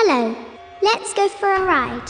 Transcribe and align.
Hello, 0.00 0.32
let's 0.80 1.12
go 1.12 1.28
for 1.28 1.52
a 1.52 1.64
ride. 1.64 2.08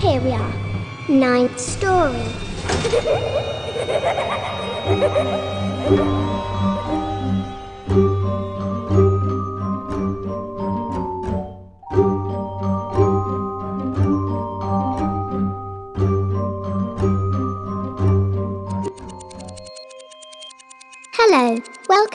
Here 0.00 0.20
we 0.20 0.32
are, 0.32 0.52
ninth 1.08 1.60
story. 1.60 2.26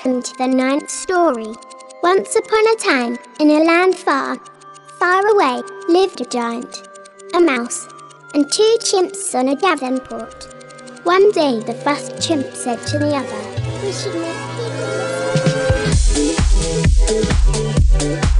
welcome 0.05 0.21
to 0.21 0.37
the 0.37 0.47
ninth 0.47 0.89
story. 0.89 1.51
Once 2.03 2.35
upon 2.35 2.67
a 2.67 2.75
time, 2.75 3.17
in 3.39 3.49
a 3.49 3.63
land 3.63 3.95
far, 3.95 4.37
far 4.99 5.25
away, 5.27 5.63
lived 5.87 6.21
a 6.21 6.25
giant, 6.25 6.87
a 7.33 7.39
mouse, 7.39 7.87
and 8.35 8.51
two 8.51 8.77
chimps 8.81 9.33
on 9.33 9.49
a 9.49 9.55
Davenport. 9.55 10.43
One 11.05 11.31
day, 11.31 11.59
the 11.59 11.73
first 11.73 12.21
chimp 12.21 12.53
said 12.53 12.85
to 12.87 12.99
the 12.99 13.15
other, 13.15 13.43
We 13.83 13.91
should 13.91 14.13
make 14.13 14.35
people. 18.19 18.34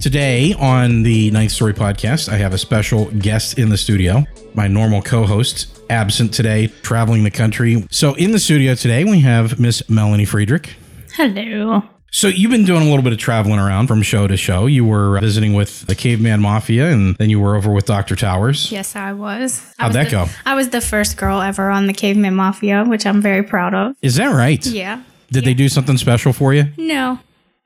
Today 0.00 0.54
on 0.54 1.02
the 1.02 1.30
Ninth 1.30 1.52
Story 1.52 1.74
podcast, 1.74 2.30
I 2.30 2.36
have 2.36 2.54
a 2.54 2.58
special 2.58 3.10
guest 3.10 3.58
in 3.58 3.68
the 3.68 3.76
studio. 3.76 4.24
My 4.54 4.66
normal 4.66 5.02
co 5.02 5.26
host, 5.26 5.78
absent 5.90 6.32
today, 6.32 6.68
traveling 6.82 7.22
the 7.22 7.30
country. 7.30 7.84
So, 7.90 8.14
in 8.14 8.32
the 8.32 8.38
studio 8.38 8.74
today, 8.74 9.04
we 9.04 9.20
have 9.20 9.60
Miss 9.60 9.86
Melanie 9.90 10.24
Friedrich. 10.24 10.74
Hello. 11.16 11.82
So, 12.12 12.28
you've 12.28 12.50
been 12.50 12.64
doing 12.64 12.80
a 12.80 12.86
little 12.86 13.02
bit 13.02 13.12
of 13.12 13.18
traveling 13.18 13.58
around 13.58 13.88
from 13.88 14.00
show 14.00 14.26
to 14.26 14.38
show. 14.38 14.64
You 14.66 14.86
were 14.86 15.20
visiting 15.20 15.52
with 15.52 15.86
the 15.86 15.94
Caveman 15.94 16.40
Mafia, 16.40 16.90
and 16.90 17.14
then 17.16 17.28
you 17.28 17.38
were 17.38 17.54
over 17.54 17.70
with 17.70 17.84
Dr. 17.84 18.16
Towers. 18.16 18.72
Yes, 18.72 18.96
I 18.96 19.12
was. 19.12 19.62
I 19.78 19.82
How'd 19.82 19.88
was 19.90 19.94
that 19.96 20.04
the- 20.06 20.10
go? 20.10 20.26
I 20.46 20.54
was 20.54 20.70
the 20.70 20.80
first 20.80 21.18
girl 21.18 21.42
ever 21.42 21.68
on 21.68 21.86
the 21.86 21.92
Caveman 21.92 22.34
Mafia, 22.34 22.84
which 22.84 23.04
I'm 23.04 23.20
very 23.20 23.42
proud 23.42 23.74
of. 23.74 23.94
Is 24.00 24.16
that 24.16 24.34
right? 24.34 24.64
Yeah. 24.64 25.02
Did 25.30 25.44
they 25.44 25.54
do 25.54 25.68
something 25.68 25.98
special 25.98 26.32
for 26.32 26.54
you? 26.54 26.64
No. 26.78 27.18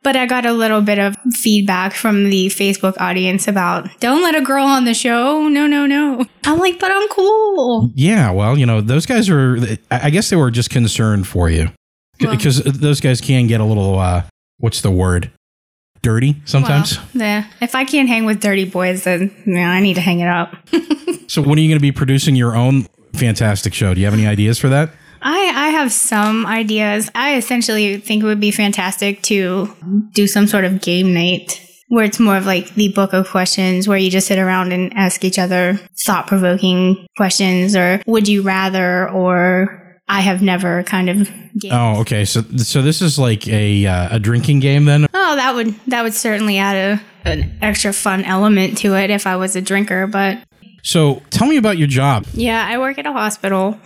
But 0.05 0.15
I 0.17 0.27
got 0.27 0.47
a 0.47 0.53
little 0.53 0.81
bit 0.83 0.99
of 1.01 1.17
feedback 1.33 1.95
from 1.95 2.31
the 2.31 2.47
Facebook 2.47 2.95
audience 3.01 3.49
about 3.49 3.89
don't 4.01 4.23
let 4.23 4.35
a 4.37 4.41
girl 4.43 4.65
on 4.65 4.85
the 4.85 4.95
show. 4.95 5.49
No, 5.49 5.67
no, 5.67 5.87
no. 5.87 6.25
I'm 6.45 6.59
like, 6.59 6.79
but 6.79 6.91
I'm 6.93 7.09
cool. 7.09 7.91
Yeah, 7.95 8.31
well, 8.31 8.57
you 8.57 8.67
know, 8.67 8.81
those 8.81 9.07
guys 9.07 9.29
are, 9.31 9.59
I 9.91 10.11
guess 10.11 10.31
they 10.31 10.37
were 10.37 10.51
just 10.51 10.71
concerned 10.71 11.27
for 11.27 11.49
you. 11.51 11.71
Well- 12.21 12.37
Because 12.37 12.63
those 12.63 13.01
guys 13.01 13.21
can 13.21 13.47
get 13.49 13.61
a 13.61 13.65
little, 13.65 13.99
uh, 13.99 14.23
what's 14.59 14.83
the 14.83 14.91
word? 14.91 15.31
Dirty 16.03 16.37
sometimes. 16.45 16.99
Well, 16.99 17.07
yeah. 17.15 17.47
If 17.63 17.75
I 17.75 17.87
can't 17.87 18.09
hang 18.11 18.27
with 18.27 18.41
dirty 18.41 18.67
boys, 18.67 19.05
then 19.05 19.35
yeah, 19.47 19.71
I 19.71 19.81
need 19.81 19.95
to 19.95 20.03
hang 20.03 20.21
it 20.21 20.29
up. 20.29 20.55
So 21.27 21.41
when 21.41 21.59
are 21.59 21.63
you 21.63 21.69
going 21.69 21.79
to 21.79 21.83
be 21.83 21.91
producing 21.91 22.37
your 22.37 22.55
own 22.55 22.87
fantastic 23.15 23.73
show? 23.73 23.95
Do 23.95 24.01
you 24.01 24.05
have 24.07 24.13
any 24.13 24.27
ideas 24.27 24.59
for 24.59 24.69
that? 24.69 24.91
I, 25.25 25.53
I 25.55 25.69
have 25.71 25.91
some 25.91 26.47
ideas. 26.47 27.11
I 27.15 27.37
essentially 27.37 27.97
think 27.97 28.23
it 28.23 28.27
would 28.27 28.41
be 28.41 28.51
fantastic 28.51 29.23
to 29.23 29.75
do 30.13 30.27
some 30.27 30.47
sort 30.47 30.65
of 30.65 30.83
game 30.83 31.15
night 31.15 31.61
where 31.89 32.05
it's 32.05 32.21
more 32.21 32.37
of 32.37 32.47
like 32.47 32.75
the 32.75 32.89
book 32.93 33.13
of 33.13 33.29
questions 33.29 33.89
where 33.89 33.99
you 33.99 34.11
just 34.11 34.27
sit 34.27 34.39
around 34.39 34.73
and 34.73 34.93
ask 34.95 35.25
each 35.25 35.39
other 35.39 35.79
thought 36.05 36.27
provoking 36.27 37.07
questions 37.17 37.75
or 37.75 38.03
would 38.07 38.29
you 38.29 38.43
rather 38.43 39.09
or 39.11 39.81
I 40.09 40.21
have 40.21 40.43
never 40.43 40.83
kind 40.83 41.09
of 41.09 41.31
game. 41.59 41.73
Oh, 41.73 42.01
okay. 42.01 42.25
So 42.27 42.43
so 42.59 42.83
this 42.83 43.01
is 43.01 43.19
like 43.19 43.49
a 43.49 43.87
uh, 43.87 44.17
a 44.17 44.19
drinking 44.19 44.61
game 44.61 44.85
then. 44.85 45.07
Oh, 45.15 45.37
that 45.37 45.55
would 45.55 45.75
that 45.87 46.03
would 46.03 46.15
certainly 46.15 46.59
add 46.59 46.77
a 46.77 47.29
an 47.31 47.59
extra 47.63 47.93
fun 47.93 48.23
element 48.25 48.77
to 48.79 48.95
it 48.95 49.09
if 49.11 49.27
I 49.27 49.37
was 49.37 49.57
a 49.57 49.63
drinker, 49.63 50.07
but 50.07 50.39
So 50.83 51.23
tell 51.31 51.49
me 51.49 51.57
about 51.57 51.79
your 51.79 51.89
job. 51.89 52.27
Yeah, 52.35 52.67
I 52.69 52.77
work 52.79 52.99
at 52.99 53.07
a 53.07 53.13
hospital. 53.13 53.79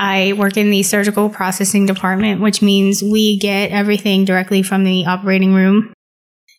I 0.00 0.32
work 0.32 0.56
in 0.56 0.70
the 0.70 0.82
surgical 0.82 1.28
processing 1.28 1.84
department, 1.84 2.40
which 2.40 2.62
means 2.62 3.02
we 3.02 3.38
get 3.38 3.70
everything 3.70 4.24
directly 4.24 4.62
from 4.62 4.84
the 4.84 5.04
operating 5.04 5.52
room 5.52 5.92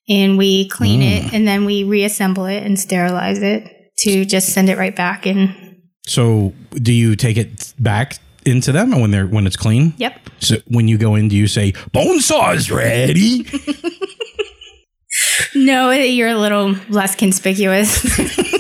and 0.08 0.38
we 0.38 0.70
clean 0.70 1.02
it 1.02 1.24
mm. 1.24 1.34
and 1.34 1.48
then 1.48 1.66
we 1.66 1.84
reassemble 1.84 2.46
it 2.46 2.64
and 2.64 2.80
sterilize 2.80 3.42
it 3.42 3.92
to 3.98 4.26
just 4.26 4.50
send 4.50 4.70
it 4.70 4.78
right 4.78 4.96
back 4.96 5.26
in. 5.26 5.82
So 6.06 6.54
do 6.74 6.94
you 6.94 7.16
take 7.16 7.36
it 7.36 7.74
back 7.80 8.20
into 8.46 8.72
them 8.72 9.00
when 9.00 9.10
they're 9.10 9.28
when 9.28 9.48
it's 9.48 9.58
clean? 9.58 9.96
Yep. 9.98 10.30
So 10.40 10.56
when 10.68 10.88
you 10.88 11.00
go 11.00 11.16
in, 11.16 11.28
do 11.28 11.36
you 11.36 11.48
say 11.48 11.74
bone 11.92 12.20
saw's 12.20 12.70
ready? 12.70 13.48
No, 15.56 15.92
you're 15.92 16.30
a 16.30 16.38
little 16.38 16.76
less 16.90 17.16
conspicuous, 17.16 18.02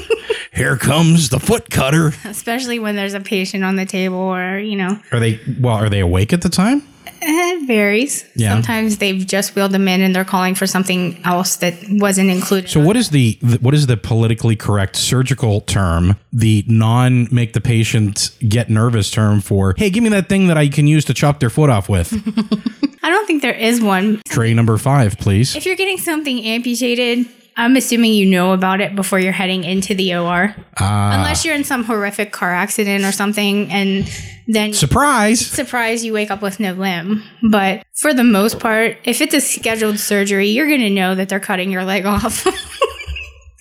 Here 0.61 0.77
comes 0.77 1.29
the 1.29 1.39
foot 1.39 1.71
cutter. 1.71 2.13
especially 2.25 2.77
when 2.77 2.95
there's 2.95 3.15
a 3.15 3.19
patient 3.19 3.63
on 3.63 3.77
the 3.77 3.85
table 3.87 4.19
or, 4.19 4.59
you 4.59 4.75
know, 4.75 4.99
Are 5.11 5.19
they 5.19 5.39
well? 5.59 5.73
Are 5.73 5.89
they 5.89 6.01
awake 6.01 6.33
at 6.33 6.43
the 6.43 6.49
time? 6.49 6.83
Eh, 7.07 7.11
it 7.23 7.65
varies. 7.65 8.23
Yeah. 8.35 8.53
Sometimes 8.53 8.99
they've 8.99 9.25
just 9.25 9.55
wheeled 9.55 9.71
them 9.71 9.87
in 9.87 10.01
and 10.01 10.15
they're 10.15 10.23
calling 10.23 10.53
for 10.53 10.67
something 10.67 11.19
else 11.25 11.55
that 11.57 11.73
wasn't 11.89 12.29
included. 12.29 12.69
So 12.69 12.79
what 12.79 12.95
is 12.95 13.09
the, 13.09 13.39
the 13.41 13.57
what 13.57 13.73
is 13.73 13.87
the 13.87 13.97
politically 13.97 14.55
correct 14.55 14.97
surgical 14.97 15.61
term? 15.61 16.15
The 16.31 16.63
non 16.67 17.27
make 17.33 17.53
the 17.53 17.61
patient 17.61 18.29
get 18.47 18.69
nervous 18.69 19.09
term 19.09 19.41
for 19.41 19.73
hey, 19.77 19.89
give 19.89 20.03
me 20.03 20.09
that 20.09 20.29
thing 20.29 20.45
that 20.45 20.57
I 20.57 20.67
can 20.67 20.85
use 20.85 21.05
to 21.05 21.15
chop 21.15 21.39
their 21.39 21.49
foot 21.49 21.71
off 21.71 21.89
with. 21.89 22.13
I 23.03 23.09
don't 23.09 23.25
think 23.25 23.41
there 23.41 23.51
is 23.51 23.81
one. 23.81 24.21
Tray 24.27 24.53
number 24.53 24.77
five, 24.77 25.17
please. 25.17 25.55
If 25.55 25.65
you're 25.65 25.75
getting 25.75 25.97
something 25.97 26.45
amputated, 26.45 27.25
I'm 27.57 27.75
assuming 27.75 28.13
you 28.13 28.25
know 28.25 28.53
about 28.53 28.81
it 28.81 28.95
before 28.95 29.19
you're 29.19 29.31
heading 29.31 29.63
into 29.63 29.93
the 29.93 30.15
OR. 30.15 30.55
Ah. 30.79 31.17
Unless 31.17 31.45
you're 31.45 31.55
in 31.55 31.63
some 31.63 31.83
horrific 31.83 32.31
car 32.31 32.51
accident 32.51 33.03
or 33.03 33.11
something, 33.11 33.71
and 33.71 34.09
then 34.47 34.73
Surprise! 34.73 35.45
surprise 35.45 36.03
you 36.03 36.13
wake 36.13 36.31
up 36.31 36.41
with 36.41 36.59
no 36.59 36.73
limb. 36.73 37.23
But 37.49 37.83
for 37.93 38.13
the 38.13 38.23
most 38.23 38.59
part, 38.59 38.97
if 39.03 39.21
it's 39.21 39.33
a 39.33 39.41
scheduled 39.41 39.99
surgery, 39.99 40.49
you're 40.49 40.67
going 40.67 40.81
to 40.81 40.89
know 40.89 41.15
that 41.15 41.29
they're 41.29 41.39
cutting 41.39 41.71
your 41.71 41.83
leg 41.83 42.05
off 42.05 42.45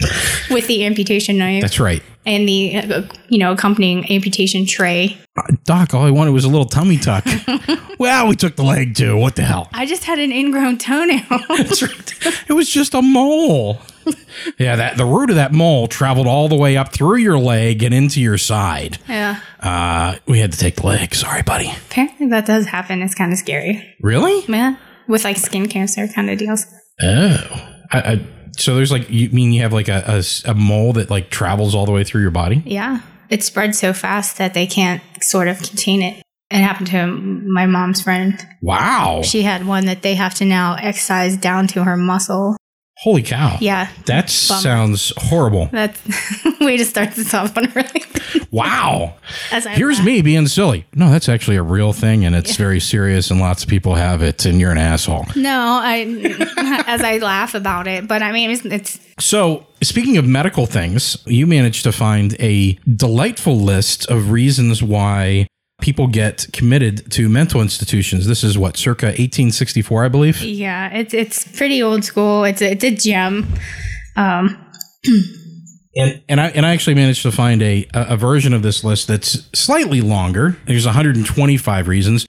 with 0.50 0.66
the 0.66 0.84
amputation 0.84 1.38
knife 1.38 1.60
That's 1.62 1.78
right. 1.80 2.02
and 2.26 2.48
the 2.48 2.76
uh, 2.76 3.02
you 3.28 3.38
know 3.38 3.52
accompanying 3.52 4.10
amputation 4.10 4.66
tray. 4.66 5.18
Uh, 5.36 5.42
Doc, 5.64 5.94
all 5.94 6.04
I 6.04 6.10
wanted 6.10 6.32
was 6.32 6.44
a 6.44 6.48
little 6.48 6.66
tummy 6.66 6.96
tuck. 6.98 7.24
well, 7.98 8.28
we 8.28 8.36
took 8.36 8.56
the 8.56 8.62
leg 8.64 8.94
too. 8.94 9.16
What 9.16 9.36
the 9.36 9.42
hell? 9.42 9.68
I 9.72 9.86
just 9.86 10.04
had 10.04 10.18
an 10.18 10.32
ingrown 10.32 10.78
toenail. 10.78 11.22
That's 11.48 11.82
right. 11.82 12.14
It 12.48 12.52
was 12.52 12.68
just 12.68 12.94
a 12.94 13.02
mole. 13.02 13.78
Yeah, 14.58 14.76
that 14.76 14.96
the 14.96 15.04
root 15.04 15.30
of 15.30 15.36
that 15.36 15.52
mole 15.52 15.86
traveled 15.86 16.26
all 16.26 16.48
the 16.48 16.56
way 16.56 16.76
up 16.76 16.92
through 16.92 17.18
your 17.18 17.38
leg 17.38 17.82
and 17.82 17.94
into 17.94 18.20
your 18.20 18.38
side. 18.38 18.98
yeah. 19.08 19.40
Uh, 19.60 20.16
we 20.26 20.38
had 20.40 20.52
to 20.52 20.58
take 20.58 20.76
the 20.76 20.86
leg. 20.86 21.14
Sorry, 21.14 21.42
buddy. 21.42 21.70
Apparently 21.90 22.26
that 22.28 22.46
does 22.46 22.66
happen. 22.66 23.02
It's 23.02 23.14
kind 23.14 23.32
of 23.32 23.38
scary. 23.38 23.94
Really? 24.00 24.44
Yeah. 24.48 24.76
With 25.06 25.24
like 25.24 25.36
skin 25.36 25.68
cancer 25.68 26.08
kind 26.08 26.30
of 26.30 26.38
deals. 26.38 26.64
Oh. 27.02 27.66
I, 27.92 27.98
I, 27.98 28.26
so 28.56 28.74
there's 28.74 28.92
like 28.92 29.08
you 29.10 29.30
mean 29.30 29.52
you 29.52 29.62
have 29.62 29.72
like 29.72 29.88
a 29.88 30.22
a 30.44 30.54
mole 30.54 30.92
that 30.94 31.10
like 31.10 31.30
travels 31.30 31.74
all 31.74 31.86
the 31.86 31.92
way 31.92 32.04
through 32.04 32.22
your 32.22 32.30
body? 32.30 32.62
Yeah. 32.64 33.00
It 33.28 33.44
spreads 33.44 33.78
so 33.78 33.92
fast 33.92 34.38
that 34.38 34.54
they 34.54 34.66
can't 34.66 35.02
sort 35.22 35.48
of 35.48 35.58
contain 35.58 36.02
it. 36.02 36.22
It 36.50 36.58
happened 36.58 36.88
to 36.88 37.06
my 37.06 37.66
mom's 37.66 38.02
friend. 38.02 38.44
Wow. 38.60 39.22
She 39.22 39.42
had 39.42 39.66
one 39.66 39.86
that 39.86 40.02
they 40.02 40.16
have 40.16 40.34
to 40.36 40.44
now 40.44 40.74
excise 40.74 41.36
down 41.36 41.68
to 41.68 41.84
her 41.84 41.96
muscle. 41.96 42.56
Holy 43.02 43.22
cow. 43.22 43.56
Yeah. 43.60 43.88
That 44.06 44.26
Bummer. 44.48 44.60
sounds 44.60 45.12
horrible. 45.16 45.68
That's 45.72 46.00
way 46.60 46.76
to 46.76 46.84
start 46.84 47.12
this 47.12 47.32
off 47.32 47.56
on 47.56 47.64
a 47.66 47.68
really 47.70 48.02
Wow. 48.50 49.14
as 49.52 49.66
I 49.66 49.70
Here's 49.74 49.98
laugh. 49.98 50.06
me 50.06 50.22
being 50.22 50.46
silly. 50.48 50.84
No, 50.94 51.10
that's 51.10 51.28
actually 51.28 51.56
a 51.56 51.62
real 51.62 51.92
thing 51.92 52.24
and 52.24 52.34
it's 52.34 52.56
very 52.56 52.78
serious 52.80 53.30
and 53.30 53.40
lots 53.40 53.62
of 53.62 53.68
people 53.70 53.94
have 53.94 54.22
it 54.22 54.44
and 54.44 54.60
you're 54.60 54.70
an 54.72 54.78
asshole. 54.78 55.24
No, 55.36 55.80
I 55.82 56.00
as 56.86 57.02
I 57.02 57.18
laugh 57.18 57.54
about 57.54 57.86
it, 57.86 58.06
but 58.06 58.22
I 58.22 58.32
mean 58.32 58.50
it's, 58.50 58.64
it's 58.66 59.00
So, 59.18 59.66
speaking 59.82 60.16
of 60.18 60.26
medical 60.26 60.66
things, 60.66 61.16
you 61.26 61.46
managed 61.46 61.84
to 61.84 61.92
find 61.92 62.36
a 62.38 62.74
delightful 62.94 63.56
list 63.58 64.10
of 64.10 64.30
reasons 64.30 64.82
why 64.82 65.46
people 65.80 66.06
get 66.06 66.46
committed 66.52 67.10
to 67.12 67.28
mental 67.28 67.60
institutions. 67.60 68.26
This 68.26 68.44
is 68.44 68.56
what, 68.56 68.76
circa 68.76 69.06
1864, 69.06 70.04
I 70.04 70.08
believe? 70.08 70.42
yeah, 70.42 70.90
it's 70.92 71.14
it's 71.14 71.44
pretty 71.56 71.82
old 71.82 72.04
school. 72.04 72.44
It's 72.44 72.62
a, 72.62 72.72
it's 72.72 72.84
a 72.84 72.90
gem. 72.90 73.46
Um, 74.16 74.56
And, 75.96 76.22
and 76.28 76.40
I 76.40 76.46
and 76.50 76.64
I 76.64 76.72
actually 76.72 76.94
managed 76.94 77.22
to 77.22 77.32
find 77.32 77.60
a 77.62 77.84
a 77.92 78.16
version 78.16 78.52
of 78.52 78.62
this 78.62 78.84
list 78.84 79.08
that's 79.08 79.48
slightly 79.52 80.00
longer. 80.00 80.56
There's 80.66 80.86
125 80.86 81.88
reasons. 81.88 82.28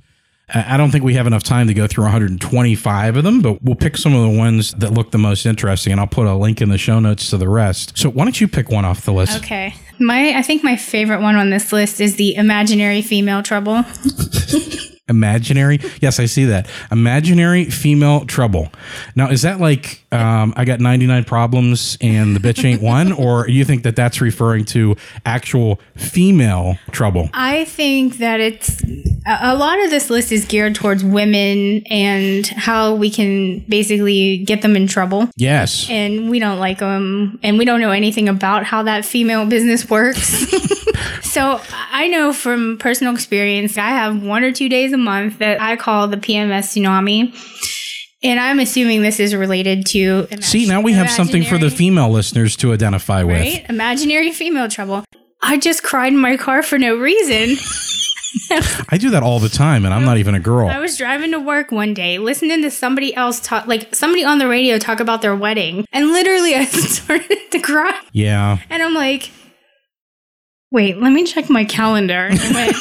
I 0.54 0.76
don't 0.76 0.92
think 0.92 1.06
we 1.06 1.14
have 1.14 1.28
enough 1.28 1.44
time 1.44 1.68
to 1.68 1.74
go 1.74 1.88
through 1.88 2.04
125 2.06 3.16
of 3.16 3.24
them, 3.24 3.42
but 3.42 3.64
we'll 3.64 3.76
pick 3.76 3.96
some 3.96 4.14
of 4.14 4.22
the 4.22 4.38
ones 4.38 4.74
that 4.74 4.92
look 4.92 5.12
the 5.12 5.18
most 5.18 5.46
interesting, 5.46 5.92
and 5.92 6.00
I'll 6.02 6.08
put 6.08 6.28
a 6.28 6.36
link 6.36 6.62
in 6.62 6.68
the 6.70 6.78
show 6.78 7.00
notes 7.00 7.30
to 7.30 7.38
the 7.38 7.48
rest. 7.48 7.98
So 7.98 8.10
why 8.10 8.26
don't 8.26 8.40
you 8.42 8.50
pick 8.50 8.70
one 8.70 8.84
off 8.84 9.06
the 9.06 9.14
list? 9.14 9.38
Okay. 9.38 9.74
My 10.00 10.38
I 10.38 10.42
think 10.42 10.64
my 10.64 10.76
favorite 10.76 11.22
one 11.22 11.36
on 11.36 11.52
this 11.52 11.72
list 11.72 12.02
is 12.02 12.18
the 12.18 12.36
imaginary 12.36 13.02
female 13.02 13.44
trouble. 13.44 13.86
Imaginary? 15.08 15.80
Yes, 16.02 16.20
I 16.20 16.26
see 16.26 16.46
that. 16.46 16.70
Imaginary 16.92 17.66
female 17.66 18.26
trouble. 18.26 18.72
Now, 19.16 19.30
is 19.30 19.42
that 19.42 19.60
like 19.60 20.06
um, 20.12 20.54
I 20.56 20.66
got 20.66 20.80
99 20.80 21.24
problems 21.26 21.98
and 22.02 22.36
the 22.36 22.40
bitch 22.40 22.64
ain't 22.64 22.82
one? 22.82 23.12
or 23.22 23.48
you 23.48 23.66
think 23.66 23.84
that 23.84 23.96
that's 23.96 24.22
referring 24.22 24.66
to 24.66 24.96
actual 25.26 25.80
female 25.96 26.78
trouble? 26.92 27.30
I 27.34 27.66
think 27.66 28.18
that 28.18 28.40
it's 28.40 28.82
a 29.28 29.52
a 29.52 29.56
lot 29.56 29.84
of 29.84 29.90
this 29.90 30.10
list 30.10 30.32
is 30.32 30.46
geared 30.46 30.76
towards 30.76 31.04
women 31.04 31.84
and 31.90 32.48
how 32.48 32.96
we 32.96 33.10
can 33.10 33.60
basically 33.68 34.38
get 34.40 34.62
them 34.62 34.76
in 34.76 34.88
trouble. 34.88 35.30
Yes. 35.36 35.90
And 35.90 36.30
we 36.30 36.40
don't 36.40 36.58
like 36.58 36.80
them, 36.80 37.38
and 37.44 37.58
we 37.58 37.66
don't 37.66 37.82
know 37.82 37.92
anything 37.92 38.30
about 38.30 38.64
how 38.64 38.84
that 38.84 39.04
female 39.04 39.46
business 39.46 39.90
works. 39.90 40.46
so 41.22 41.60
I 41.92 42.08
know 42.08 42.34
from 42.34 42.78
personal 42.78 43.14
experience, 43.14 43.78
I 43.78 43.90
have 43.90 44.22
one 44.24 44.44
or 44.44 44.52
two 44.52 44.70
days 44.70 44.94
a 44.94 44.98
month 44.98 45.40
that 45.40 45.62
I 45.62 45.76
call 45.76 46.08
the 46.08 46.18
PMS 46.18 46.76
tsunami. 46.78 47.34
And 48.24 48.40
I'm 48.40 48.60
assuming 48.60 49.02
this 49.02 49.20
is 49.20 49.34
related 49.34 49.86
to. 49.88 50.24
imag- 50.28 50.44
See, 50.44 50.68
now 50.68 50.80
we 50.82 50.94
have 50.94 51.10
something 51.10 51.44
for 51.44 51.58
the 51.58 51.72
female 51.72 52.10
listeners 52.12 52.56
to 52.58 52.72
identify 52.72 53.24
with. 53.24 53.36
right? 53.36 53.66
Imaginary 53.68 54.32
female 54.32 54.70
trouble. 54.70 55.04
I 55.42 55.58
just 55.58 55.82
cried 55.82 56.14
in 56.14 56.20
my 56.20 56.38
car 56.38 56.62
for 56.62 56.78
no 56.78 56.96
reason. 56.98 57.58
I 58.90 58.98
do 59.00 59.10
that 59.10 59.24
all 59.24 59.40
the 59.40 59.50
time, 59.50 59.86
and 59.86 59.94
I'm 59.94 60.06
not 60.06 60.18
even 60.18 60.36
a 60.36 60.40
girl. 60.40 60.70
I 60.70 60.80
was 60.80 60.98
driving 60.98 61.32
to 61.32 61.40
work 61.40 61.72
one 61.72 61.94
day, 61.94 62.18
listening 62.18 62.62
to 62.62 62.72
somebody 62.72 63.14
else 63.16 63.40
talk, 63.40 63.66
like 63.68 63.94
somebody 63.94 64.24
on 64.24 64.38
the 64.38 64.48
radio 64.48 64.78
talk 64.78 65.00
about 65.00 65.22
their 65.22 65.36
wedding, 65.36 65.86
and 65.92 66.12
literally 66.12 66.56
I 66.56 66.66
started 66.66 67.38
to 67.52 67.60
cry. 67.60 68.00
Yeah. 68.14 68.60
And 68.70 68.84
I'm 68.84 68.94
like, 68.94 69.32
wait, 70.72 70.98
let 70.98 71.12
me 71.12 71.24
check 71.26 71.50
my 71.50 71.66
calendar. 71.66 72.30
Went, 72.54 72.76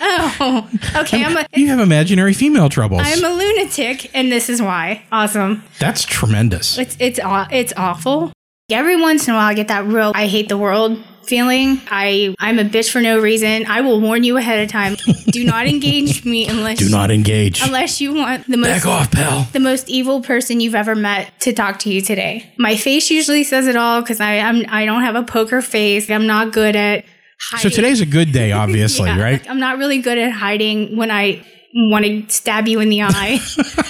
oh, 0.00 0.68
okay, 0.96 1.24
I'm 1.24 1.36
a, 1.36 1.46
You 1.54 1.68
have 1.68 1.80
imaginary 1.80 2.34
female 2.34 2.68
troubles. 2.68 3.02
I'm 3.04 3.24
a 3.24 3.30
lunatic, 3.30 4.10
and 4.14 4.30
this 4.30 4.48
is 4.48 4.60
why. 4.60 5.02
Awesome. 5.10 5.62
That's 5.78 6.04
tremendous. 6.04 6.78
It's 6.78 6.96
it's 7.00 7.20
it's 7.22 7.72
awful. 7.76 8.32
Every 8.70 9.00
once 9.00 9.26
in 9.26 9.34
a 9.34 9.36
while, 9.36 9.48
I 9.48 9.54
get 9.54 9.68
that 9.68 9.84
real 9.86 10.12
"I 10.14 10.26
hate 10.26 10.48
the 10.48 10.58
world" 10.58 11.02
feeling. 11.28 11.80
I 11.90 12.34
I'm 12.38 12.58
a 12.58 12.64
bitch 12.64 12.90
for 12.90 13.00
no 13.00 13.20
reason. 13.20 13.66
I 13.66 13.80
will 13.82 14.00
warn 14.00 14.24
you 14.24 14.36
ahead 14.36 14.64
of 14.64 14.70
time. 14.70 14.96
Do 15.30 15.44
not 15.44 15.66
engage 15.66 16.24
me 16.24 16.48
unless 16.48 16.78
Do 16.78 16.88
not 16.88 17.10
engage. 17.10 17.62
unless 17.62 18.00
you 18.00 18.14
want 18.14 18.46
the 18.48 18.56
most 18.56 18.68
Back 18.68 18.86
off, 18.86 19.10
pal. 19.12 19.46
the 19.52 19.60
most 19.60 19.88
evil 19.88 20.22
person 20.22 20.60
you've 20.60 20.74
ever 20.74 20.94
met 20.94 21.30
to 21.40 21.52
talk 21.52 21.78
to 21.80 21.90
you 21.92 22.00
today. 22.00 22.50
My 22.58 22.76
face 22.76 23.10
usually 23.10 23.44
says 23.44 23.66
it 23.66 23.76
all 23.76 24.00
because 24.00 24.20
I 24.20 24.38
I'm 24.38 24.64
I 24.68 24.84
don't 24.86 25.02
have 25.02 25.14
a 25.14 25.22
poker 25.22 25.62
face. 25.62 26.10
I'm 26.10 26.26
not 26.26 26.52
good 26.52 26.74
at 26.76 27.04
Hiding. 27.40 27.70
So 27.70 27.76
today's 27.76 28.00
a 28.00 28.06
good 28.06 28.32
day, 28.32 28.50
obviously, 28.64 29.06
Yeah, 29.08 29.22
right? 29.22 29.48
I'm 29.50 29.60
not 29.60 29.78
really 29.78 30.00
good 30.02 30.18
at 30.18 30.32
hiding 30.32 30.96
when 30.96 31.10
I 31.12 31.44
want 31.72 32.04
to 32.04 32.24
stab 32.28 32.66
you 32.66 32.80
in 32.80 32.88
the 32.88 33.02
eye. 33.02 33.38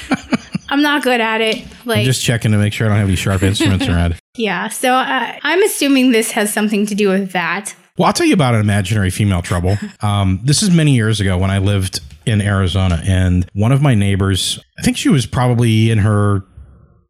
I'm 0.69 0.83
not 0.83 1.03
good 1.03 1.21
at 1.23 1.41
it. 1.41 1.65
Like 1.87 2.05
Just 2.05 2.23
checking 2.23 2.53
to 2.53 2.59
make 2.59 2.75
sure 2.75 2.87
I 2.87 2.91
don't 2.91 2.99
have 2.99 3.09
any 3.09 3.17
sharp 3.17 3.43
instruments 3.43 3.87
around. 3.89 4.17
Yeah, 4.39 4.69
so 4.69 4.93
uh, 4.93 5.39
I'm 5.43 5.63
assuming 5.63 6.13
this 6.13 6.31
has 6.33 6.53
something 6.53 6.87
to 6.87 6.95
do 6.95 7.09
with 7.09 7.33
that. 7.33 7.75
Well, 7.97 8.07
I'll 8.07 8.13
tell 8.13 8.27
you 8.27 8.35
about 8.35 8.55
an 8.55 8.61
imaginary 8.61 9.11
female 9.11 9.43
trouble. 9.43 9.77
Um, 10.01 10.41
this 10.45 10.63
is 10.63 10.71
many 10.71 10.95
years 10.95 11.21
ago 11.21 11.37
when 11.37 11.51
I 11.51 11.59
lived 11.59 12.01
in 12.25 12.41
Arizona, 12.41 13.03
and 13.05 13.51
one 13.53 13.73
of 13.73 13.83
my 13.83 13.97
neighbors, 13.97 14.61
I 14.79 14.83
think 14.83 14.97
she 14.97 15.09
was 15.09 15.27
probably 15.27 15.91
in 15.91 15.99
her 15.99 16.45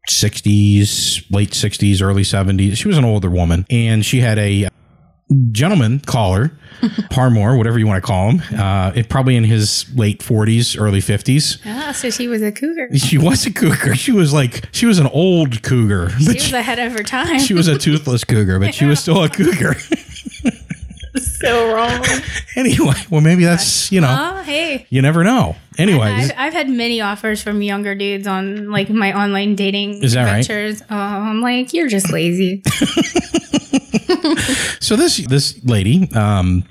60s, 0.09 1.23
late 1.31 1.51
60s, 1.51 2.01
early 2.01 2.23
70s. 2.23 2.77
She 2.77 2.87
was 2.87 2.97
an 2.97 3.05
older 3.05 3.29
woman, 3.29 3.67
and 3.69 4.03
she 4.03 4.21
had 4.21 4.39
a 4.39 4.69
gentleman 5.51 5.99
caller, 5.99 6.51
Parmore, 7.09 7.57
whatever 7.57 7.77
you 7.77 7.85
want 7.87 8.01
to 8.03 8.07
call 8.07 8.31
him, 8.31 8.59
uh, 8.59 8.91
it, 8.95 9.09
probably 9.09 9.35
in 9.35 9.43
his 9.43 9.85
late 9.95 10.19
40s, 10.19 10.79
early 10.79 10.99
50s. 10.99 11.59
Ah, 11.65 11.91
so 11.91 12.09
she 12.09 12.27
was 12.27 12.41
a 12.41 12.51
cougar. 12.51 12.89
She 12.97 13.17
was 13.17 13.45
a 13.45 13.53
cougar. 13.53 13.95
She 13.95 14.11
was 14.11 14.33
like, 14.33 14.67
she 14.71 14.85
was 14.85 14.99
an 14.99 15.07
old 15.07 15.61
cougar, 15.63 16.09
She 16.19 16.33
was 16.33 16.43
she, 16.43 16.55
ahead 16.55 16.79
of 16.79 16.91
her 16.93 17.03
time. 17.03 17.39
she 17.39 17.53
was 17.53 17.67
a 17.67 17.77
toothless 17.77 18.23
cougar, 18.23 18.59
but 18.59 18.73
she 18.73 18.85
was 18.85 18.99
still 18.99 19.23
a 19.23 19.29
cougar. 19.29 19.75
so 21.39 21.73
wrong. 21.73 22.03
anyway, 22.55 22.93
well, 23.09 23.21
maybe 23.21 23.43
that's, 23.43 23.91
you 23.91 24.01
know. 24.01 24.33
Oh, 24.37 24.43
hey. 24.43 24.85
You 24.89 25.01
never 25.01 25.23
know. 25.23 25.55
Anyways, 25.77 26.31
I've, 26.31 26.37
I've 26.37 26.53
had 26.53 26.69
many 26.69 27.01
offers 27.01 27.41
from 27.41 27.61
younger 27.61 27.95
dudes 27.95 28.27
on 28.27 28.69
like 28.69 28.89
my 28.89 29.13
online 29.17 29.55
dating 29.55 30.03
Is 30.03 30.13
that 30.13 30.23
right? 30.25 30.39
adventures. 30.39 30.81
Oh, 30.89 30.95
I'm 30.95 31.41
like, 31.41 31.73
you're 31.73 31.87
just 31.87 32.11
lazy. 32.11 32.63
so 34.79 34.95
this 34.95 35.17
this 35.17 35.63
lady, 35.63 36.09
um, 36.13 36.63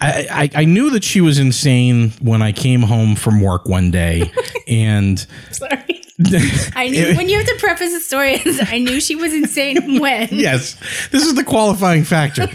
I, 0.00 0.50
I 0.54 0.62
I 0.62 0.64
knew 0.64 0.90
that 0.90 1.04
she 1.04 1.20
was 1.20 1.38
insane 1.38 2.10
when 2.20 2.42
I 2.42 2.52
came 2.52 2.82
home 2.82 3.14
from 3.14 3.40
work 3.40 3.66
one 3.66 3.90
day, 3.90 4.30
and 4.68 5.24
Sorry. 5.50 6.01
I 6.76 6.88
knew 6.88 7.16
when 7.16 7.28
you 7.28 7.38
have 7.38 7.46
to 7.46 7.56
preface 7.58 7.92
the 7.92 8.00
story, 8.00 8.40
I 8.62 8.78
knew 8.78 9.00
she 9.00 9.16
was 9.16 9.32
insane 9.32 10.00
when. 10.00 10.28
yes, 10.30 10.76
this 11.10 11.26
is 11.26 11.34
the 11.34 11.44
qualifying 11.44 12.04
factor. 12.04 12.48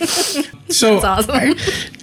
So 0.69 0.99
awesome. 0.99 1.55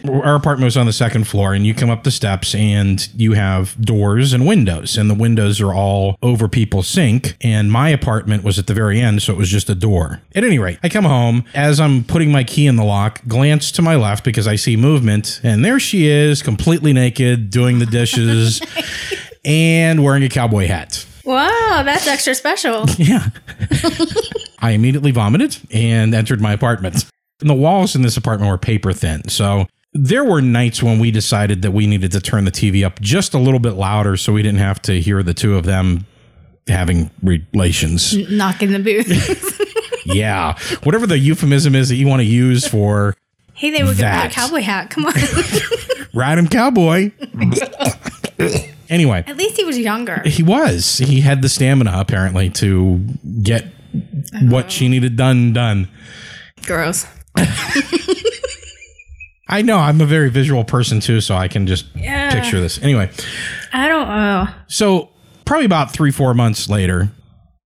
our 0.09 0.35
apartment 0.35 0.65
was 0.65 0.77
on 0.77 0.87
the 0.87 0.93
second 0.93 1.25
floor, 1.27 1.55
and 1.55 1.67
you 1.67 1.75
come 1.75 1.91
up 1.91 2.05
the 2.05 2.11
steps, 2.11 2.55
and 2.55 3.07
you 3.15 3.35
have 3.35 3.81
doors 3.81 4.33
and 4.33 4.47
windows, 4.47 4.97
and 4.97 5.11
the 5.11 5.15
windows 5.15 5.61
are 5.61 5.75
all 5.75 6.17
over 6.23 6.49
people's 6.49 6.89
sink. 6.89 7.37
And 7.43 7.71
my 7.71 7.91
apartment 7.91 8.43
was 8.43 8.59
at 8.59 8.67
the 8.67 8.75
very 8.75 9.01
end, 9.01 9.23
so 9.23 9.33
it 9.33 9.37
was 9.37 9.51
just 9.51 9.69
a 9.69 9.75
door. 9.75 10.23
At 10.35 10.45
any 10.45 10.59
rate, 10.59 10.79
I 10.83 10.89
come 10.89 11.05
home 11.05 11.45
as 11.55 11.79
I'm 11.79 12.05
putting 12.05 12.33
my 12.33 12.45
key 12.45 12.67
in 12.67 12.77
the 12.77 12.85
lock, 12.85 13.21
glance 13.29 13.71
to 13.73 13.83
my 13.83 13.97
left 13.97 14.25
because 14.25 14.47
I 14.47 14.57
see 14.57 14.77
movement, 14.77 15.41
and 15.43 15.65
there 15.65 15.79
she 15.79 16.07
is, 16.07 16.43
completely 16.43 16.93
naked, 16.93 17.51
doing 17.51 17.79
the 17.79 17.87
dishes, 17.87 18.63
and 19.45 20.03
wearing 20.03 20.23
a 20.23 20.29
cowboy 20.29 20.67
hat. 20.67 21.07
Wow, 21.25 21.83
that's 21.85 22.07
extra 22.07 22.35
special. 22.35 22.85
Yeah. 22.99 23.27
I 24.61 24.71
immediately 24.71 25.11
vomited 25.11 25.57
and 25.73 26.15
entered 26.15 26.41
my 26.41 26.53
apartment. 26.53 27.05
And 27.41 27.51
the 27.51 27.55
walls 27.55 27.95
in 27.95 28.03
this 28.03 28.17
apartment 28.17 28.51
were 28.51 28.57
paper 28.59 28.93
thin. 28.93 29.29
So 29.29 29.67
there 29.93 30.25
were 30.25 30.41
nights 30.41 30.83
when 30.83 30.99
we 30.99 31.11
decided 31.11 31.63
that 31.63 31.73
we 31.73 31.87
needed 31.87 32.13
to 32.13 32.21
turn 32.21 32.45
the 32.47 32.51
TV 32.51 32.85
up 32.85 33.01
just 33.01 33.35
a 33.35 33.39
little 33.39 33.61
bit 33.61 33.73
louder 33.73 34.17
so 34.17 34.33
we 34.33 34.43
didn't 34.43 34.61
have 34.61 34.81
to 34.83 35.01
hear 35.01 35.23
the 35.23 35.35
two 35.35 35.57
of 35.57 35.65
them 35.65 36.07
having 36.67 37.11
relations. 37.23 38.17
Knocking 38.31 38.73
the 38.73 38.79
booth. 38.79 39.61
yeah. 40.07 40.59
Whatever 40.85 41.07
the 41.07 41.19
euphemism 41.19 41.75
is 41.75 41.91
that 41.91 41.97
you 41.97 42.07
want 42.07 42.21
to 42.21 42.27
use 42.27 42.67
for 42.67 43.15
hey, 43.53 43.71
they 43.71 43.83
would 43.85 43.97
get 43.99 44.03
That. 44.03 44.33
a 44.33 44.35
cowboy 44.35 44.63
hat. 44.63 44.91
Come 44.91 45.05
on. 45.07 45.13
Ride 46.15 46.39
him, 46.39 46.49
cowboy. 46.49 47.13
Anyway, 48.89 49.25
At 49.27 49.37
least 49.37 49.57
he 49.57 49.65
was 49.65 49.79
younger. 49.79 50.23
he 50.25 50.43
was. 50.43 50.99
He 50.99 51.21
had 51.21 51.43
the 51.43 51.49
stamina 51.49 51.93
apparently 51.95 52.51
to 52.51 52.99
get 53.43 53.67
what 54.43 54.71
she 54.73 54.89
needed 54.89 55.17
done 55.17 55.53
done. 55.53 55.89
Gross. 56.67 57.07
I 59.49 59.61
know 59.63 59.77
I'm 59.79 60.01
a 60.01 60.07
very 60.07 60.31
visual 60.31 60.65
person 60.65 61.01
too, 61.01 61.21
so 61.21 61.35
I 61.35 61.49
can 61.49 61.67
just 61.67 61.87
Yeah. 61.95 62.33
picture 62.33 62.61
this. 62.61 62.83
Anyway, 62.83 63.11
I 63.73 63.89
don't 63.89 64.09
know. 64.09 64.49
so 64.69 65.11
probably 65.45 65.67
about 65.67 65.93
three, 65.93 66.11
four 66.11 66.33
months 66.35 66.69
later, 66.69 67.11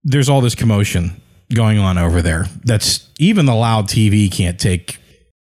there's 0.05 0.29
all 0.29 0.41
this 0.41 0.55
commotion 0.57 1.21
going 1.55 1.79
on 1.79 1.97
over 1.97 2.21
there. 2.21 2.47
That's 2.65 3.09
even 3.19 3.47
the 3.47 3.55
loud 3.55 3.87
TV 3.89 4.31
can't 4.31 4.59
take 4.59 4.99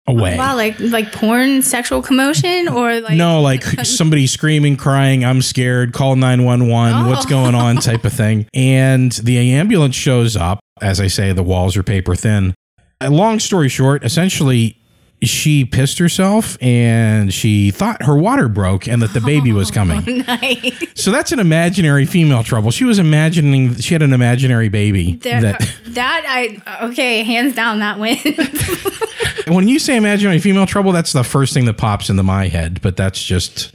away. 0.06 0.36
Wow, 0.36 0.56
like 0.56 0.78
like 0.80 1.12
porn, 1.12 1.62
sexual 1.62 2.02
commotion, 2.02 2.68
or 2.68 3.00
like 3.00 3.16
no, 3.16 3.40
like 3.40 3.62
somebody 3.84 4.26
screaming, 4.26 4.76
crying, 4.76 5.24
I'm 5.24 5.40
scared, 5.42 5.92
call 5.92 6.16
911, 6.16 7.06
what's 7.08 7.26
Oh. 7.26 7.28
going 7.28 7.54
on 7.54 7.76
type 7.76 8.04
of 8.04 8.12
thing. 8.12 8.46
And 8.54 9.12
the 9.12 9.38
ambulance 9.52 9.94
shows 9.94 10.36
up. 10.36 10.60
As 10.82 11.00
I 11.00 11.06
say, 11.06 11.32
the 11.32 11.42
walls 11.42 11.76
are 11.76 11.82
paper 11.82 12.14
thin. 12.16 12.54
Uh, 13.00 13.10
Long 13.10 13.38
story 13.38 13.68
short, 13.68 14.04
essentially, 14.04 14.76
she 15.22 15.64
pissed 15.64 15.98
herself 15.98 16.58
and 16.62 17.32
she 17.32 17.70
thought 17.70 18.02
her 18.02 18.16
water 18.16 18.46
broke 18.48 18.86
and 18.86 19.00
that 19.00 19.14
the 19.14 19.20
baby 19.22 19.52
was 19.52 19.70
coming. 19.78 20.18
nice. 20.26 20.84
So 20.94 21.10
that's 21.10 21.32
an 21.32 21.38
imaginary 21.38 22.04
female 22.04 22.42
trouble. 22.44 22.70
She 22.70 22.84
was 22.84 22.98
imagining 22.98 23.76
she 23.76 23.94
had 23.94 24.02
an 24.02 24.12
imaginary 24.12 24.68
baby. 24.68 25.14
There- 25.14 25.40
That 25.40 25.74
that 25.88 26.24
I 26.28 26.84
okay, 26.88 27.22
hands 27.22 27.54
down 27.54 27.78
that 27.78 27.98
wins. 27.98 28.20
When 29.46 29.68
you 29.68 29.78
say 29.78 29.96
imaginary 29.96 30.38
female 30.38 30.66
trouble, 30.66 30.92
that's 30.92 31.12
the 31.12 31.24
first 31.24 31.52
thing 31.54 31.64
that 31.66 31.76
pops 31.76 32.08
into 32.10 32.22
my 32.22 32.48
head. 32.48 32.80
But 32.82 32.96
that's 32.96 33.22
just 33.22 33.72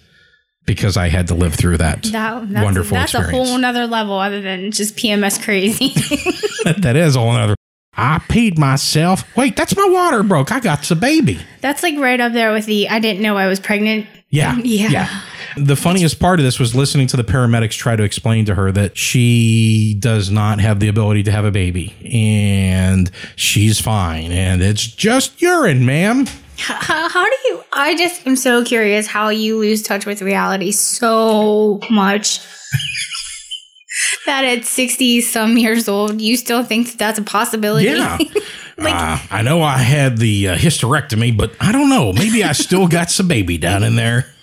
because 0.66 0.98
I 0.98 1.08
had 1.10 1.28
to 1.30 1.36
live 1.36 1.56
through 1.56 1.78
that, 1.78 2.04
That, 2.04 2.50
that's 2.52 2.64
wonderful 2.64 2.96
that's 2.96 3.14
experience. 3.14 3.50
a 3.50 3.52
whole 3.52 3.66
other 3.66 3.88
level 3.88 4.20
other 4.20 4.40
than 4.42 4.72
just 4.72 4.96
PMS 4.96 5.44
crazy. 5.44 5.90
that 6.82 6.96
is 6.96 7.16
a 7.16 7.20
whole 7.20 7.32
other. 7.32 7.56
I 7.96 8.20
peed 8.30 8.58
myself. 8.58 9.24
Wait, 9.36 9.56
that's 9.56 9.76
my 9.76 9.86
water 9.90 10.22
broke. 10.24 10.52
I 10.52 10.60
got 10.60 10.84
the 10.84 10.96
baby. 10.96 11.40
that's 11.62 11.84
like 11.84 11.98
right 11.98 12.20
up 12.22 12.34
there 12.34 12.54
with 12.54 12.66
the 12.66 12.88
I 12.88 13.00
didn't 13.00 13.22
know 13.22 13.36
I 13.38 13.48
was 13.48 13.60
pregnant. 13.60 14.06
Yeah. 14.30 14.56
Yeah, 14.64 14.90
Yeah. 14.90 15.22
The 15.58 15.76
funniest 15.76 16.20
part 16.20 16.40
of 16.40 16.46
this 16.46 16.60
was 16.60 16.76
listening 16.76 17.08
to 17.08 17.18
the 17.18 17.24
paramedics 17.24 17.78
try 17.78 17.96
to 17.96 18.04
explain 18.04 18.46
to 18.46 18.56
her 18.56 18.72
that 18.72 18.98
she 18.98 19.96
does 20.00 20.30
not 20.30 20.60
have 20.60 20.80
the 20.80 20.88
ability 20.88 21.24
to 21.24 21.32
have 21.32 21.46
a 21.46 21.52
baby 21.52 21.96
and 22.12 23.10
she's 23.36 23.80
fine 23.80 24.32
and 24.32 24.62
it's 24.62 24.86
just 24.86 25.42
urine, 25.42 25.86
ma'am. 25.86 26.28
How, 26.58 27.08
how 27.10 27.24
do 27.24 27.36
you? 27.46 27.64
I 27.72 27.96
just 27.96 28.28
am 28.28 28.36
so 28.36 28.64
curious 28.64 29.08
how 29.08 29.30
you 29.30 29.58
lose 29.58 29.82
touch 29.82 30.06
with 30.06 30.22
reality 30.22 30.72
so 30.72 31.80
much 31.90 32.40
that 34.26 34.44
at 34.44 34.66
60 34.66 35.22
some 35.22 35.58
years 35.58 35.88
old, 35.88 36.22
you 36.22 36.36
still 36.38 36.64
think 36.64 36.88
that 36.88 36.98
that's 36.98 37.20
a 37.20 37.24
possibility. 37.24 37.86
Yeah. 37.88 38.18
uh, 38.78 39.20
I 39.32 39.42
know 39.42 39.62
I 39.62 39.78
had 39.78 40.18
the 40.18 40.50
uh, 40.50 40.56
hysterectomy, 40.56 41.36
but 41.36 41.56
I 41.60 41.72
don't 41.72 41.90
know. 41.90 42.14
Maybe 42.14 42.44
I 42.44 42.52
still 42.52 42.88
got 42.88 43.10
some 43.10 43.28
baby 43.28 43.58
down 43.58 43.84
in 43.84 43.96
there. 43.96 44.34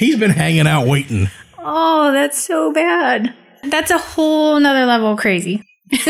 He's 0.00 0.18
been 0.18 0.30
hanging 0.32 0.66
out 0.66 0.88
waiting. 0.88 1.28
oh, 1.58 2.10
that's 2.10 2.42
so 2.42 2.72
bad. 2.72 3.32
That's 3.62 3.90
a 3.92 3.98
whole 3.98 4.58
nother 4.58 4.86
level 4.86 5.12
of 5.12 5.18
crazy. 5.18 5.62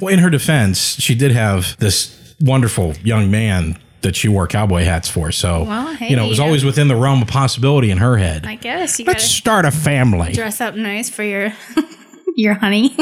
Well, 0.00 0.12
in 0.12 0.18
her 0.20 0.28
defense, 0.30 0.78
she 1.00 1.14
did 1.14 1.32
have 1.32 1.76
this 1.78 2.34
wonderful 2.40 2.92
young 3.02 3.30
man 3.30 3.78
that 4.02 4.14
she 4.14 4.28
wore 4.28 4.46
cowboy 4.46 4.84
hats 4.84 5.08
for. 5.08 5.32
So, 5.32 5.64
Well, 5.64 5.94
hey, 5.94 6.10
you 6.10 6.16
know, 6.16 6.26
it 6.26 6.28
was 6.28 6.38
yeah. 6.38 6.44
always 6.44 6.64
within 6.64 6.88
the 6.88 6.96
realm 6.96 7.22
of 7.22 7.28
possibility 7.28 7.90
in 7.90 7.98
her 7.98 8.16
head. 8.18 8.46
I 8.46 8.56
guess 8.56 8.98
you 8.98 9.06
Let's 9.06 9.24
start 9.24 9.64
a 9.64 9.70
family. 9.70 10.32
dress 10.32 10.60
up 10.60 10.74
nice 10.74 11.08
for 11.10 11.22
your 11.22 11.52
your 12.36 12.54
honey. 12.54 12.94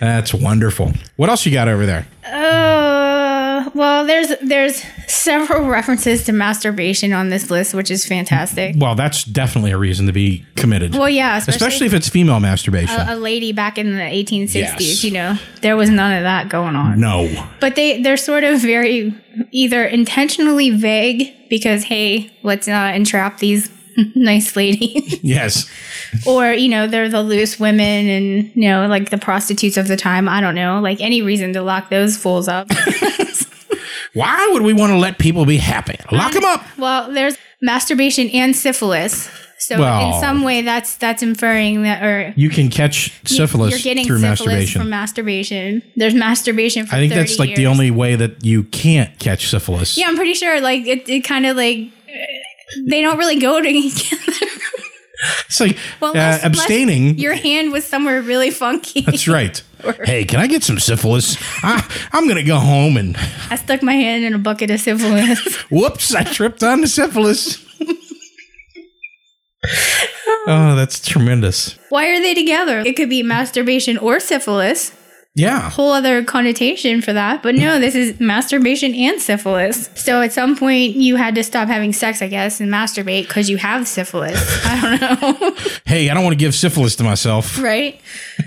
That's 0.00 0.34
wonderful. 0.34 0.92
What 1.16 1.30
else 1.30 1.46
you 1.46 1.52
got 1.52 1.68
over 1.68 1.86
there? 1.86 2.06
Uh, 2.26 2.30
well, 3.74 4.06
there's 4.06 4.32
there's 4.42 4.82
several 5.06 5.68
references 5.68 6.24
to 6.24 6.32
masturbation 6.32 7.12
on 7.12 7.28
this 7.30 7.50
list, 7.50 7.74
which 7.74 7.90
is 7.90 8.06
fantastic. 8.06 8.76
Well, 8.78 8.94
that's 8.94 9.24
definitely 9.24 9.72
a 9.72 9.78
reason 9.78 10.06
to 10.06 10.12
be 10.12 10.44
committed. 10.56 10.94
Well, 10.94 11.08
yeah, 11.08 11.36
especially, 11.36 11.56
especially 11.56 11.86
if 11.88 11.94
it's 11.94 12.08
female 12.08 12.40
masturbation. 12.40 12.98
a, 13.00 13.14
a 13.14 13.16
lady 13.16 13.52
back 13.52 13.76
in 13.78 13.94
the 13.96 14.02
1860s. 14.02 14.54
Yes. 14.54 15.04
You 15.04 15.10
know, 15.12 15.38
there 15.62 15.76
was 15.76 15.90
none 15.90 16.12
of 16.16 16.22
that 16.22 16.48
going 16.48 16.76
on. 16.76 17.00
no. 17.00 17.28
But 17.60 17.76
they 17.76 18.00
they're 18.02 18.16
sort 18.16 18.44
of 18.44 18.60
very 18.60 19.14
either 19.50 19.84
intentionally 19.84 20.70
vague 20.70 21.32
because 21.50 21.84
hey, 21.84 22.32
let's 22.42 22.68
uh, 22.68 22.92
entrap 22.94 23.38
these 23.38 23.70
nice 24.16 24.56
ladies, 24.56 25.18
Yes. 25.22 25.70
or 26.26 26.52
you 26.52 26.68
know 26.68 26.86
they're 26.88 27.08
the 27.08 27.22
loose 27.22 27.60
women 27.60 28.08
and 28.08 28.50
you 28.56 28.68
know 28.68 28.86
like 28.88 29.10
the 29.10 29.18
prostitutes 29.18 29.76
of 29.76 29.86
the 29.88 29.96
time. 29.96 30.28
I 30.28 30.40
don't 30.40 30.54
know, 30.56 30.80
like 30.80 31.00
any 31.00 31.22
reason 31.22 31.52
to 31.52 31.62
lock 31.62 31.90
those 31.90 32.16
fools 32.16 32.48
up. 32.48 32.68
Why 34.14 34.48
would 34.52 34.62
we 34.62 34.72
want 34.72 34.92
to 34.92 34.96
let 34.98 35.18
people 35.18 35.44
be 35.44 35.56
happy? 35.58 35.98
Lock 36.12 36.32
them 36.32 36.44
up. 36.44 36.64
Well, 36.78 37.12
there's 37.12 37.36
masturbation 37.60 38.28
and 38.30 38.54
syphilis. 38.54 39.28
So 39.58 39.78
Well- 39.78 40.14
in 40.16 40.20
some 40.20 40.42
way, 40.42 40.62
that's 40.62 40.96
that's 40.96 41.22
inferring 41.22 41.82
that, 41.84 42.02
or 42.02 42.32
You 42.36 42.50
can 42.50 42.68
catch 42.68 43.12
syphilis 43.24 43.70
you're 43.70 43.78
getting 43.80 44.06
through 44.06 44.18
syphilis 44.18 44.40
masturbation. 44.40 44.80
from 44.80 44.90
masturbation. 44.90 45.82
There's 45.96 46.14
masturbation. 46.14 46.86
For 46.86 46.96
I 46.96 46.98
think 46.98 47.14
that's 47.14 47.38
like 47.38 47.54
the 47.56 47.66
only 47.66 47.90
way 47.90 48.14
that 48.16 48.44
you 48.44 48.64
can't 48.64 49.18
catch 49.18 49.48
syphilis. 49.48 49.96
Yeah, 49.96 50.08
I'm 50.08 50.16
pretty 50.16 50.34
sure. 50.34 50.60
Like 50.60 50.86
it, 50.86 51.08
it 51.08 51.20
kind 51.24 51.46
of 51.46 51.56
like 51.56 51.88
they 52.86 53.00
don't 53.00 53.18
really 53.18 53.38
go 53.38 53.60
together. 53.60 53.90
It's 55.46 55.60
like 55.60 55.78
Well, 56.00 56.14
uh, 56.16 56.38
abstaining. 56.42 57.18
Your 57.18 57.34
hand 57.34 57.72
was 57.72 57.84
somewhere 57.86 58.20
really 58.20 58.50
funky. 58.50 59.00
That's 59.02 59.26
right. 59.28 59.62
hey, 60.04 60.24
can 60.24 60.40
I 60.40 60.46
get 60.46 60.62
some 60.62 60.78
syphilis? 60.78 61.36
I, 61.62 61.84
I'm 62.12 62.24
going 62.24 62.36
to 62.36 62.42
go 62.42 62.58
home 62.58 62.96
and 62.96 63.16
I 63.50 63.56
stuck 63.56 63.82
my 63.82 63.94
hand 63.94 64.24
in 64.24 64.34
a 64.34 64.38
bucket 64.38 64.70
of 64.70 64.80
syphilis. 64.80 65.40
whoops, 65.70 66.14
I 66.14 66.24
tripped 66.24 66.62
on 66.62 66.80
the 66.80 66.86
syphilis. 66.88 67.64
oh, 70.46 70.76
that's 70.76 71.06
tremendous. 71.06 71.78
Why 71.88 72.08
are 72.08 72.20
they 72.20 72.34
together? 72.34 72.80
It 72.80 72.96
could 72.96 73.10
be 73.10 73.22
masturbation 73.22 73.98
or 73.98 74.20
syphilis. 74.20 74.92
Yeah. 75.36 75.68
whole 75.70 75.90
other 75.92 76.22
connotation 76.22 77.02
for 77.02 77.12
that. 77.12 77.42
But 77.42 77.56
no, 77.56 77.80
this 77.80 77.96
is 77.96 78.20
masturbation 78.20 78.94
and 78.94 79.20
syphilis. 79.20 79.90
So 79.96 80.22
at 80.22 80.32
some 80.32 80.56
point 80.56 80.94
you 80.94 81.16
had 81.16 81.34
to 81.34 81.42
stop 81.42 81.66
having 81.66 81.92
sex, 81.92 82.22
I 82.22 82.28
guess, 82.28 82.60
and 82.60 82.70
masturbate 82.72 83.26
because 83.26 83.50
you 83.50 83.56
have 83.56 83.88
syphilis. 83.88 84.38
I 84.66 84.98
don't 84.98 85.00
know. 85.42 85.56
Hey, 85.86 86.08
I 86.08 86.14
don't 86.14 86.22
want 86.24 86.34
to 86.34 86.38
give 86.38 86.54
syphilis 86.54 86.94
to 86.96 87.04
myself. 87.04 87.60
right? 87.60 88.00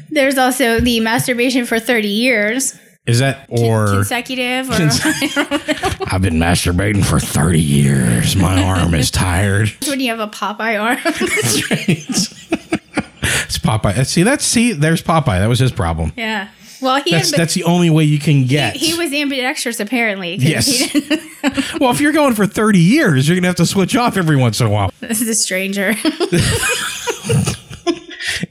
There's 0.09 0.37
also 0.37 0.79
the 0.79 0.99
masturbation 1.01 1.65
for 1.65 1.77
30 1.79 2.07
years 2.07 2.73
Is 3.05 3.19
that 3.19 3.45
or 3.49 3.87
consecutive 3.87 4.69
or 4.69 4.73
I've 6.09 6.21
been 6.21 6.35
masturbating 6.39 7.05
for 7.05 7.19
30 7.19 7.59
years. 7.61 8.35
My 8.37 8.63
arm 8.63 8.93
is 8.93 9.11
tired. 9.11 9.69
when 9.87 9.99
you 9.99 10.09
have 10.09 10.19
a 10.19 10.27
Popeye 10.27 10.81
arm. 10.81 10.97
That's 11.03 11.69
right. 11.69 11.89
it's 11.89 13.57
Popeye. 13.59 14.05
See, 14.05 14.23
that's 14.23 14.45
see, 14.45 14.71
there's 14.73 15.01
Popeye. 15.01 15.39
That 15.39 15.47
was 15.49 15.59
his 15.59 15.71
problem. 15.73 16.13
yeah. 16.15 16.47
Well, 16.81 17.01
he 17.01 17.11
That's 17.11 17.31
had, 17.31 17.39
that's 17.39 17.53
the 17.53 17.63
only 17.63 17.89
way 17.89 18.03
you 18.03 18.19
can 18.19 18.45
get. 18.45 18.75
he 18.75 18.93
was 18.97 19.11
ambidextrous 19.13 19.79
apparently. 19.79 20.35
Yes. 20.35 20.93
well, 21.79 21.91
if 21.91 21.99
you're 22.01 22.11
going 22.11 22.35
for 22.35 22.45
30 22.45 22.79
years, 22.79 23.27
you're 23.27 23.35
gonna 23.37 23.47
have 23.47 23.55
to 23.57 23.65
switch 23.65 23.95
off 23.95 24.17
every 24.17 24.35
once 24.35 24.59
in 24.61 24.67
a 24.67 24.69
while. 24.69 24.91
this 24.99 25.21
is 25.21 25.27
a 25.29 25.35
stranger. 25.35 25.93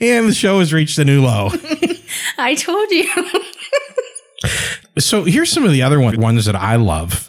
And 0.01 0.29
the 0.29 0.35
show 0.35 0.59
has 0.59 0.73
reached 0.73 0.99
a 0.99 1.05
new 1.05 1.23
low. 1.23 1.51
I 2.39 2.55
told 2.55 2.91
you. 2.91 3.09
so 4.99 5.25
here's 5.25 5.51
some 5.51 5.65
of 5.65 5.71
the 5.71 5.83
other 5.83 6.01
one, 6.01 6.21
ones 6.21 6.47
that 6.47 6.57
I 6.57 6.77
love. 6.77 7.29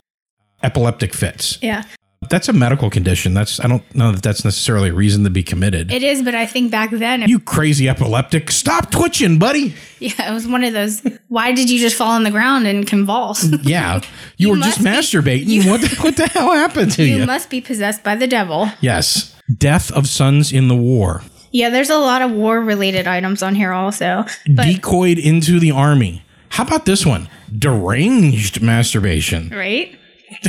Epileptic 0.63 1.13
fits. 1.13 1.59
yeah. 1.61 1.83
That's 2.29 2.49
a 2.49 2.53
medical 2.53 2.89
condition. 2.89 3.33
That's 3.33 3.59
I 3.59 3.67
don't 3.67 3.83
know 3.95 4.11
that 4.11 4.23
that's 4.23 4.43
necessarily 4.43 4.89
a 4.89 4.93
reason 4.93 5.23
to 5.23 5.29
be 5.29 5.43
committed. 5.43 5.91
It 5.91 6.03
is, 6.03 6.23
but 6.23 6.33
I 6.35 6.45
think 6.45 6.71
back 6.71 6.89
then 6.91 7.21
you 7.29 7.39
crazy 7.39 7.87
epileptic, 7.87 8.49
stop 8.51 8.89
twitching, 8.91 9.37
buddy. 9.39 9.75
Yeah, 9.99 10.29
it 10.31 10.33
was 10.33 10.47
one 10.47 10.63
of 10.63 10.73
those. 10.73 11.01
Why 11.27 11.51
did 11.53 11.69
you 11.69 11.79
just 11.79 11.95
fall 11.95 12.11
on 12.11 12.23
the 12.23 12.31
ground 12.31 12.67
and 12.67 12.85
convulse? 12.87 13.45
Yeah, 13.63 14.01
you, 14.37 14.49
You 14.49 14.49
were 14.51 14.57
just 14.57 14.79
be- 14.79 14.85
masturbating. 14.85 15.69
what 15.69 15.81
the, 15.81 15.95
what 16.01 16.17
the 16.17 16.27
hell 16.27 16.53
happened 16.53 16.91
to 16.93 17.03
you? 17.03 17.17
you 17.17 17.25
must 17.25 17.49
be 17.49 17.61
possessed 17.61 18.03
by 18.03 18.15
the 18.15 18.27
devil. 18.27 18.69
yes, 18.81 19.35
death 19.55 19.91
of 19.91 20.07
sons 20.07 20.51
in 20.51 20.67
the 20.67 20.75
war, 20.75 21.21
Yeah, 21.51 21.69
there's 21.69 21.89
a 21.89 21.97
lot 21.97 22.21
of 22.21 22.31
war 22.31 22.59
related 22.61 23.07
items 23.07 23.41
on 23.43 23.55
here 23.55 23.71
also. 23.73 24.25
But 24.49 24.65
decoyed 24.65 25.17
into 25.19 25.59
the 25.59 25.71
army. 25.71 26.23
How 26.49 26.63
about 26.63 26.85
this 26.85 27.05
one? 27.05 27.29
Deranged 27.57 28.61
masturbation. 28.61 29.49
right? 29.49 29.97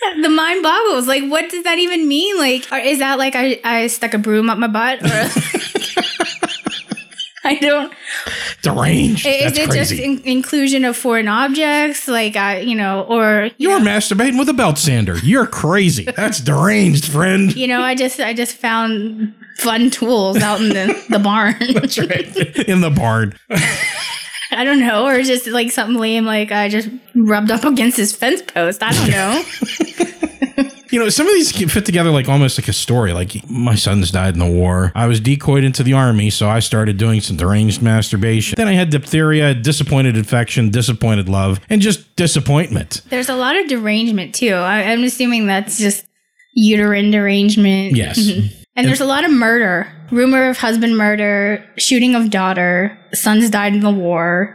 the 0.22 0.28
mind 0.28 0.62
boggles. 0.62 1.06
Like, 1.06 1.24
what 1.30 1.50
does 1.50 1.64
that 1.64 1.78
even 1.78 2.08
mean? 2.08 2.36
Like, 2.38 2.66
or 2.72 2.78
is 2.78 2.98
that 2.98 3.18
like 3.18 3.34
I, 3.36 3.60
I 3.64 3.86
stuck 3.88 4.14
a 4.14 4.18
broom 4.18 4.50
up 4.50 4.58
my 4.58 4.66
butt? 4.68 5.02
Or 5.02 5.08
I 7.44 7.54
don't. 7.54 7.92
Deranged. 8.62 9.24
Is 9.24 9.54
That's 9.54 9.58
it 9.58 9.70
just 9.70 9.90
crazy. 9.92 10.04
in- 10.04 10.20
inclusion 10.24 10.84
of 10.84 10.96
foreign 10.96 11.28
objects? 11.28 12.06
Like, 12.08 12.36
I, 12.36 12.60
you 12.60 12.74
know, 12.74 13.02
or 13.04 13.50
you 13.56 13.70
You're 13.70 13.78
know, 13.80 13.86
masturbating 13.86 14.38
with 14.38 14.48
a 14.48 14.52
belt 14.54 14.76
sander. 14.76 15.16
You're 15.18 15.46
crazy. 15.46 16.04
That's 16.04 16.40
deranged, 16.40 17.06
friend. 17.06 17.54
you 17.54 17.66
know, 17.68 17.80
I 17.80 17.94
just 17.94 18.20
I 18.20 18.34
just 18.34 18.56
found 18.56 19.34
fun 19.56 19.90
tools 19.90 20.38
out 20.42 20.60
in 20.60 20.68
the, 20.70 21.04
the 21.08 21.18
barn. 21.18 21.54
That's 21.74 21.98
right. 21.98 22.36
In 22.68 22.80
the 22.80 22.90
barn. 22.90 23.34
I 24.50 24.64
don't 24.64 24.80
know, 24.80 25.06
or 25.06 25.22
just 25.22 25.46
like 25.46 25.70
something 25.70 25.98
lame, 25.98 26.24
like 26.24 26.52
I 26.52 26.68
just 26.68 26.88
rubbed 27.14 27.50
up 27.50 27.64
against 27.64 27.96
his 27.96 28.14
fence 28.14 28.42
post. 28.42 28.82
I 28.82 28.92
don't 28.92 29.10
know. 29.10 29.42
You 30.90 30.98
know, 30.98 31.10
some 31.10 31.26
of 31.26 31.34
these 31.34 31.52
get 31.52 31.70
fit 31.70 31.84
together 31.84 32.10
like 32.10 32.28
almost 32.28 32.58
like 32.58 32.66
a 32.68 32.72
story. 32.72 33.12
Like 33.12 33.48
my 33.50 33.74
sons 33.74 34.10
died 34.10 34.34
in 34.34 34.40
the 34.40 34.50
war. 34.50 34.90
I 34.94 35.06
was 35.06 35.20
decoyed 35.20 35.62
into 35.62 35.82
the 35.82 35.92
army, 35.92 36.30
so 36.30 36.48
I 36.48 36.60
started 36.60 36.96
doing 36.96 37.20
some 37.20 37.36
deranged 37.36 37.82
masturbation. 37.82 38.54
Then 38.56 38.68
I 38.68 38.72
had 38.72 38.88
diphtheria, 38.88 39.52
disappointed 39.54 40.16
infection, 40.16 40.70
disappointed 40.70 41.28
love, 41.28 41.60
and 41.68 41.82
just 41.82 42.16
disappointment. 42.16 43.02
There's 43.10 43.28
a 43.28 43.36
lot 43.36 43.56
of 43.56 43.68
derangement 43.68 44.34
too. 44.34 44.54
I, 44.54 44.84
I'm 44.84 45.04
assuming 45.04 45.46
that's 45.46 45.78
just 45.78 46.06
uterine 46.54 47.10
derangement. 47.10 47.94
Yes. 47.94 48.18
And 48.78 48.86
there's 48.86 49.00
a 49.00 49.06
lot 49.06 49.24
of 49.24 49.32
murder. 49.32 49.92
Rumor 50.10 50.48
of 50.48 50.58
husband 50.58 50.96
murder, 50.96 51.64
shooting 51.76 52.14
of 52.14 52.30
daughter, 52.30 52.98
sons 53.12 53.50
died 53.50 53.74
in 53.74 53.80
the 53.80 53.90
war. 53.90 54.54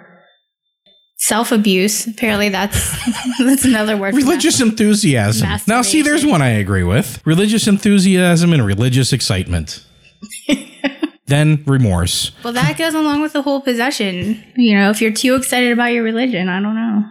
Self 1.17 1.51
abuse. 1.51 2.05
Apparently, 2.07 2.50
that's 2.50 2.91
that's 3.39 3.63
another 3.63 3.95
word. 3.95 4.12
for. 4.12 4.17
Religious 4.17 4.60
enthusiasm. 4.60 5.48
Now, 5.67 5.81
see, 5.81 6.01
there's 6.01 6.25
one 6.25 6.41
I 6.41 6.50
agree 6.50 6.83
with 6.83 7.25
religious 7.25 7.67
enthusiasm 7.67 8.51
and 8.51 8.65
religious 8.65 9.13
excitement. 9.13 9.86
then 11.27 11.63
remorse. 11.65 12.31
Well, 12.43 12.53
that 12.53 12.77
goes 12.77 12.93
along 12.93 13.22
with 13.22 13.33
the 13.33 13.41
whole 13.41 13.62
possession. 13.62 14.43
You 14.57 14.75
know, 14.75 14.89
if 14.89 15.01
you're 15.01 15.13
too 15.13 15.36
excited 15.36 15.72
about 15.72 15.93
your 15.93 16.03
religion, 16.03 16.50
I 16.50 16.60
don't 16.62 16.75
know. 16.75 17.03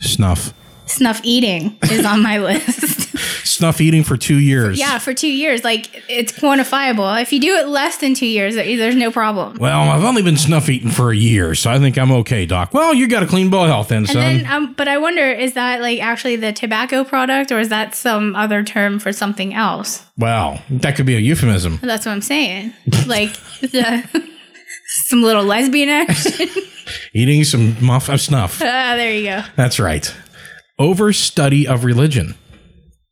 Snuff. 0.00 0.52
Snuff 0.86 1.20
eating 1.24 1.76
is 1.90 2.04
on 2.04 2.22
my 2.22 2.38
list. 2.42 3.05
Snuff 3.46 3.80
eating 3.80 4.02
for 4.04 4.16
two 4.16 4.38
years. 4.38 4.78
Yeah, 4.78 4.98
for 4.98 5.14
two 5.14 5.30
years. 5.32 5.64
Like 5.64 6.02
it's 6.08 6.32
quantifiable. 6.32 7.20
If 7.20 7.32
you 7.32 7.40
do 7.40 7.54
it 7.56 7.68
less 7.68 7.96
than 7.98 8.14
two 8.14 8.26
years, 8.26 8.54
there's 8.54 8.96
no 8.96 9.10
problem. 9.10 9.56
Well, 9.58 9.80
I've 9.90 10.04
only 10.04 10.22
been 10.22 10.36
snuff 10.36 10.68
eating 10.68 10.90
for 10.90 11.10
a 11.10 11.16
year, 11.16 11.54
so 11.54 11.70
I 11.70 11.78
think 11.78 11.96
I'm 11.98 12.10
okay, 12.12 12.46
Doc. 12.46 12.72
Well, 12.74 12.94
you 12.94 13.08
got 13.08 13.22
a 13.22 13.26
clean 13.26 13.50
bill 13.50 13.62
of 13.64 13.68
health 13.68 13.88
then, 13.88 13.98
And 13.98 14.08
son. 14.08 14.16
then, 14.16 14.46
um, 14.46 14.74
but 14.74 14.88
I 14.88 14.98
wonder, 14.98 15.30
is 15.30 15.54
that 15.54 15.80
like 15.80 16.00
actually 16.00 16.36
the 16.36 16.52
tobacco 16.52 17.04
product, 17.04 17.50
or 17.52 17.58
is 17.60 17.68
that 17.70 17.94
some 17.94 18.34
other 18.36 18.62
term 18.62 18.98
for 18.98 19.12
something 19.12 19.54
else? 19.54 20.04
well, 20.18 20.62
that 20.70 20.96
could 20.96 21.06
be 21.06 21.14
a 21.16 21.20
euphemism. 21.20 21.78
That's 21.82 22.06
what 22.06 22.12
I'm 22.12 22.22
saying. 22.22 22.72
Like 23.06 23.32
the, 23.60 24.02
some 25.06 25.22
little 25.22 25.44
lesbian 25.44 25.88
action. 25.88 26.48
Eating 27.12 27.44
some 27.44 27.76
muff 27.84 28.08
of 28.08 28.20
snuff. 28.20 28.60
ah, 28.62 28.94
there 28.96 29.12
you 29.12 29.24
go. 29.24 29.42
That's 29.56 29.78
right. 29.80 30.14
Overstudy 30.78 31.66
of 31.66 31.84
religion. 31.84 32.34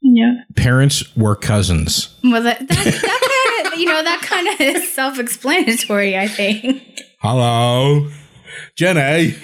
Yeah. 0.06 0.34
Parents 0.54 1.02
were 1.16 1.34
cousins. 1.34 2.14
Well, 2.22 2.42
that 2.42 2.58
that, 2.60 2.68
that 2.68 3.62
kind 3.64 3.72
of 3.74 3.78
you 3.80 3.86
know 3.86 4.02
that 4.04 4.20
kind 4.22 4.46
of 4.48 4.60
is 4.60 4.92
self-explanatory. 4.92 6.16
I 6.16 6.28
think. 6.28 7.00
Hello, 7.20 8.10
Jenny. 8.76 9.34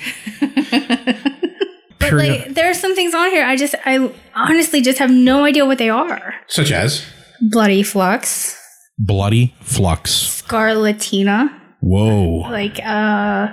But 1.99 2.13
like, 2.15 2.55
there 2.55 2.71
are 2.71 2.75
some 2.75 2.95
things 2.95 3.15
on 3.15 3.31
here. 3.31 3.45
I 3.45 3.57
just, 3.57 3.75
I 3.85 4.11
honestly 4.35 4.81
just 4.81 4.99
have 4.99 5.11
no 5.11 5.45
idea 5.45 5.67
what 5.67 5.79
they 5.79 5.91
are. 5.91 6.35
Such 6.49 6.73
as 6.73 7.05
Bloody 7.41 7.83
flux, 7.83 8.57
bloody 8.99 9.55
flux. 9.61 10.43
scarlatina, 10.43 11.51
Whoa. 11.81 12.39
like 12.51 12.79
uh, 12.85 13.49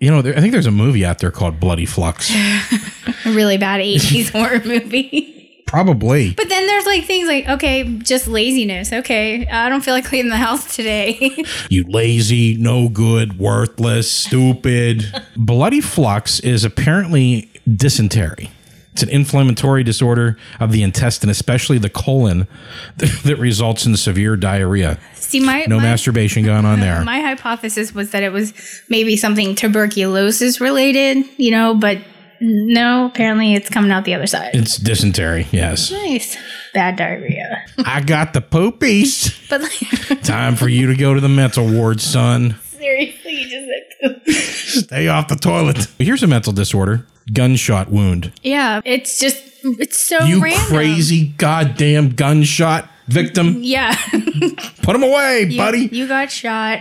You 0.00 0.10
know, 0.10 0.22
there, 0.22 0.36
I 0.36 0.40
think 0.40 0.52
there's 0.52 0.66
a 0.66 0.70
movie 0.72 1.04
out 1.04 1.18
there 1.18 1.30
called 1.30 1.58
Bloody 1.60 1.86
Flux. 1.86 2.30
a 3.26 3.32
really 3.32 3.58
bad 3.58 3.80
'80s 3.80 4.30
horror 4.32 4.60
movie. 4.64 5.36
Probably. 5.70 6.34
But 6.34 6.48
then 6.48 6.66
there's 6.66 6.84
like 6.84 7.04
things 7.04 7.28
like, 7.28 7.48
okay, 7.48 7.84
just 7.98 8.26
laziness. 8.26 8.92
Okay, 8.92 9.46
I 9.46 9.68
don't 9.68 9.82
feel 9.82 9.94
like 9.94 10.04
cleaning 10.04 10.30
the 10.30 10.36
house 10.36 10.74
today. 10.74 11.44
You 11.68 11.84
lazy, 11.88 12.56
no 12.56 12.88
good, 12.88 13.38
worthless, 13.38 14.10
stupid. 14.10 15.04
Bloody 15.36 15.80
flux 15.80 16.40
is 16.40 16.64
apparently 16.64 17.48
dysentery. 17.72 18.50
It's 18.92 19.04
an 19.04 19.08
inflammatory 19.10 19.84
disorder 19.84 20.36
of 20.58 20.72
the 20.72 20.82
intestine, 20.82 21.30
especially 21.30 21.78
the 21.78 21.88
colon, 21.88 22.48
that 22.96 23.36
results 23.38 23.86
in 23.86 23.96
severe 23.96 24.36
diarrhea. 24.36 24.98
See, 25.14 25.38
my 25.38 25.64
No 25.68 25.76
my, 25.76 25.82
masturbation 25.84 26.44
going 26.44 26.64
on 26.64 26.80
there. 26.80 27.04
my 27.04 27.20
hypothesis 27.20 27.94
was 27.94 28.10
that 28.10 28.24
it 28.24 28.32
was 28.32 28.52
maybe 28.88 29.16
something 29.16 29.54
tuberculosis 29.54 30.60
related, 30.60 31.24
you 31.36 31.52
know, 31.52 31.76
but 31.76 31.98
no, 32.40 33.06
apparently 33.06 33.54
it's 33.54 33.68
coming 33.68 33.90
out 33.90 34.04
the 34.04 34.14
other 34.14 34.26
side. 34.26 34.50
It's 34.54 34.76
dysentery, 34.76 35.46
yes. 35.52 35.90
Nice. 35.90 36.36
Bad 36.74 36.96
diarrhea. 36.96 37.64
I 37.84 38.00
got 38.00 38.32
the 38.32 38.40
poopies. 38.40 39.36
But 39.48 39.62
like, 39.62 40.22
Time 40.22 40.56
for 40.56 40.68
you 40.68 40.86
to 40.86 40.94
go 40.96 41.14
to 41.14 41.20
the 41.20 41.28
mental 41.28 41.68
ward, 41.70 42.00
son. 42.00 42.56
seriously, 42.62 43.32
you 43.32 43.48
just 43.48 43.66
said 43.66 44.24
poop. 44.24 44.34
Stay 44.84 45.08
off 45.08 45.28
the 45.28 45.36
toilet. 45.36 45.86
Here's 45.98 46.22
a 46.22 46.26
mental 46.26 46.52
disorder 46.52 47.06
gunshot 47.32 47.90
wound. 47.90 48.32
Yeah, 48.42 48.80
it's 48.84 49.18
just, 49.20 49.42
it's 49.62 49.98
so 49.98 50.24
You 50.24 50.40
random. 50.42 50.64
crazy 50.66 51.28
goddamn 51.36 52.10
gunshot 52.14 52.88
victim. 53.08 53.56
Yeah. 53.62 53.94
Put 54.82 54.96
him 54.96 55.02
away, 55.02 55.54
buddy. 55.56 55.88
You 55.92 56.06
got 56.08 56.30
shot. 56.30 56.80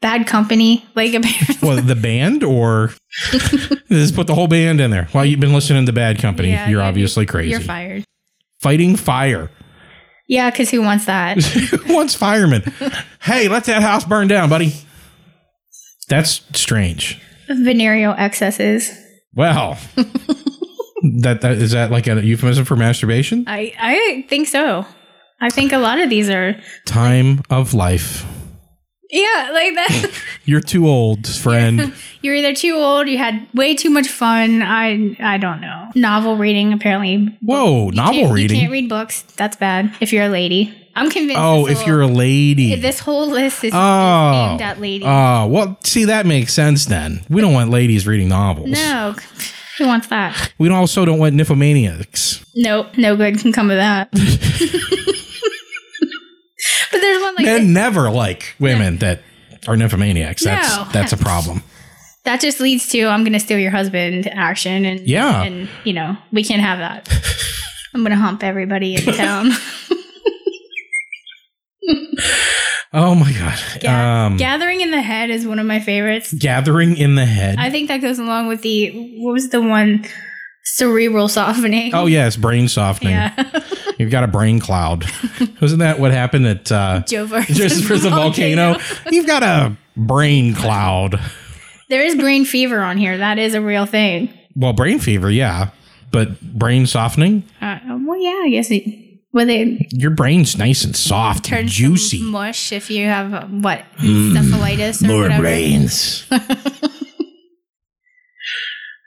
Bad 0.00 0.26
company. 0.26 0.86
Like, 0.94 1.14
apparently. 1.14 1.56
Well, 1.60 1.82
the 1.82 1.96
band 1.96 2.44
or 2.44 2.92
just 3.88 4.14
put 4.14 4.26
the 4.26 4.34
whole 4.34 4.46
band 4.46 4.80
in 4.80 4.90
there. 4.90 5.08
Well, 5.12 5.24
you've 5.24 5.40
been 5.40 5.52
listening 5.52 5.86
to 5.86 5.92
Bad 5.92 6.18
Company. 6.18 6.50
Yeah, 6.50 6.68
you're 6.68 6.82
obviously 6.82 7.26
crazy. 7.26 7.50
You're 7.50 7.60
fired. 7.60 8.04
Fighting 8.60 8.96
fire. 8.96 9.50
Yeah, 10.28 10.50
because 10.50 10.70
who 10.70 10.82
wants 10.82 11.06
that? 11.06 11.38
Who 11.86 11.94
wants 11.94 12.14
firemen? 12.14 12.62
hey, 13.22 13.48
let 13.48 13.64
that 13.64 13.80
house 13.80 14.04
burn 14.04 14.28
down, 14.28 14.50
buddy. 14.50 14.74
That's 16.08 16.42
strange. 16.52 17.20
Venereal 17.48 18.14
excesses. 18.16 18.92
Well, 19.34 19.78
that, 21.20 21.40
that 21.40 21.52
is 21.52 21.72
that 21.72 21.90
like 21.90 22.06
a 22.08 22.22
euphemism 22.22 22.66
for 22.66 22.76
masturbation? 22.76 23.44
I, 23.46 23.72
I 23.78 24.26
think 24.28 24.48
so. 24.48 24.84
I 25.40 25.48
think 25.48 25.72
a 25.72 25.78
lot 25.78 25.98
of 25.98 26.10
these 26.10 26.28
are. 26.28 26.60
Time 26.84 27.42
of 27.48 27.72
life. 27.72 28.26
Yeah, 29.10 29.50
like 29.52 29.74
that. 29.74 30.10
You're 30.44 30.60
too 30.60 30.86
old, 30.86 31.26
friend. 31.26 31.94
You're 32.20 32.34
either 32.34 32.54
too 32.54 32.74
old, 32.74 33.08
you 33.08 33.16
had 33.16 33.46
way 33.54 33.74
too 33.74 33.90
much 33.90 34.08
fun. 34.08 34.60
I 34.62 35.16
I 35.20 35.38
don't 35.38 35.60
know. 35.60 35.90
Novel 35.94 36.36
reading 36.36 36.72
apparently. 36.72 37.36
Whoa, 37.40 37.88
novel 37.90 38.12
Can't- 38.34 38.38
You 38.40 38.48
can't 38.48 38.72
read 38.72 38.88
books. 38.88 39.22
That's 39.36 39.56
bad. 39.56 39.94
If 40.00 40.12
you're 40.12 40.24
a 40.24 40.28
lady, 40.28 40.74
I'm 40.94 41.10
convinced. 41.10 41.40
Oh, 41.40 41.66
if 41.68 41.86
you're 41.86 42.02
a 42.02 42.06
lady. 42.08 42.74
this 42.74 42.98
whole 42.98 43.28
list 43.28 43.58
is, 43.64 43.72
is 43.72 43.74
Oh, 43.74 44.50
aimed 44.50 44.60
at 44.62 44.80
ladies. 44.80 45.06
oh, 45.08 45.46
well, 45.46 45.78
see, 45.84 46.04
that 46.06 46.26
makes 46.26 46.52
sense 46.52 46.84
then. 46.86 47.24
We 47.30 47.40
don't 47.40 47.54
want 47.54 47.70
ladies 47.70 48.06
reading 48.06 48.28
novels. 48.28 48.68
no, 48.68 49.14
who 49.78 49.86
wants 49.86 50.08
that? 50.08 50.52
We 50.58 50.68
also 50.70 51.04
don't 51.04 51.18
want 51.20 51.34
nymphomaniacs. 51.36 52.44
Nope, 52.56 52.88
no 52.98 53.16
good 53.16 53.38
can 53.38 53.52
come 53.52 53.70
of 53.70 53.76
that. 53.76 54.08
like 57.38 57.46
Men 57.46 57.72
never 57.72 58.10
like 58.10 58.54
women 58.60 58.98
that 58.98 59.22
are 59.66 59.74
nymphomaniacs. 59.76 60.40
That's 60.40 60.76
No. 60.76 60.88
that's 60.92 61.12
a 61.12 61.16
problem. 61.16 61.62
that 62.24 62.40
just 62.40 62.60
leads 62.60 62.88
to 62.90 63.06
I'm 63.06 63.24
gonna 63.24 63.40
steal 63.40 63.58
your 63.58 63.70
husband 63.70 64.26
action 64.28 64.84
and 64.84 65.00
Yeah. 65.06 65.42
and 65.42 65.68
you 65.84 65.92
know 65.94 66.16
we 66.32 66.44
can't 66.44 66.60
have 66.62 66.78
that. 66.78 67.08
I'm 67.94 68.02
gonna 68.02 68.16
hump 68.16 68.42
everybody 68.44 68.94
in 68.96 69.02
town. 69.14 69.50
Oh 72.92 73.14
my 73.14 73.30
god. 73.32 73.58
Ga- 73.80 73.88
um, 74.26 74.36
Gathering 74.38 74.80
in 74.80 74.90
the 74.90 75.00
head 75.02 75.28
is 75.30 75.46
one 75.46 75.58
of 75.58 75.66
my 75.66 75.78
favorites. 75.78 76.32
gathering 76.32 76.96
in 76.96 77.16
the 77.16 77.26
head. 77.26 77.56
I 77.58 77.68
think 77.70 77.88
that 77.88 77.98
goes 78.00 78.18
along 78.18 78.48
with 78.48 78.62
the 78.62 78.90
what 79.18 79.32
was 79.32 79.50
the 79.50 79.60
one 79.60 80.06
cerebral 80.64 81.28
softening. 81.28 81.94
oh 81.94 82.06
yes, 82.06 82.36
brain 82.36 82.66
softening. 82.66 83.12
yeah, 83.12 83.60
You've 83.98 84.10
got 84.10 84.24
a 84.24 84.28
brain 84.28 84.60
cloud. 84.60 85.04
Wasn't 85.60 85.80
that 85.80 85.98
what 85.98 86.12
happened 86.12 86.46
at 86.46 86.70
uh, 86.72 87.02
Joe 87.06 87.26
versus, 87.26 87.56
just 87.56 87.84
for 87.84 87.96
the 87.96 88.10
volcano? 88.10 88.76
You've 89.10 89.26
got 89.26 89.42
a 89.42 89.76
brain 89.96 90.54
cloud. 90.54 91.20
There 91.88 92.02
is 92.02 92.14
brain 92.14 92.44
fever 92.44 92.80
on 92.80 92.96
here. 92.98 93.18
That 93.18 93.38
is 93.38 93.54
a 93.54 93.60
real 93.60 93.86
thing. 93.86 94.32
Well, 94.54 94.72
brain 94.72 94.98
fever, 94.98 95.30
yeah, 95.30 95.70
but 96.12 96.40
brain 96.40 96.86
softening. 96.86 97.42
Uh, 97.60 97.78
well, 98.06 98.20
yeah, 98.20 98.40
I 98.44 98.50
guess 98.50 98.70
it. 98.70 98.84
Well, 99.32 99.46
they 99.46 99.86
Your 99.90 100.10
brain's 100.10 100.56
nice 100.56 100.84
and 100.84 100.96
soft, 100.96 101.44
turn 101.44 101.60
and 101.60 101.68
juicy. 101.68 102.22
mush 102.22 102.72
if 102.72 102.90
you 102.90 103.06
have 103.06 103.34
uh, 103.34 103.46
what 103.46 103.84
encephalitis 103.98 105.06
or 105.08 105.22
whatever. 105.22 105.42
brains. 105.42 106.24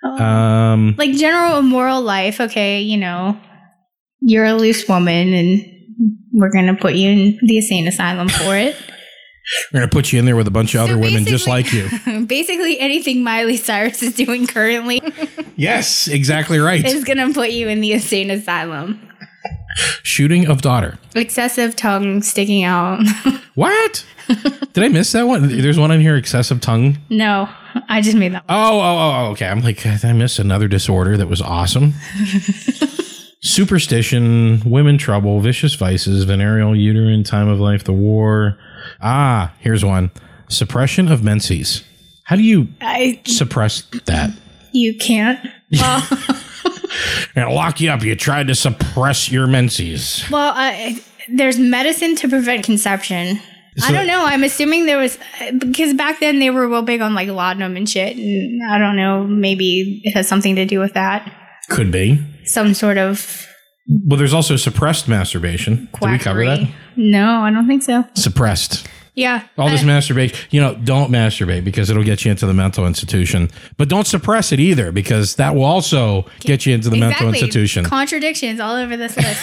Um, 0.04 0.96
like 0.98 1.12
general 1.14 1.62
moral 1.62 2.02
life. 2.02 2.42
Okay, 2.42 2.82
you 2.82 2.98
know, 2.98 3.40
you're 4.22 4.46
a 4.46 4.54
loose 4.54 4.88
woman, 4.88 5.34
and 5.34 5.66
we're 6.32 6.52
gonna 6.52 6.76
put 6.76 6.94
you 6.96 7.10
in 7.10 7.40
the 7.44 7.58
insane 7.58 7.88
asylum 7.88 8.30
for 8.30 8.56
it. 8.56 8.76
we're 9.74 9.80
gonna 9.82 9.92
put 9.92 10.12
you 10.14 10.20
in 10.20 10.26
there 10.26 10.36
with 10.36 10.48
a 10.48 10.52
bunch 10.52 10.74
of 10.76 10.80
So 10.80 10.84
other 10.86 10.98
women 10.98 11.26
just 11.26 11.48
like 11.48 11.72
you. 11.74 11.90
Basically, 12.26 12.80
anything 12.80 13.24
Miley 13.24 13.58
Cyrus 13.58 14.02
is 14.04 14.14
doing 14.16 14.48
currently 14.48 15.02
Yes, 15.56 16.08
exactly 16.08 16.60
right. 16.60 16.84
is 16.86 17.04
gonna 17.04 17.34
put 17.34 17.52
you 17.52 17.68
in 17.68 17.82
the 17.82 17.94
insane 17.94 18.32
asylum. 18.32 19.08
Shooting 20.04 20.48
of 20.48 20.62
daughter. 20.62 20.98
Excessive 21.16 21.76
tongue 21.76 22.22
sticking 22.22 22.64
out. 22.64 23.00
What? 23.54 24.06
Did 24.72 24.82
I 24.82 24.88
miss 24.88 25.12
that 25.12 25.28
one? 25.28 25.50
There's 25.50 25.78
one 25.78 25.92
in 25.92 26.00
here. 26.00 26.16
Excessive 26.16 26.62
tongue. 26.62 26.98
no, 27.10 27.50
I 27.90 28.00
just 28.00 28.16
made 28.16 28.32
that. 28.32 28.46
Oh, 28.48 28.80
oh, 28.80 28.80
oh, 28.80 29.12
oh, 29.28 29.32
okay. 29.32 29.46
I'm 29.46 29.60
like, 29.62 29.84
did 29.84 30.06
I 30.06 30.14
miss 30.14 30.40
another 30.40 30.70
disorder 30.70 31.18
that 31.18 31.28
was 31.28 31.42
awesome? 31.42 31.94
Superstition, 33.44 34.62
women 34.66 34.98
trouble, 34.98 35.40
vicious 35.40 35.74
vices, 35.74 36.24
venereal 36.26 36.76
uterine, 36.76 37.24
time 37.24 37.48
of 37.48 37.60
life, 37.60 37.84
the 37.84 37.94
war. 37.94 38.58
Ah, 39.02 39.54
here's 39.60 39.84
one. 39.84 40.12
Suppression 40.48 41.12
of 41.12 41.24
menses. 41.24 41.84
How 42.24 42.36
do 42.36 42.44
you 42.44 42.68
I 42.82 43.20
suppress 43.26 43.82
that? 44.06 44.32
you 44.74 44.96
can't. 44.98 45.40
Well, 45.72 46.08
They're 47.36 47.50
lock 47.50 47.82
you 47.82 47.90
up. 47.90 48.04
You 48.04 48.16
tried 48.16 48.48
to 48.48 48.56
suppress 48.56 49.32
your 49.32 49.48
menses. 49.48 50.24
well, 50.30 50.54
I, 50.56 51.02
there's 51.30 51.58
medicine 51.58 52.16
to 52.18 52.30
prevent 52.30 52.64
conception. 52.64 53.40
I 53.84 53.92
don't 53.92 54.06
know. 54.08 54.24
I'm 54.26 54.44
assuming 54.44 54.86
there 54.86 54.98
was 54.98 55.18
because 55.58 55.94
back 55.94 56.20
then 56.20 56.40
they 56.40 56.50
were 56.50 56.68
real 56.68 56.82
big 56.82 57.02
on 57.02 57.14
like 57.16 57.30
laudanum 57.30 57.76
and 57.78 57.90
shit, 57.90 58.18
and 58.18 58.62
I 58.70 58.78
don't 58.78 58.98
know. 58.98 59.24
Maybe 59.26 60.02
it 60.04 60.12
has 60.12 60.28
something 60.28 60.56
to 60.58 60.66
do 60.66 60.80
with 60.80 60.94
that. 60.94 61.32
Could 61.70 61.90
be. 61.92 62.20
Some 62.46 62.74
sort 62.74 62.98
of 62.98 63.48
Well, 63.88 64.18
there's 64.18 64.34
also 64.34 64.56
suppressed 64.56 65.08
masturbation. 65.08 65.90
Did 66.00 66.12
we 66.12 66.18
cover 66.20 66.46
that? 66.46 66.68
No, 66.96 67.42
I 67.42 67.52
don't 67.52 67.68
think 67.68 67.84
so. 67.84 68.06
Suppressed. 68.16 68.88
Yeah, 69.14 69.44
All 69.58 69.70
this 69.70 69.84
masturbation, 69.84 70.38
you 70.52 70.62
know, 70.62 70.74
don't 70.74 71.12
masturbate 71.12 71.66
because 71.66 71.90
it'll 71.90 72.04
get 72.04 72.24
you 72.24 72.32
into 72.32 72.46
the 72.48 72.54
mental 72.54 72.88
institution. 72.88 73.50
But 73.78 73.90
don't 73.90 74.08
suppress 74.08 74.54
it 74.54 74.60
either 74.62 74.94
because 74.94 75.36
that 75.36 75.54
will 75.54 75.66
also 75.66 76.26
get 76.40 76.66
you 76.66 76.74
into 76.74 76.90
the 76.90 76.96
mental 76.96 77.28
institution. 77.28 77.84
Contradictions 77.84 78.62
all 78.62 78.76
over 78.76 78.96
this 78.96 79.18
list. 79.18 79.42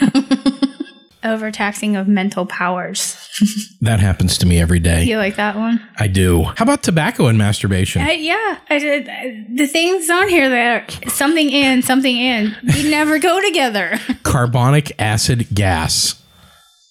Overtaxing 1.24 1.96
of 1.96 2.06
mental 2.08 2.46
powers. 2.46 3.16
That 3.80 4.00
happens 4.00 4.36
to 4.38 4.46
me 4.46 4.60
every 4.60 4.80
day. 4.80 5.04
You 5.04 5.18
like 5.18 5.36
that 5.36 5.54
one? 5.54 5.80
I 5.96 6.08
do. 6.08 6.42
How 6.42 6.64
about 6.64 6.82
tobacco 6.82 7.26
and 7.28 7.38
masturbation? 7.38 8.02
Uh, 8.02 8.06
yeah, 8.10 8.58
I 8.68 8.78
did, 8.80 9.06
the 9.56 9.68
things 9.68 10.10
on 10.10 10.28
here 10.28 10.48
that 10.48 11.06
are 11.06 11.08
something 11.10 11.48
in, 11.48 11.82
something 11.82 12.16
in, 12.16 12.56
they 12.64 12.90
never 12.90 13.20
go 13.20 13.40
together. 13.40 14.00
Carbonic 14.24 14.90
acid 14.98 15.46
gas. 15.54 16.20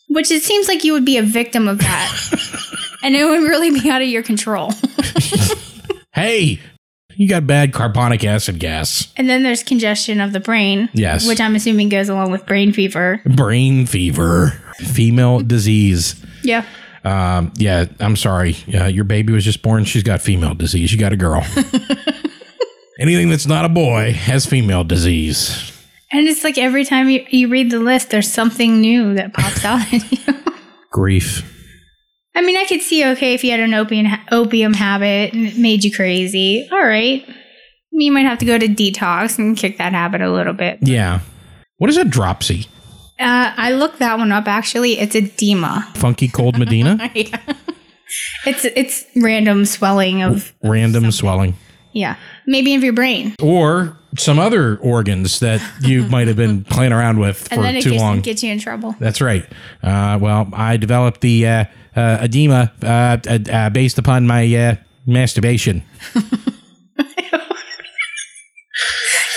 Which 0.07 0.31
it 0.31 0.43
seems 0.43 0.69
like 0.69 0.85
you 0.85 0.93
would 0.93 1.03
be 1.03 1.17
a 1.17 1.23
victim 1.23 1.67
of 1.67 1.79
that. 1.79 2.97
and 3.03 3.13
it 3.17 3.25
would 3.25 3.41
really 3.49 3.71
be 3.71 3.89
out 3.89 4.01
of 4.01 4.07
your 4.07 4.23
control. 4.23 4.71
Hey, 6.13 6.59
you 7.17 7.27
got 7.27 7.47
bad 7.47 7.73
carbonic 7.73 8.23
acid 8.23 8.59
gas. 8.59 9.11
And 9.17 9.27
then 9.27 9.41
there's 9.41 9.63
congestion 9.63 10.21
of 10.21 10.33
the 10.33 10.39
brain. 10.39 10.87
Yes. 10.93 11.27
Which 11.27 11.41
I'm 11.41 11.55
assuming 11.55 11.89
goes 11.89 12.09
along 12.09 12.31
with 12.31 12.45
brain 12.45 12.71
fever. 12.71 13.21
Brain 13.25 13.87
fever. 13.87 14.51
Female 14.75 15.39
disease. 15.39 16.23
Yeah. 16.43 16.63
Um, 17.03 17.51
yeah, 17.55 17.85
I'm 17.99 18.15
sorry. 18.15 18.55
Yeah, 18.67 18.87
your 18.87 19.03
baby 19.03 19.33
was 19.33 19.43
just 19.43 19.63
born. 19.63 19.85
She's 19.85 20.03
got 20.03 20.21
female 20.21 20.53
disease. 20.53 20.93
You 20.93 20.99
got 20.99 21.11
a 21.11 21.17
girl. 21.17 21.43
Anything 22.99 23.29
that's 23.29 23.47
not 23.47 23.65
a 23.65 23.69
boy 23.69 24.13
has 24.13 24.45
female 24.45 24.83
disease. 24.83 25.71
And 26.11 26.27
it's 26.27 26.43
like 26.43 26.57
every 26.57 26.85
time 26.85 27.09
you, 27.09 27.25
you 27.29 27.47
read 27.47 27.71
the 27.71 27.79
list, 27.79 28.11
there's 28.11 28.31
something 28.31 28.79
new 28.79 29.15
that 29.15 29.33
pops 29.33 29.65
out 29.65 29.81
at 29.91 30.11
you. 30.11 30.33
Grief. 30.91 31.56
I 32.37 32.41
mean, 32.41 32.55
I 32.55 32.65
could 32.65 32.81
see 32.81 33.03
okay 33.03 33.33
if 33.33 33.43
you 33.43 33.49
had 33.49 33.59
an 33.59 33.73
opium 33.73 34.05
opium 34.31 34.75
habit 34.75 35.33
and 35.33 35.47
it 35.47 35.57
made 35.57 35.83
you 35.83 35.91
crazy. 35.91 36.69
All 36.71 36.85
right, 36.85 37.27
you 37.91 38.11
might 38.11 38.27
have 38.27 38.37
to 38.37 38.45
go 38.45 38.59
to 38.59 38.67
detox 38.67 39.39
and 39.39 39.57
kick 39.57 39.79
that 39.79 39.93
habit 39.93 40.21
a 40.21 40.31
little 40.31 40.53
bit. 40.53 40.77
Yeah. 40.81 41.21
What 41.79 41.89
is 41.89 41.97
a 41.97 42.05
dropsy? 42.05 42.67
Uh, 43.19 43.53
I 43.57 43.71
looked 43.73 43.97
that 43.99 44.19
one 44.19 44.31
up. 44.31 44.47
Actually, 44.47 44.99
it's 44.99 45.15
edema. 45.15 45.91
Funky 45.95 46.27
cold 46.27 46.59
Medina? 46.59 47.09
yeah. 47.15 47.39
It's 48.45 48.65
it's 48.65 49.05
random 49.15 49.65
swelling 49.65 50.21
of 50.21 50.53
Random 50.63 51.11
swelling. 51.11 51.55
Yeah, 51.97 52.15
maybe 52.45 52.75
of 52.75 52.83
your 52.83 52.93
brain, 52.93 53.33
Or 53.41 53.97
some 54.17 54.39
other 54.39 54.77
organs 54.77 55.39
that 55.39 55.61
you 55.81 56.03
might 56.09 56.27
have 56.27 56.37
been 56.37 56.63
playing 56.63 56.93
around 56.93 57.19
with 57.19 57.47
and 57.51 57.59
for 57.59 57.63
then 57.63 57.75
it 57.75 57.81
too 57.83 57.91
gets, 57.91 58.01
long. 58.01 58.21
gets 58.21 58.43
you 58.43 58.51
in 58.51 58.59
trouble. 58.59 58.95
That's 58.99 59.19
right. 59.21 59.45
Uh, 59.83 60.17
well, 60.21 60.47
I 60.53 60.77
developed 60.77 61.21
the 61.21 61.47
uh, 61.47 61.65
uh, 61.95 62.17
edema 62.21 62.71
uh, 62.83 63.17
uh, 63.27 63.39
uh, 63.51 63.69
based 63.71 63.97
upon 63.97 64.27
my 64.27 64.43
uh, 64.55 64.75
masturbation. 65.05 65.83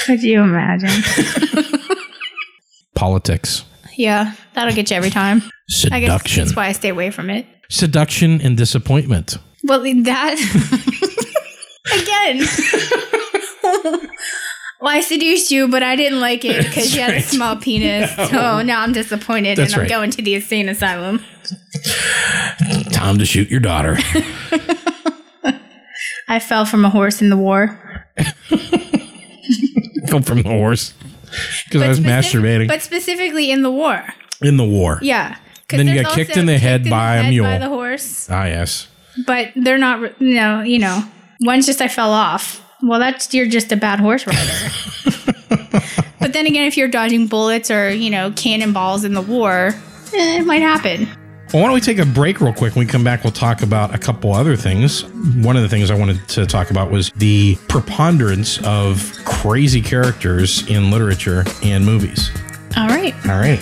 Could 0.07 0.23
you 0.23 0.41
imagine? 0.41 0.91
Politics. 2.95 3.65
yeah, 3.97 4.35
that'll 4.55 4.75
get 4.75 4.91
you 4.91 4.97
every 4.97 5.11
time. 5.11 5.39
I 5.93 6.01
guess 6.01 6.11
Seduction. 6.11 6.45
that's 6.45 6.57
why 6.57 6.67
I 6.67 6.73
stay 6.73 6.89
away 6.89 7.11
from 7.11 7.31
it. 7.31 7.47
Seduction 7.69 8.41
and 8.41 8.57
disappointment. 8.57 9.37
Well, 9.63 9.81
that 9.81 10.37
again. 11.87 12.39
well, 14.81 14.89
I 14.93 15.01
seduced 15.01 15.51
you, 15.51 15.69
but 15.69 15.83
I 15.83 15.97
didn't 15.97 16.21
like 16.21 16.45
it 16.45 16.65
because 16.67 16.95
you 16.95 17.01
had 17.03 17.15
a 17.15 17.23
small 17.23 17.57
penis. 17.57 18.11
So 18.31 18.63
now 18.63 18.81
I'm 18.83 18.93
disappointed, 18.93 19.59
That's 19.59 19.73
and 19.73 19.81
I'm 19.81 19.85
right. 19.85 19.89
going 19.91 20.11
to 20.13 20.23
the 20.23 20.35
insane 20.35 20.69
asylum. 20.69 21.23
Time 22.93 23.19
to 23.19 23.25
shoot 23.25 23.49
your 23.51 23.61
daughter. 23.61 23.97
I 26.29 26.39
fell 26.39 26.65
from 26.65 26.85
a 26.85 26.91
horse 26.91 27.21
in 27.21 27.29
the 27.31 27.37
war. 27.37 28.07
Fell 30.07 30.23
from 30.23 30.43
the 30.43 30.49
horse. 30.49 30.95
Because 31.65 31.83
I 31.83 31.89
was 31.89 31.99
Specific- 31.99 32.43
masturbating 32.43 32.69
but 32.69 32.83
specifically 32.83 33.51
in 33.51 33.63
the 33.63 33.71
war. 33.71 34.05
in 34.43 34.57
the 34.57 34.65
war. 34.65 34.99
Yeah. 35.03 35.37
Then 35.69 35.87
you 35.87 36.03
got 36.03 36.13
kicked 36.15 36.37
in 36.37 36.47
the 36.47 36.59
head 36.59 36.89
by 36.91 37.17
a 37.19 37.29
mule. 37.31 37.45
By 37.47 37.59
the 37.59 37.69
horse, 37.69 38.29
Ah, 38.29 38.45
yes. 38.47 38.89
but 39.27 39.53
they're 39.55 39.79
not. 39.79 40.01
re- 40.01 40.15
No, 40.19 40.63
you 40.63 40.81
know, 40.81 41.05
one's 41.41 41.67
just 41.67 41.81
I 41.81 41.89
fell 41.89 42.13
off. 42.13 42.65
Well, 42.83 42.99
that's 42.99 43.33
you're 43.35 43.47
just 43.47 43.73
a 43.73 43.77
bad 43.77 44.01
horse 44.01 44.27
rider. 44.27 44.41
but 46.21 46.33
then 46.33 46.47
again, 46.47 46.67
if 46.67 46.77
you're 46.77 46.89
dodging 46.89 47.27
bullets 47.27 47.71
or 47.71 47.91
you 47.91 48.11
know 48.11 48.31
cannonballs 48.33 49.05
in 49.05 49.15
the 49.15 49.23
war, 49.23 49.75
eh, 50.15 50.41
it 50.41 50.47
might 50.47 50.63
happen. 50.63 51.09
Well, 51.53 51.63
why 51.63 51.69
don't 51.69 51.75
we 51.75 51.81
take 51.81 51.99
a 51.99 52.07
break 52.07 52.41
real 52.41 52.53
quick? 52.53 52.77
When 52.77 52.87
we 52.87 52.91
come 52.91 53.03
back, 53.03 53.25
we'll 53.25 53.33
talk 53.33 53.63
about 53.63 53.93
a 53.93 53.99
couple 53.99 54.33
other 54.33 54.55
things. 54.55 55.05
One 55.43 55.57
of 55.57 55.63
the 55.63 55.69
things 55.69 55.91
I 55.91 55.97
wanted 55.97 56.27
to 56.29 56.47
talk 56.47 56.71
about 56.71 56.93
was 56.93 57.11
the 57.17 57.57
preponderance 57.67 58.65
of 58.65 59.13
crazy 59.25 59.83
characters 59.83 60.65
in 60.69 60.93
literature 60.93 61.45
and 61.65 61.85
movies. 61.85 62.31
All 62.77 62.87
right. 62.87 63.15
All 63.29 63.39
right. 63.39 63.59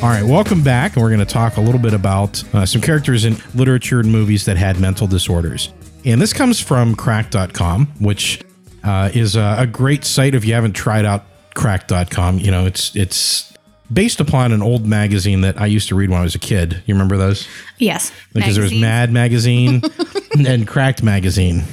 All 0.00 0.08
right, 0.08 0.22
welcome 0.22 0.62
back. 0.62 0.94
And 0.94 1.02
we're 1.02 1.08
going 1.08 1.18
to 1.18 1.26
talk 1.26 1.56
a 1.56 1.60
little 1.60 1.80
bit 1.80 1.92
about 1.92 2.42
uh, 2.54 2.64
some 2.64 2.80
characters 2.80 3.24
in 3.24 3.36
literature 3.56 3.98
and 3.98 4.12
movies 4.12 4.44
that 4.44 4.56
had 4.56 4.78
mental 4.78 5.08
disorders. 5.08 5.72
And 6.04 6.20
this 6.20 6.32
comes 6.32 6.60
from 6.60 6.94
cracked.com, 6.94 7.86
which 7.98 8.40
uh, 8.84 9.10
is 9.12 9.34
a, 9.34 9.56
a 9.58 9.66
great 9.66 10.04
site 10.04 10.36
if 10.36 10.44
you 10.44 10.54
haven't 10.54 10.74
tried 10.74 11.04
out 11.04 11.24
cracked.com. 11.54 12.38
You 12.38 12.52
know, 12.52 12.64
it's 12.64 12.94
it's 12.94 13.52
based 13.92 14.20
upon 14.20 14.52
an 14.52 14.62
old 14.62 14.86
magazine 14.86 15.40
that 15.40 15.60
I 15.60 15.66
used 15.66 15.88
to 15.88 15.96
read 15.96 16.10
when 16.10 16.20
I 16.20 16.22
was 16.22 16.36
a 16.36 16.38
kid. 16.38 16.80
You 16.86 16.94
remember 16.94 17.16
those? 17.16 17.48
Yes. 17.78 18.12
Because 18.32 18.54
there 18.54 18.62
was 18.62 18.72
Mad 18.74 19.10
Magazine 19.10 19.82
and 20.46 20.64
Cracked 20.64 21.02
Magazine. 21.02 21.64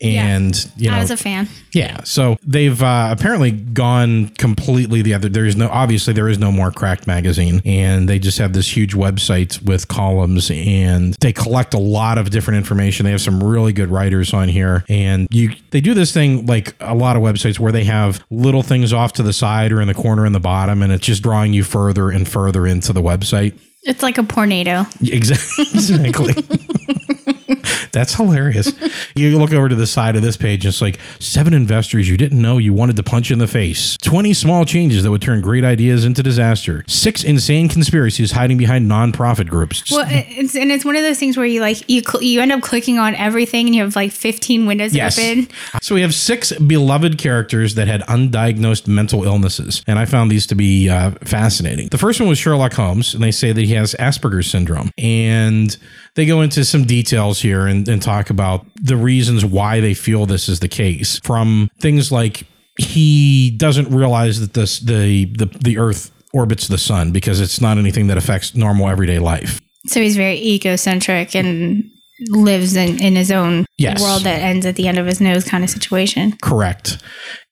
And, 0.00 0.54
you 0.76 0.90
know, 0.90 0.96
I 0.96 1.00
was 1.00 1.10
a 1.10 1.16
fan. 1.16 1.48
yeah, 1.72 2.02
so 2.04 2.36
they've 2.46 2.80
uh, 2.82 3.08
apparently 3.10 3.50
gone 3.50 4.28
completely 4.30 5.02
the 5.02 5.14
other. 5.14 5.28
There 5.28 5.44
is 5.44 5.56
no 5.56 5.68
obviously 5.68 6.12
there 6.14 6.28
is 6.28 6.38
no 6.38 6.52
more 6.52 6.70
Cracked 6.70 7.06
magazine, 7.06 7.60
and 7.64 8.08
they 8.08 8.18
just 8.18 8.38
have 8.38 8.52
this 8.52 8.76
huge 8.76 8.94
website 8.94 9.60
with 9.62 9.88
columns, 9.88 10.50
and 10.52 11.14
they 11.20 11.32
collect 11.32 11.74
a 11.74 11.78
lot 11.78 12.18
of 12.18 12.30
different 12.30 12.58
information. 12.58 13.04
They 13.04 13.10
have 13.12 13.20
some 13.20 13.42
really 13.42 13.72
good 13.72 13.88
writers 13.90 14.32
on 14.32 14.48
here, 14.48 14.84
and 14.88 15.26
you 15.30 15.50
they 15.70 15.80
do 15.80 15.94
this 15.94 16.12
thing 16.12 16.46
like 16.46 16.74
a 16.80 16.94
lot 16.94 17.16
of 17.16 17.22
websites 17.22 17.58
where 17.58 17.72
they 17.72 17.84
have 17.84 18.24
little 18.30 18.62
things 18.62 18.92
off 18.92 19.14
to 19.14 19.22
the 19.22 19.32
side 19.32 19.72
or 19.72 19.80
in 19.80 19.88
the 19.88 19.94
corner 19.94 20.24
in 20.26 20.32
the 20.32 20.40
bottom, 20.40 20.82
and 20.82 20.92
it's 20.92 21.04
just 21.06 21.22
drawing 21.22 21.52
you 21.52 21.64
further 21.64 22.10
and 22.10 22.28
further 22.28 22.66
into 22.66 22.92
the 22.92 23.02
website. 23.02 23.58
It's 23.82 24.02
like 24.02 24.18
a 24.18 24.22
tornado. 24.22 24.84
Exactly. 25.02 26.34
That's 27.92 28.14
hilarious. 28.14 28.72
You 29.14 29.38
look 29.38 29.52
over 29.52 29.68
to 29.68 29.74
the 29.74 29.86
side 29.86 30.16
of 30.16 30.22
this 30.22 30.36
page, 30.36 30.66
it's 30.66 30.80
like 30.82 30.98
seven 31.18 31.54
investors 31.54 32.08
you 32.08 32.16
didn't 32.16 32.40
know 32.40 32.58
you 32.58 32.72
wanted 32.74 32.96
to 32.96 33.02
punch 33.02 33.30
in 33.30 33.38
the 33.38 33.46
face. 33.46 33.96
20 34.02 34.34
small 34.34 34.64
changes 34.64 35.02
that 35.02 35.10
would 35.10 35.22
turn 35.22 35.40
great 35.40 35.64
ideas 35.64 36.04
into 36.04 36.22
disaster. 36.22 36.84
Six 36.86 37.24
insane 37.24 37.68
conspiracies 37.68 38.32
hiding 38.32 38.58
behind 38.58 38.90
nonprofit 38.90 39.48
groups. 39.48 39.90
Well, 39.90 40.06
it's 40.08 40.54
and 40.54 40.70
it's 40.70 40.84
one 40.84 40.96
of 40.96 41.02
those 41.02 41.18
things 41.18 41.36
where 41.36 41.46
you 41.46 41.60
like 41.60 41.88
you 41.88 42.02
cl- 42.02 42.22
you 42.22 42.40
end 42.40 42.52
up 42.52 42.60
clicking 42.62 42.98
on 42.98 43.14
everything 43.14 43.66
and 43.66 43.74
you 43.74 43.82
have 43.82 43.96
like 43.96 44.12
15 44.12 44.66
windows 44.66 44.94
Yes. 44.94 45.18
open. 45.18 45.48
So 45.82 45.94
we 45.94 46.02
have 46.02 46.14
six 46.14 46.52
beloved 46.52 47.18
characters 47.18 47.74
that 47.76 47.88
had 47.88 48.02
undiagnosed 48.02 48.86
mental 48.88 49.24
illnesses, 49.24 49.82
and 49.86 49.98
I 49.98 50.04
found 50.04 50.30
these 50.30 50.46
to 50.48 50.54
be 50.54 50.88
uh, 50.88 51.12
fascinating. 51.24 51.88
The 51.88 51.98
first 51.98 52.20
one 52.20 52.28
was 52.28 52.38
Sherlock 52.38 52.74
Holmes, 52.74 53.14
and 53.14 53.22
they 53.22 53.30
say 53.30 53.52
that 53.52 53.64
he 53.64 53.74
has 53.74 53.94
Asperger's 53.94 54.50
syndrome, 54.50 54.90
and 54.98 55.76
they 56.18 56.26
go 56.26 56.40
into 56.40 56.64
some 56.64 56.82
details 56.84 57.40
here 57.40 57.68
and, 57.68 57.88
and 57.88 58.02
talk 58.02 58.28
about 58.28 58.66
the 58.74 58.96
reasons 58.96 59.44
why 59.44 59.78
they 59.78 59.94
feel 59.94 60.26
this 60.26 60.48
is 60.48 60.58
the 60.58 60.66
case, 60.66 61.20
from 61.20 61.70
things 61.80 62.10
like 62.10 62.42
he 62.76 63.52
doesn't 63.56 63.88
realize 63.94 64.40
that 64.40 64.52
this 64.54 64.80
the 64.80 65.26
the 65.26 65.46
the 65.46 65.78
Earth 65.78 66.10
orbits 66.34 66.66
the 66.66 66.76
sun 66.76 67.12
because 67.12 67.40
it's 67.40 67.60
not 67.60 67.78
anything 67.78 68.08
that 68.08 68.16
affects 68.18 68.56
normal 68.56 68.88
everyday 68.88 69.20
life. 69.20 69.60
So 69.86 70.00
he's 70.00 70.16
very 70.16 70.36
egocentric 70.38 71.36
and 71.36 71.84
lives 72.30 72.74
in, 72.74 73.00
in 73.00 73.14
his 73.14 73.30
own 73.30 73.64
Yes. 73.78 74.02
world 74.02 74.24
that 74.24 74.40
ends 74.42 74.66
at 74.66 74.74
the 74.74 74.88
end 74.88 74.98
of 74.98 75.06
his 75.06 75.20
nose 75.20 75.44
kind 75.44 75.62
of 75.62 75.70
situation. 75.70 76.36
Correct. 76.42 76.98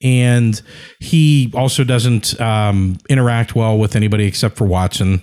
And 0.02 0.61
he 0.98 1.52
also 1.55 1.85
doesn't 1.85 2.38
um, 2.40 2.98
interact 3.09 3.55
well 3.55 3.79
with 3.79 3.94
anybody 3.94 4.26
except 4.26 4.57
for 4.57 4.66
Watson. 4.66 5.22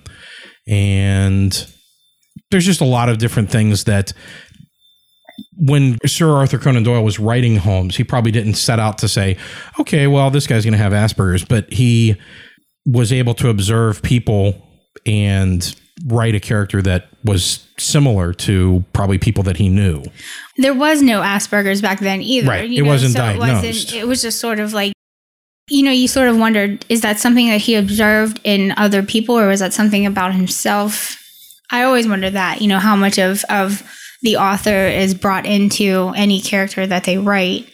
And 0.65 1.51
there's 2.53 2.65
just 2.65 2.79
a 2.79 2.85
lot 2.85 3.09
of 3.09 3.17
different 3.17 3.51
things 3.51 3.83
that 3.83 4.13
when 5.57 5.97
Sir 6.05 6.29
Arthur 6.29 6.57
Conan 6.59 6.83
Doyle 6.83 7.03
was 7.03 7.19
writing 7.19 7.57
Holmes, 7.57 7.97
he 7.97 8.03
probably 8.03 8.31
didn't 8.31 8.53
set 8.53 8.79
out 8.79 8.99
to 8.99 9.07
say, 9.07 9.35
okay, 9.79 10.07
well, 10.07 10.29
this 10.29 10.47
guy's 10.47 10.63
going 10.63 10.73
to 10.73 10.77
have 10.77 10.93
Asperger's, 10.93 11.43
but 11.43 11.71
he 11.73 12.15
was 12.85 13.11
able 13.11 13.33
to 13.35 13.49
observe 13.49 14.01
people 14.01 14.55
and 15.05 15.75
write 16.07 16.35
a 16.35 16.39
character 16.39 16.81
that 16.81 17.07
was 17.23 17.67
similar 17.77 18.33
to 18.33 18.83
probably 18.93 19.17
people 19.17 19.43
that 19.43 19.57
he 19.57 19.69
knew. 19.69 20.03
There 20.57 20.73
was 20.73 21.01
no 21.01 21.21
Asperger's 21.21 21.81
back 21.81 21.99
then 21.99 22.21
either. 22.21 22.49
Right. 22.49 22.71
It 22.71 22.83
wasn't 22.83 23.15
It, 23.15 23.17
diagnosed. 23.17 23.65
wasn't, 23.65 23.93
it 23.93 24.07
was 24.07 24.21
just 24.21 24.39
sort 24.39 24.59
of 24.59 24.73
like, 24.73 24.93
you 25.69 25.81
know, 25.83 25.91
you 25.91 26.07
sort 26.07 26.27
of 26.29 26.37
wondered, 26.37 26.85
is 26.89 27.01
that 27.01 27.19
something 27.19 27.47
that 27.47 27.61
he 27.61 27.75
observed 27.75 28.39
in 28.43 28.73
other 28.77 29.01
people 29.01 29.39
or 29.39 29.47
was 29.47 29.61
that 29.61 29.73
something 29.73 30.05
about 30.05 30.33
himself? 30.35 31.19
I 31.73 31.83
always 31.83 32.07
wonder 32.07 32.29
that, 32.29 32.61
you 32.61 32.67
know, 32.67 32.77
how 32.77 32.95
much 32.95 33.17
of, 33.17 33.43
of 33.49 33.81
the 34.21 34.37
author 34.37 34.87
is 34.87 35.15
brought 35.15 35.47
into 35.47 36.13
any 36.15 36.39
character 36.39 36.85
that 36.85 37.03
they 37.03 37.17
write. 37.17 37.67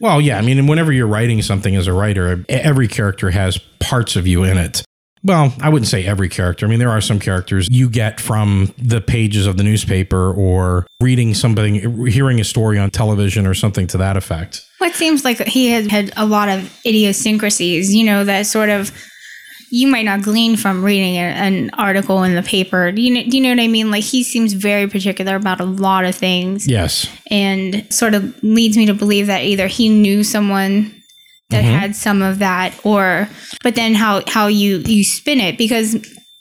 Well, 0.00 0.22
yeah. 0.22 0.38
I 0.38 0.40
mean, 0.40 0.66
whenever 0.66 0.90
you're 0.90 1.06
writing 1.06 1.42
something 1.42 1.76
as 1.76 1.86
a 1.86 1.92
writer, 1.92 2.44
every 2.48 2.88
character 2.88 3.30
has 3.30 3.58
parts 3.78 4.16
of 4.16 4.26
you 4.26 4.42
in 4.42 4.56
it. 4.56 4.82
Well, 5.22 5.54
I 5.60 5.68
wouldn't 5.68 5.86
say 5.86 6.04
every 6.04 6.28
character. 6.30 6.66
I 6.66 6.68
mean, 6.70 6.80
there 6.80 6.90
are 6.90 7.02
some 7.02 7.20
characters 7.20 7.68
you 7.70 7.88
get 7.88 8.20
from 8.20 8.74
the 8.78 9.00
pages 9.00 9.46
of 9.46 9.58
the 9.58 9.62
newspaper 9.62 10.32
or 10.32 10.86
reading 11.00 11.34
something, 11.34 12.06
hearing 12.08 12.40
a 12.40 12.44
story 12.44 12.78
on 12.78 12.90
television 12.90 13.46
or 13.46 13.54
something 13.54 13.86
to 13.88 13.98
that 13.98 14.16
effect. 14.16 14.66
Well, 14.80 14.90
it 14.90 14.96
seems 14.96 15.24
like 15.24 15.38
he 15.46 15.70
has 15.70 15.86
had 15.86 16.12
a 16.16 16.26
lot 16.26 16.48
of 16.48 16.74
idiosyncrasies, 16.84 17.94
you 17.94 18.04
know, 18.04 18.24
that 18.24 18.46
sort 18.46 18.70
of 18.70 18.90
you 19.74 19.86
might 19.86 20.04
not 20.04 20.20
glean 20.20 20.54
from 20.58 20.84
reading 20.84 21.16
an 21.16 21.70
article 21.78 22.24
in 22.24 22.34
the 22.34 22.42
paper. 22.42 22.92
Do 22.92 23.00
you 23.00 23.14
know, 23.14 23.22
do 23.22 23.38
you 23.38 23.42
know 23.42 23.48
what 23.48 23.58
I 23.58 23.68
mean? 23.68 23.90
Like 23.90 24.04
he 24.04 24.22
seems 24.22 24.52
very 24.52 24.86
particular 24.86 25.34
about 25.34 25.60
a 25.60 25.64
lot 25.64 26.04
of 26.04 26.14
things, 26.14 26.68
Yes. 26.68 27.08
and 27.30 27.90
sort 27.90 28.12
of 28.12 28.42
leads 28.42 28.76
me 28.76 28.84
to 28.84 28.92
believe 28.92 29.28
that 29.28 29.44
either 29.44 29.68
he 29.68 29.88
knew 29.88 30.24
someone 30.24 30.94
that 31.48 31.64
mm-hmm. 31.64 31.74
had 31.74 31.96
some 31.96 32.20
of 32.20 32.38
that, 32.40 32.78
or 32.84 33.30
but 33.62 33.74
then 33.74 33.94
how 33.94 34.22
how 34.26 34.46
you 34.46 34.82
you 34.84 35.02
spin 35.04 35.40
it 35.40 35.56
because 35.56 35.96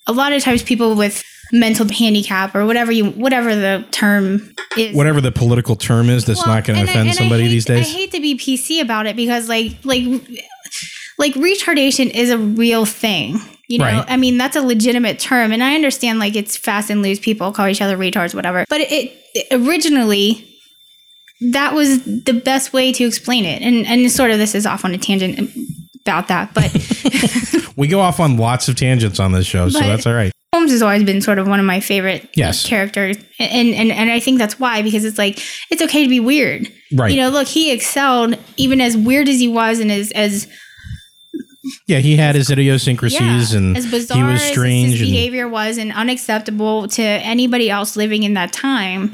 a 0.08 0.12
lot 0.12 0.34
of 0.34 0.44
times 0.44 0.62
people 0.62 0.96
with 0.96 1.24
mental 1.54 1.88
handicap 1.88 2.54
or 2.54 2.66
whatever 2.66 2.92
you 2.92 3.12
whatever 3.12 3.56
the 3.56 3.86
term 3.92 4.54
is 4.78 4.94
Whatever 4.94 5.22
the 5.22 5.32
political 5.32 5.78
term 5.78 6.10
is 6.10 6.26
that's 6.26 6.40
well, 6.40 6.56
not 6.56 6.66
going 6.66 6.84
to 6.84 6.84
offend 6.84 7.10
I 7.10 7.12
somebody 7.14 7.44
hate- 7.44 7.50
these 7.50 7.66
days. 7.66 7.88
I 7.88 7.90
hate 7.90 8.12
to 8.12 8.20
be 8.20 8.36
PC 8.36 8.82
about 8.82 9.06
it 9.06 9.16
because 9.16 9.48
like 9.48 9.78
like 9.86 10.04
like 11.22 11.34
retardation 11.36 12.10
is 12.10 12.30
a 12.30 12.38
real 12.38 12.84
thing. 12.86 13.40
You 13.70 13.78
know, 13.78 13.86
Right. 13.86 14.06
I 14.10 14.18
mean 14.18 14.38
that's 14.38 14.58
a 14.58 14.62
legitimate 14.62 15.18
term, 15.20 15.54
and 15.54 15.64
I 15.64 15.76
understand 15.76 16.20
like 16.20 16.36
it's 16.36 16.58
fast 16.58 16.90
and 16.90 17.02
loose. 17.02 17.20
People 17.20 17.54
call 17.54 17.70
each 17.70 17.82
other 17.82 17.96
retards, 17.98 18.36
whatever. 18.36 18.66
But 18.68 18.82
it, 18.82 19.14
it 19.34 19.48
originally 19.66 20.46
that 21.54 21.74
was 21.74 22.04
the 22.04 22.34
best 22.34 22.74
way 22.74 22.92
to 22.92 23.06
explain 23.06 23.46
it, 23.46 23.62
and 23.62 23.88
and 23.88 24.12
sort 24.12 24.32
of 24.32 24.38
this 24.40 24.54
is 24.54 24.66
off 24.66 24.84
on 24.84 24.94
a 24.94 24.98
tangent 24.98 25.50
about 26.02 26.28
that, 26.28 26.54
but 26.54 26.70
we 27.78 27.88
go 27.88 28.00
off 28.02 28.20
on 28.20 28.36
lots 28.38 28.68
of 28.68 28.76
tangents 28.76 29.20
on 29.20 29.32
this 29.32 29.46
show, 29.46 29.70
so 29.70 29.80
that's 29.80 30.06
all 30.06 30.14
right. 30.14 30.32
Holmes 30.54 30.72
has 30.72 30.82
always 30.82 31.04
been 31.06 31.22
sort 31.22 31.40
of 31.40 31.48
one 31.48 31.60
of 31.62 31.66
my 31.66 31.80
favorite 31.80 32.28
Yes. 32.36 32.68
characters, 32.68 33.16
and, 33.40 33.70
and 33.74 33.92
and 33.92 34.12
I 34.12 34.20
think 34.20 34.38
that's 34.38 34.60
why 34.60 34.82
because 34.82 35.06
it's 35.06 35.18
like 35.18 35.40
it's 35.72 35.82
okay 35.82 36.04
to 36.04 36.10
be 36.10 36.20
weird, 36.20 36.68
Right. 36.94 37.12
You 37.12 37.18
know, 37.22 37.30
look, 37.30 37.48
he 37.48 37.72
excelled 37.72 38.38
even 38.58 38.82
as 38.82 38.98
weird 38.98 39.30
as 39.30 39.40
he 39.40 39.48
was, 39.48 39.80
and 39.80 39.92
as 39.92 40.12
as 40.12 40.48
Yeah, 41.88 42.00
he 42.00 42.18
had 42.18 42.36
his 42.36 42.50
idiosyncrasies 42.50 43.52
yeah, 43.52 43.58
and 43.58 43.78
as 43.78 43.90
bizarre 43.90 44.18
he 44.18 44.24
was 44.24 44.42
as 44.42 44.50
strange. 44.50 44.94
his 44.94 45.02
and, 45.02 45.12
behavior 45.12 45.48
was, 45.48 45.78
and 45.78 45.92
unacceptable 45.92 46.88
to 46.90 47.04
anybody 47.04 47.70
else 47.70 47.96
living 47.96 48.24
in 48.24 48.34
that 48.34 48.52
time. 48.52 49.14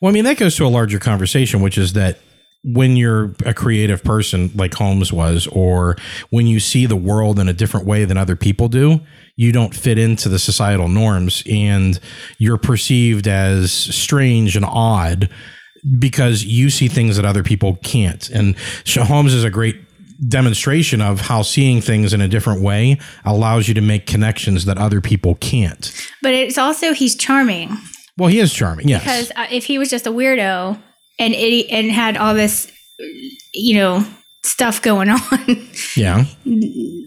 Well, 0.00 0.10
I 0.10 0.12
mean, 0.12 0.24
that 0.24 0.38
goes 0.38 0.56
to 0.56 0.66
a 0.66 0.68
larger 0.68 0.98
conversation, 0.98 1.60
which 1.60 1.76
is 1.76 1.92
that 1.92 2.18
when 2.64 2.96
you're 2.96 3.34
a 3.44 3.52
creative 3.52 4.04
person 4.04 4.50
like 4.54 4.74
Holmes 4.74 5.12
was, 5.12 5.46
or 5.48 5.96
when 6.30 6.46
you 6.46 6.60
see 6.60 6.86
the 6.86 6.96
world 6.96 7.38
in 7.38 7.48
a 7.48 7.52
different 7.52 7.86
way 7.86 8.04
than 8.04 8.16
other 8.16 8.36
people 8.36 8.68
do, 8.68 9.00
you 9.36 9.52
don't 9.52 9.74
fit 9.74 9.98
into 9.98 10.28
the 10.28 10.38
societal 10.38 10.88
norms 10.88 11.42
and 11.50 11.98
you're 12.38 12.58
perceived 12.58 13.26
as 13.26 13.72
strange 13.72 14.56
and 14.56 14.64
odd 14.64 15.28
because 15.98 16.44
you 16.44 16.70
see 16.70 16.86
things 16.86 17.16
that 17.16 17.24
other 17.24 17.42
people 17.42 17.76
can't. 17.82 18.30
And 18.30 18.56
Holmes 18.86 19.34
is 19.34 19.42
a 19.42 19.50
great 19.50 19.76
demonstration 20.28 21.00
of 21.00 21.20
how 21.22 21.42
seeing 21.42 21.80
things 21.80 22.12
in 22.12 22.20
a 22.20 22.28
different 22.28 22.62
way 22.62 22.98
allows 23.24 23.68
you 23.68 23.74
to 23.74 23.80
make 23.80 24.06
connections 24.06 24.64
that 24.66 24.78
other 24.78 25.00
people 25.00 25.34
can't. 25.36 25.92
But 26.22 26.34
it's 26.34 26.58
also 26.58 26.92
he's 26.92 27.16
charming 27.16 27.76
Well, 28.16 28.28
he 28.28 28.38
is 28.38 28.52
charming, 28.52 28.88
yes. 28.88 29.02
because 29.02 29.32
uh, 29.36 29.46
if 29.50 29.64
he 29.64 29.78
was 29.78 29.90
just 29.90 30.06
a 30.06 30.10
weirdo 30.12 30.80
and 31.18 31.34
it, 31.34 31.66
and 31.70 31.90
had 31.90 32.16
all 32.16 32.34
this, 32.34 32.70
you 33.52 33.74
know, 33.74 34.04
stuff 34.44 34.82
going 34.82 35.08
on. 35.10 35.68
yeah. 35.96 36.24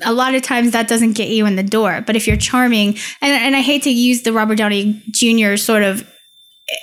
a 0.03 0.13
lot 0.13 0.35
of 0.35 0.41
times 0.41 0.71
that 0.71 0.87
doesn't 0.87 1.13
get 1.13 1.29
you 1.29 1.45
in 1.45 1.55
the 1.55 1.63
door. 1.63 2.01
But 2.05 2.15
if 2.15 2.27
you're 2.27 2.37
charming, 2.37 2.89
and, 3.21 3.31
and 3.31 3.55
I 3.55 3.61
hate 3.61 3.83
to 3.83 3.89
use 3.91 4.23
the 4.23 4.33
Robert 4.33 4.57
Downey 4.57 5.01
Jr. 5.11 5.55
sort 5.57 5.83
of 5.83 6.01
eh, 6.01 6.75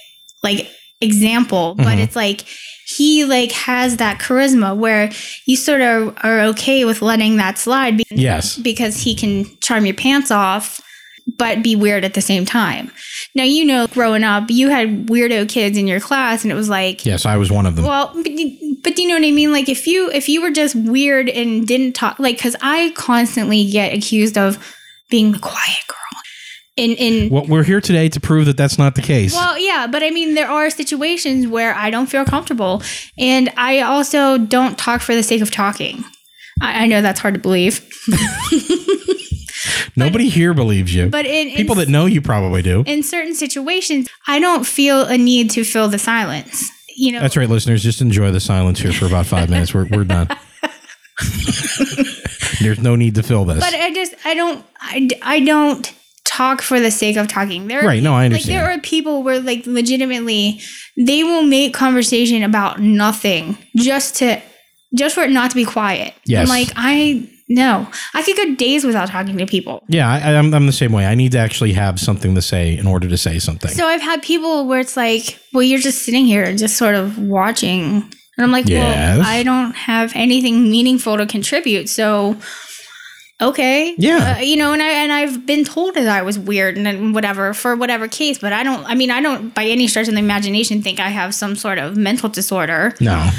like 0.42 0.68
example, 1.00 1.74
but 1.74 1.98
it's 1.98 2.14
like 2.16 2.44
he 2.96 3.24
like 3.24 3.52
has 3.52 3.96
that 3.98 4.18
charisma 4.20 4.76
where 4.76 5.10
you 5.46 5.56
sort 5.56 5.80
of 5.80 6.16
are 6.22 6.40
okay 6.40 6.84
with 6.84 7.02
letting 7.02 7.36
that 7.36 7.58
slide 7.58 7.96
be- 7.98 8.04
Yes. 8.10 8.56
because 8.58 9.02
he 9.02 9.14
can 9.14 9.44
charm 9.60 9.86
your 9.86 9.94
pants 9.94 10.30
off 10.30 10.80
but 11.38 11.62
be 11.62 11.76
weird 11.76 12.04
at 12.04 12.14
the 12.14 12.20
same 12.20 12.44
time. 12.44 12.90
Now 13.36 13.44
you 13.44 13.64
know 13.64 13.86
growing 13.86 14.24
up 14.24 14.50
you 14.50 14.70
had 14.70 15.06
weirdo 15.06 15.48
kids 15.48 15.78
in 15.78 15.86
your 15.86 16.00
class 16.00 16.42
and 16.42 16.50
it 16.50 16.56
was 16.56 16.68
like 16.68 17.06
Yes, 17.06 17.24
I 17.24 17.36
was 17.36 17.50
one 17.50 17.64
of 17.64 17.76
them. 17.76 17.84
well, 17.84 18.10
but, 18.14 18.24
but 18.82 18.96
do 18.96 19.02
you 19.02 19.08
know 19.08 19.14
what 19.14 19.24
I 19.24 19.30
mean? 19.30 19.52
Like 19.52 19.68
if 19.68 19.86
you 19.86 20.10
if 20.10 20.28
you 20.28 20.42
were 20.42 20.50
just 20.50 20.74
weird 20.74 21.28
and 21.28 21.66
didn't 21.66 21.92
talk, 21.92 22.18
like 22.18 22.36
because 22.38 22.56
I 22.60 22.92
constantly 22.96 23.70
get 23.70 23.94
accused 23.96 24.36
of 24.36 24.58
being 25.10 25.30
the 25.32 25.38
quiet 25.38 25.78
girl. 25.88 25.98
In 26.76 26.92
in 26.92 27.28
Well, 27.30 27.44
we're 27.46 27.64
here 27.64 27.82
today 27.82 28.08
to 28.08 28.18
prove 28.18 28.46
that 28.46 28.56
that's 28.56 28.78
not 28.78 28.94
the 28.94 29.02
case. 29.02 29.34
well, 29.34 29.58
yeah, 29.58 29.86
but 29.86 30.02
I 30.02 30.08
mean 30.10 30.34
there 30.34 30.50
are 30.50 30.70
situations 30.70 31.46
where 31.46 31.74
I 31.74 31.90
don't 31.90 32.06
feel 32.06 32.24
comfortable, 32.24 32.82
and 33.18 33.50
I 33.58 33.80
also 33.80 34.38
don't 34.38 34.78
talk 34.78 35.02
for 35.02 35.14
the 35.14 35.22
sake 35.22 35.42
of 35.42 35.50
talking. 35.50 36.02
I, 36.62 36.84
I 36.84 36.86
know 36.86 37.02
that's 37.02 37.20
hard 37.20 37.34
to 37.34 37.40
believe, 37.40 37.86
Nobody 39.96 40.28
here 40.30 40.54
believes 40.54 40.94
you. 40.94 41.08
but 41.08 41.26
in, 41.26 41.48
in 41.48 41.56
People 41.56 41.74
that 41.76 41.88
know 41.88 42.06
you 42.06 42.22
probably 42.22 42.62
do. 42.62 42.82
in 42.86 43.02
certain 43.02 43.34
situations, 43.34 44.08
I 44.26 44.38
don't 44.38 44.66
feel 44.66 45.04
a 45.04 45.18
need 45.18 45.50
to 45.50 45.64
fill 45.64 45.88
the 45.88 45.98
silence. 45.98 46.70
You 46.96 47.12
know, 47.12 47.20
That's 47.20 47.36
right, 47.36 47.48
listeners. 47.48 47.82
Just 47.82 48.00
enjoy 48.00 48.30
the 48.32 48.40
silence 48.40 48.80
here 48.80 48.92
for 48.92 49.06
about 49.06 49.26
five 49.26 49.50
minutes. 49.50 49.74
We're, 49.74 49.86
we're 49.90 50.04
done. 50.04 50.28
There's 52.60 52.78
no 52.80 52.96
need 52.96 53.14
to 53.16 53.22
fill 53.22 53.44
this. 53.44 53.60
But 53.60 53.74
I 53.74 53.92
just 53.92 54.14
I 54.24 54.34
don't 54.34 54.64
I, 54.80 55.08
I 55.22 55.40
don't 55.40 55.92
talk 56.36 56.62
for 56.62 56.80
the 56.80 56.90
sake 56.90 57.16
of 57.16 57.28
talking. 57.28 57.68
There 57.68 57.82
are 57.82 57.86
Right, 57.86 58.02
no, 58.02 58.14
I 58.14 58.24
understand. 58.26 58.56
Like 58.56 58.64
there 58.64 58.78
are 58.78 58.80
people 58.80 59.22
where 59.22 59.40
like 59.40 59.66
legitimately 59.66 60.60
they 60.96 61.24
will 61.24 61.42
make 61.42 61.74
conversation 61.74 62.42
about 62.42 62.80
nothing 62.80 63.58
just 63.76 64.16
to 64.16 64.40
just 64.94 65.14
for 65.14 65.22
it 65.22 65.30
not 65.30 65.50
to 65.50 65.56
be 65.56 65.64
quiet. 65.64 66.14
Yes. 66.26 66.42
I'm 66.42 66.48
like 66.48 66.68
I 66.76 67.28
no. 67.48 67.86
I 68.14 68.22
could 68.22 68.36
go 68.36 68.54
days 68.54 68.84
without 68.84 69.08
talking 69.08 69.36
to 69.36 69.46
people. 69.46 69.82
yeah, 69.88 70.08
I, 70.10 70.36
I'm, 70.36 70.54
I'm 70.54 70.66
the 70.66 70.72
same 70.72 70.92
way. 70.92 71.04
I 71.06 71.14
need 71.14 71.32
to 71.32 71.38
actually 71.38 71.72
have 71.74 72.00
something 72.00 72.34
to 72.34 72.40
say 72.40 72.76
in 72.78 72.86
order 72.86 73.08
to 73.08 73.18
say 73.18 73.38
something. 73.38 73.70
So 73.70 73.86
I've 73.86 74.00
had 74.00 74.22
people 74.22 74.66
where 74.66 74.80
it's 74.80 74.96
like, 74.96 75.38
well, 75.52 75.62
you're 75.62 75.80
just 75.80 76.02
sitting 76.04 76.24
here 76.24 76.44
and 76.44 76.58
just 76.58 76.76
sort 76.78 76.94
of 76.94 77.18
watching. 77.18 78.02
And 78.38 78.44
I'm 78.44 78.52
like, 78.52 78.68
Yes. 78.68 79.18
well, 79.18 79.26
I 79.26 79.42
don't 79.42 79.74
have 79.74 80.12
anything 80.14 80.70
meaningful 80.70 81.18
to 81.18 81.26
contribute. 81.26 81.90
So, 81.90 82.36
okay. 83.48 83.94
Yeah. 83.98 84.36
Uh, 84.38 84.40
you 84.40 84.56
know, 84.56 84.72
and, 84.72 84.82
I, 84.82 84.88
and 84.88 85.12
I've 85.12 85.46
been 85.46 85.64
told 85.64 85.94
that 85.94 86.08
I 86.08 86.22
was 86.22 86.38
weird 86.38 86.76
and 86.78 87.14
whatever 87.14 87.52
for 87.54 87.76
whatever 87.76 88.08
case, 88.08 88.38
but 88.38 88.52
I 88.52 88.62
don't, 88.62 88.84
I 88.86 88.94
mean, 88.94 89.10
I 89.10 89.20
don't 89.20 89.54
by 89.54 89.64
any 89.64 89.88
stretch 89.88 90.08
of 90.08 90.14
the 90.14 90.20
imagination 90.20 90.82
think 90.82 91.00
I 91.00 91.08
have 91.08 91.34
some 91.34 91.56
sort 91.56 91.78
of 91.78 91.96
mental 91.96 92.28
disorder. 92.28 92.94
no. 93.00 93.30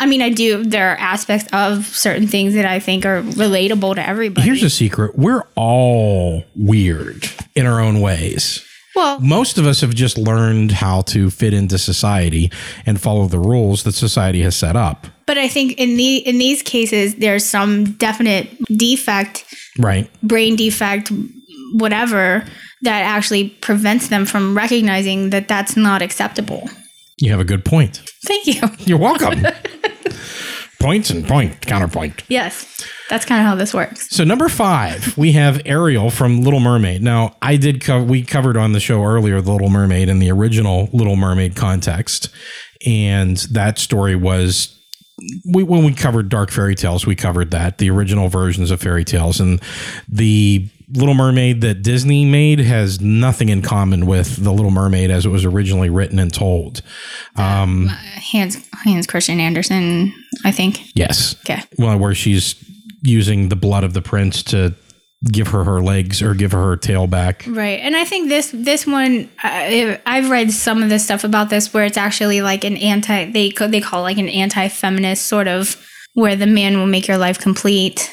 I 0.00 0.06
mean, 0.06 0.22
I 0.22 0.28
do. 0.30 0.62
There 0.62 0.92
are 0.92 0.96
aspects 0.96 1.48
of 1.52 1.86
certain 1.86 2.28
things 2.28 2.54
that 2.54 2.64
I 2.64 2.78
think 2.78 3.04
are 3.04 3.20
relatable 3.22 3.96
to 3.96 4.08
everybody. 4.08 4.46
Here's 4.46 4.62
a 4.62 4.70
secret 4.70 5.18
we're 5.18 5.42
all 5.56 6.44
weird 6.54 7.26
in 7.56 7.66
our 7.66 7.80
own 7.80 8.00
ways. 8.00 8.64
well, 8.94 9.18
Most 9.18 9.58
of 9.58 9.66
us 9.66 9.80
have 9.80 9.92
just 9.96 10.16
learned 10.16 10.70
how 10.70 11.00
to 11.02 11.30
fit 11.30 11.52
into 11.52 11.78
society 11.78 12.52
and 12.86 13.00
follow 13.00 13.26
the 13.26 13.40
rules 13.40 13.82
that 13.82 13.94
society 13.94 14.42
has 14.42 14.54
set 14.54 14.76
up. 14.76 15.08
But 15.28 15.36
I 15.38 15.46
think 15.46 15.78
in 15.78 15.96
the 15.98 16.16
in 16.26 16.38
these 16.38 16.62
cases, 16.62 17.14
there's 17.16 17.44
some 17.44 17.92
definite 17.92 18.48
defect, 18.76 19.44
Right. 19.78 20.10
brain 20.22 20.56
defect, 20.56 21.12
whatever, 21.74 22.44
that 22.82 23.02
actually 23.02 23.50
prevents 23.60 24.08
them 24.08 24.24
from 24.26 24.56
recognizing 24.56 25.28
that 25.30 25.46
that's 25.46 25.76
not 25.76 26.00
acceptable. 26.02 26.68
You 27.20 27.30
have 27.32 27.40
a 27.40 27.44
good 27.44 27.64
point. 27.64 28.00
Thank 28.24 28.46
you. 28.46 28.62
You're 28.86 28.98
welcome. 28.98 29.44
Points 30.80 31.10
and 31.10 31.26
point, 31.26 31.60
counterpoint. 31.62 32.22
Yes, 32.28 32.64
that's 33.10 33.24
kind 33.24 33.40
of 33.40 33.46
how 33.46 33.56
this 33.56 33.74
works. 33.74 34.08
So 34.10 34.22
number 34.24 34.48
five, 34.48 35.18
we 35.18 35.32
have 35.32 35.60
Ariel 35.66 36.08
from 36.08 36.40
Little 36.42 36.60
Mermaid. 36.60 37.02
Now, 37.02 37.36
I 37.42 37.56
did 37.56 37.82
co- 37.82 38.02
we 38.04 38.22
covered 38.22 38.56
on 38.56 38.72
the 38.72 38.80
show 38.80 39.02
earlier 39.04 39.40
the 39.40 39.50
Little 39.52 39.70
Mermaid 39.70 40.08
in 40.08 40.20
the 40.20 40.30
original 40.30 40.88
Little 40.92 41.16
Mermaid 41.16 41.56
context, 41.56 42.28
and 42.86 43.36
that 43.52 43.78
story 43.80 44.14
was 44.14 44.77
we 45.44 45.62
when 45.62 45.84
we 45.84 45.92
covered 45.94 46.28
dark 46.28 46.50
fairy 46.50 46.74
tales, 46.74 47.06
we 47.06 47.14
covered 47.16 47.50
that 47.50 47.78
the 47.78 47.90
original 47.90 48.28
versions 48.28 48.70
of 48.70 48.80
fairy 48.80 49.04
tales, 49.04 49.40
and 49.40 49.60
the 50.08 50.68
Little 50.90 51.14
Mermaid 51.14 51.60
that 51.60 51.82
Disney 51.82 52.24
made 52.24 52.60
has 52.60 53.00
nothing 53.00 53.50
in 53.50 53.60
common 53.60 54.06
with 54.06 54.36
the 54.42 54.52
Little 54.52 54.70
Mermaid 54.70 55.10
as 55.10 55.26
it 55.26 55.28
was 55.28 55.44
originally 55.44 55.90
written 55.90 56.18
and 56.18 56.32
told. 56.32 56.80
Um, 57.36 57.88
Hans 57.88 58.56
Hans 58.84 59.06
Christian 59.06 59.38
Andersen, 59.40 60.14
I 60.44 60.50
think. 60.52 60.80
yes, 60.94 61.36
Okay. 61.40 61.60
well, 61.78 61.98
where 61.98 62.14
she's 62.14 62.54
using 63.02 63.48
the 63.48 63.56
blood 63.56 63.84
of 63.84 63.92
the 63.92 64.02
prince 64.02 64.42
to 64.44 64.74
give 65.24 65.48
her 65.48 65.64
her 65.64 65.82
legs 65.82 66.22
or 66.22 66.34
give 66.34 66.52
her 66.52 66.62
her 66.62 66.76
tail 66.76 67.06
back. 67.06 67.44
Right, 67.48 67.80
and 67.80 67.96
I 67.96 68.04
think 68.04 68.28
this 68.28 68.50
this 68.54 68.86
one 68.86 69.28
I, 69.42 70.00
I've 70.06 70.30
read 70.30 70.52
some 70.52 70.82
of 70.82 70.90
the 70.90 70.98
stuff 70.98 71.24
about 71.24 71.50
this 71.50 71.74
where 71.74 71.84
it's 71.84 71.96
actually 71.96 72.40
like 72.40 72.64
an 72.64 72.76
anti 72.76 73.30
they 73.30 73.50
they 73.50 73.80
call 73.80 74.00
it 74.00 74.04
like 74.04 74.18
an 74.18 74.28
anti 74.28 74.68
feminist 74.68 75.26
sort 75.26 75.48
of 75.48 75.76
where 76.14 76.36
the 76.36 76.46
man 76.46 76.78
will 76.78 76.86
make 76.86 77.08
your 77.08 77.18
life 77.18 77.38
complete 77.38 78.12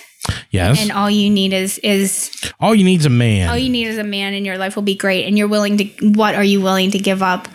Yes. 0.50 0.82
and 0.82 0.92
all 0.92 1.10
you 1.10 1.30
need 1.30 1.54
is 1.54 1.78
is 1.80 2.32
all 2.60 2.74
you 2.74 2.84
need 2.84 3.02
is 3.02 3.06
a 3.06 3.12
man. 3.12 3.50
all 3.50 3.58
you 3.58 3.70
need 3.70 3.86
is 3.86 4.00
a 4.00 4.04
man 4.04 4.34
and 4.34 4.44
your 4.46 4.58
life 4.58 4.76
will 4.76 4.84
be 4.84 4.96
great 4.96 5.26
and 5.26 5.38
you're 5.38 5.48
willing 5.48 5.78
to 5.78 5.84
what 6.14 6.34
are 6.34 6.44
you 6.44 6.62
willing 6.62 6.90
to 6.92 6.98
give 7.00 7.22
up 7.22 7.48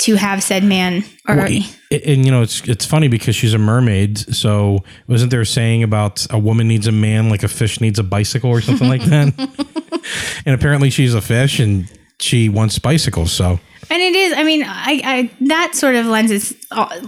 to 0.00 0.14
have 0.14 0.42
said 0.42 0.64
man 0.64 1.04
or 1.28 1.36
Well, 1.36 1.46
and, 1.46 2.02
and, 2.02 2.24
you 2.24 2.30
know 2.30 2.42
it's 2.42 2.66
it's 2.68 2.86
funny 2.86 3.08
because 3.08 3.36
she's 3.36 3.54
a 3.54 3.58
mermaid. 3.58 4.18
So 4.18 4.78
wasn't 5.08 5.30
there 5.30 5.42
a 5.42 5.46
saying 5.46 5.82
about 5.82 6.26
a 6.30 6.38
woman 6.38 6.68
needs 6.68 6.86
a 6.86 6.92
man 6.92 7.28
like 7.28 7.42
a 7.42 7.48
fish 7.48 7.80
needs 7.80 7.98
a 7.98 8.02
bicycle 8.02 8.50
or 8.50 8.60
something 8.60 8.88
like 8.88 9.02
that? 9.02 9.34
and 10.46 10.54
apparently 10.54 10.90
she's 10.90 11.14
a 11.14 11.20
fish 11.20 11.60
and 11.60 11.90
she 12.18 12.48
wants 12.48 12.78
bicycles. 12.78 13.32
So 13.32 13.60
And 13.90 14.02
it 14.02 14.14
is. 14.14 14.32
I 14.36 14.42
mean, 14.42 14.62
I, 14.64 15.00
I 15.04 15.30
that 15.46 15.74
sort 15.74 15.94
of 15.94 16.06
lends 16.06 16.30
its, 16.30 16.54
uh, 16.70 17.00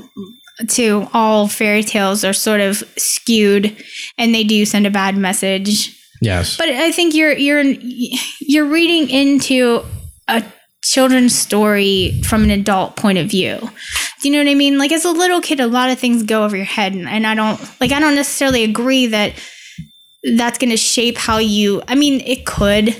to 0.68 1.08
all 1.12 1.48
fairy 1.48 1.82
tales 1.82 2.24
are 2.24 2.32
sort 2.32 2.60
of 2.60 2.82
skewed, 2.96 3.76
and 4.18 4.34
they 4.34 4.44
do 4.44 4.64
send 4.64 4.86
a 4.86 4.90
bad 4.90 5.16
message. 5.16 5.98
yes, 6.20 6.56
But 6.56 6.68
I 6.68 6.92
think 6.92 7.14
you're 7.14 7.32
you're 7.32 7.62
you're 8.40 8.66
reading 8.66 9.08
into 9.10 9.82
a 10.28 10.44
children's 10.82 11.34
story 11.34 12.20
from 12.24 12.44
an 12.44 12.50
adult 12.50 12.96
point 12.96 13.18
of 13.18 13.28
view. 13.28 13.58
Do 14.20 14.28
you 14.28 14.32
know 14.32 14.38
what 14.38 14.50
I 14.50 14.54
mean? 14.54 14.78
Like 14.78 14.92
as 14.92 15.04
a 15.04 15.10
little 15.10 15.40
kid, 15.40 15.60
a 15.60 15.66
lot 15.66 15.90
of 15.90 15.98
things 15.98 16.22
go 16.22 16.44
over 16.44 16.56
your 16.56 16.64
head, 16.66 16.94
and, 16.94 17.08
and 17.08 17.26
I 17.26 17.34
don't 17.34 17.60
like. 17.80 17.92
I 17.92 18.00
don't 18.00 18.14
necessarily 18.14 18.64
agree 18.64 19.06
that 19.06 19.32
that's 20.36 20.58
going 20.58 20.70
to 20.70 20.76
shape 20.76 21.16
how 21.16 21.38
you. 21.38 21.82
I 21.88 21.94
mean, 21.94 22.20
it 22.20 22.46
could. 22.46 22.96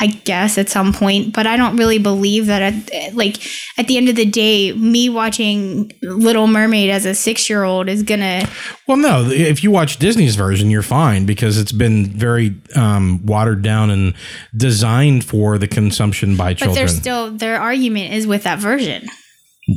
I 0.00 0.06
guess 0.06 0.58
at 0.58 0.68
some 0.68 0.92
point, 0.92 1.34
but 1.34 1.46
I 1.46 1.56
don't 1.56 1.76
really 1.76 1.98
believe 1.98 2.46
that. 2.46 2.62
At, 2.62 3.14
like 3.16 3.38
at 3.78 3.88
the 3.88 3.96
end 3.96 4.08
of 4.08 4.14
the 4.14 4.24
day, 4.24 4.72
me 4.72 5.08
watching 5.08 5.90
Little 6.02 6.46
Mermaid 6.46 6.88
as 6.90 7.04
a 7.04 7.14
six-year-old 7.14 7.88
is 7.88 8.04
gonna 8.04 8.48
well, 8.86 8.96
no. 8.96 9.28
If 9.28 9.64
you 9.64 9.70
watch 9.72 9.98
Disney's 9.98 10.36
version, 10.36 10.70
you're 10.70 10.82
fine 10.82 11.26
because 11.26 11.58
it's 11.58 11.72
been 11.72 12.06
very 12.06 12.54
um, 12.76 13.26
watered 13.26 13.62
down 13.62 13.90
and 13.90 14.14
designed 14.56 15.24
for 15.24 15.58
the 15.58 15.66
consumption 15.68 16.36
by 16.36 16.54
children. 16.54 16.74
But 16.74 16.78
there's 16.78 16.96
still 16.96 17.30
their 17.32 17.60
argument 17.60 18.14
is 18.14 18.26
with 18.26 18.44
that 18.44 18.60
version. 18.60 19.06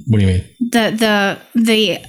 what 0.07 0.19
do 0.19 0.25
you 0.25 0.33
mean? 0.33 0.45
The 0.71 1.39
the 1.55 1.59
the 1.59 1.99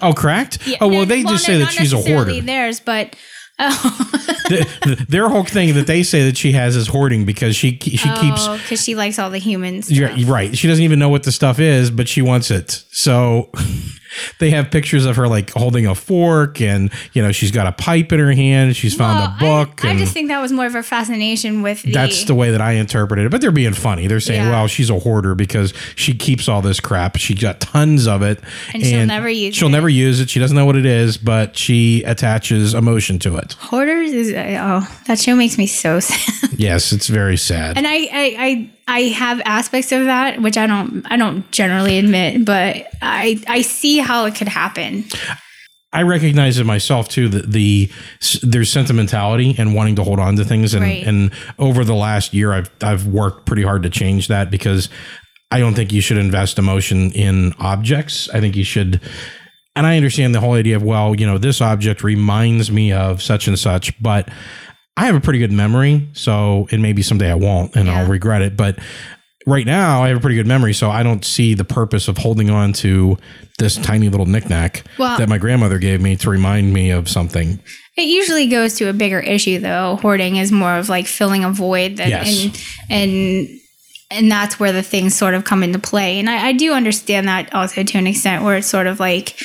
Oh, 0.00 0.12
cracked. 0.12 0.64
yeah, 0.66 0.78
oh 0.80 0.86
well, 0.86 1.00
no- 1.00 1.04
they 1.06 1.24
just 1.24 1.44
say 1.44 1.58
that 1.58 1.72
she's 1.72 1.92
a 1.92 1.98
hoarder. 2.00 2.40
Theirs, 2.40 2.78
but 2.78 3.16
oh, 3.58 4.10
The- 4.48 4.66
the- 4.82 5.06
their 5.08 5.28
whole 5.28 5.44
thing 5.44 5.74
that 5.74 5.86
they 5.86 6.02
say 6.02 6.24
that 6.24 6.36
she 6.36 6.52
has 6.52 6.76
is 6.76 6.86
hoarding 6.88 7.24
because 7.24 7.56
she 7.56 7.78
she 7.80 7.96
keeps 7.96 8.46
oh, 8.46 8.58
because 8.62 8.82
she 8.84 8.94
likes 8.94 9.18
all 9.18 9.30
the 9.30 9.38
humans. 9.38 9.90
Right. 10.26 10.56
She 10.56 10.68
doesn't 10.68 10.84
even 10.84 10.98
know 10.98 11.08
what 11.08 11.24
the 11.24 11.32
stuff 11.32 11.58
is, 11.58 11.90
but 11.90 12.08
she 12.08 12.22
wants 12.22 12.50
it. 12.50 12.84
So 12.90 13.50
they 14.38 14.50
have 14.50 14.70
pictures 14.70 15.04
of 15.04 15.16
her 15.16 15.28
like 15.28 15.50
holding 15.50 15.86
a 15.86 15.94
fork 15.94 16.60
and 16.60 16.90
you 17.12 17.22
know 17.22 17.32
she's 17.32 17.50
got 17.50 17.66
a 17.66 17.72
pipe 17.72 18.12
in 18.12 18.18
her 18.18 18.32
hand. 18.32 18.76
She's 18.76 18.94
found 18.94 19.18
a 19.24 19.36
book 19.38 19.84
I, 19.84 19.90
I 19.92 19.96
just 19.98 20.12
think 20.12 20.28
that 20.28 20.40
was 20.40 20.52
more 20.52 20.66
of 20.66 20.74
a 20.74 20.82
fascination 20.82 21.62
with 21.62 21.82
the. 21.82 21.92
that's 21.92 22.24
the 22.24 22.34
way 22.34 22.50
that 22.50 22.60
I 22.60 22.72
interpreted 22.72 23.26
it. 23.26 23.30
But 23.30 23.40
they're 23.40 23.50
being 23.50 23.74
funny. 23.74 24.06
They're 24.06 24.20
saying, 24.20 24.42
Yeah. 24.42 24.50
"Well, 24.50 24.66
she's 24.68 24.90
a 24.90 24.98
hoarder 24.98 25.34
because 25.34 25.72
she 25.94 26.14
keeps 26.14 26.48
all 26.48 26.62
this 26.62 26.80
crap. 26.80 27.16
She 27.16 27.34
got 27.34 27.60
tons 27.60 28.06
of 28.06 28.22
it, 28.22 28.40
And 28.72 28.84
she'll 28.84 29.06
never 29.06 29.28
use 29.28 29.54
She'll 29.54 29.68
it." 29.68 29.72
never 29.72 29.88
use 29.88 30.20
it. 30.20 30.30
She 30.30 30.38
doesn't 30.40 30.56
know 30.56 30.66
what 30.66 30.76
it 30.76 30.86
is, 30.86 31.16
but 31.18 31.56
she 31.56 32.02
attaches 32.04 32.74
emotion 32.74 33.18
to 33.20 33.36
it. 33.36 33.54
hoarders 33.54 34.12
is 34.12 34.32
uh, 34.32 34.58
oh 34.88 35.00
that 35.06 35.18
show 35.18 35.34
makes 35.36 35.58
me 35.58 35.66
so 35.66 36.00
sad. 36.00 36.50
Yes, 36.58 36.92
it's 36.92 37.08
very 37.08 37.36
sad. 37.36 37.76
and 37.76 37.86
I, 37.86 37.92
I 37.94 38.34
I 38.38 38.70
I 38.88 39.00
have 39.00 39.40
aspects 39.44 39.90
of 39.92 40.04
that 40.04 40.40
which 40.40 40.56
I 40.56 40.66
don't 40.66 41.04
I 41.10 41.16
don't 41.16 41.50
generally 41.50 41.98
admit, 41.98 42.44
but 42.44 42.86
I 43.02 43.42
I 43.48 43.62
see 43.62 43.98
how 43.98 44.26
it 44.26 44.34
could 44.34 44.48
happen. 44.48 45.04
I 45.92 46.02
recognize 46.02 46.58
it 46.58 46.66
myself 46.66 47.08
too 47.08 47.28
that 47.30 47.52
the 47.52 47.90
there's 48.42 48.70
sentimentality 48.70 49.54
and 49.58 49.74
wanting 49.74 49.96
to 49.96 50.04
hold 50.04 50.18
on 50.20 50.36
to 50.36 50.44
things 50.44 50.74
and 50.74 50.82
Right. 50.82 51.06
and 51.06 51.32
over 51.58 51.84
the 51.84 51.94
last 51.94 52.34
year 52.34 52.52
I've 52.52 52.70
I've 52.82 53.06
worked 53.06 53.46
pretty 53.46 53.62
hard 53.62 53.82
to 53.84 53.90
change 53.90 54.28
that 54.28 54.50
because 54.50 54.88
I 55.50 55.58
don't 55.60 55.74
think 55.74 55.92
you 55.92 56.00
should 56.00 56.18
invest 56.18 56.58
emotion 56.58 57.10
in 57.12 57.54
objects. 57.58 58.28
I 58.30 58.40
think 58.40 58.56
you 58.56 58.64
should 58.64 59.00
and 59.74 59.86
I 59.86 59.96
understand 59.96 60.34
the 60.34 60.40
whole 60.40 60.54
idea 60.54 60.76
of 60.76 60.82
well, 60.82 61.14
you 61.14 61.26
know, 61.26 61.38
this 61.38 61.60
object 61.60 62.02
reminds 62.04 62.70
me 62.70 62.92
of 62.92 63.22
such 63.22 63.46
and 63.48 63.58
such, 63.58 64.00
but 64.02 64.28
I 64.96 65.06
have 65.06 65.14
a 65.14 65.20
pretty 65.20 65.38
good 65.38 65.52
memory, 65.52 66.08
so 66.14 66.68
and 66.70 66.80
maybe 66.82 67.02
someday 67.02 67.30
I 67.30 67.34
won't 67.34 67.76
and 67.76 67.90
I'll 67.90 68.08
regret 68.08 68.42
it, 68.42 68.56
but 68.56 68.78
right 69.46 69.66
now 69.66 70.02
I 70.02 70.08
have 70.08 70.16
a 70.16 70.20
pretty 70.20 70.36
good 70.36 70.46
memory, 70.46 70.72
so 70.72 70.90
I 70.90 71.02
don't 71.02 71.24
see 71.24 71.54
the 71.54 71.64
purpose 71.64 72.08
of 72.08 72.18
holding 72.18 72.48
on 72.50 72.72
to 72.74 73.16
this 73.58 73.76
tiny 73.76 74.08
little 74.08 74.26
knickknack 74.26 74.84
Well- 74.98 75.18
that 75.18 75.28
my 75.28 75.38
grandmother 75.38 75.78
gave 75.78 76.00
me 76.00 76.16
to 76.16 76.30
remind 76.30 76.72
me 76.72 76.90
of 76.90 77.08
something. 77.08 77.60
It 77.96 78.08
usually 78.08 78.46
goes 78.46 78.74
to 78.74 78.88
a 78.88 78.92
bigger 78.92 79.20
issue 79.20 79.58
though. 79.58 79.98
Hoarding 80.02 80.36
is 80.36 80.50
more 80.52 80.76
of 80.76 80.88
like 80.88 81.06
filling 81.06 81.44
a 81.44 81.50
void 81.50 81.96
that 81.98 82.08
Yes. 82.08 82.44
and 82.44 82.62
and 82.90 83.48
and 84.10 84.30
that's 84.30 84.60
where 84.60 84.70
the 84.72 84.82
things 84.82 85.14
sort 85.16 85.34
of 85.34 85.44
come 85.44 85.62
into 85.64 85.78
play. 85.80 86.18
And 86.20 86.30
I, 86.30 86.48
I 86.48 86.52
do 86.52 86.72
understand 86.72 87.26
that 87.28 87.52
also 87.54 87.82
to 87.82 87.98
an 87.98 88.06
extent 88.06 88.44
where 88.44 88.56
it's 88.56 88.66
sort 88.68 88.86
of 88.86 89.00
like 89.00 89.36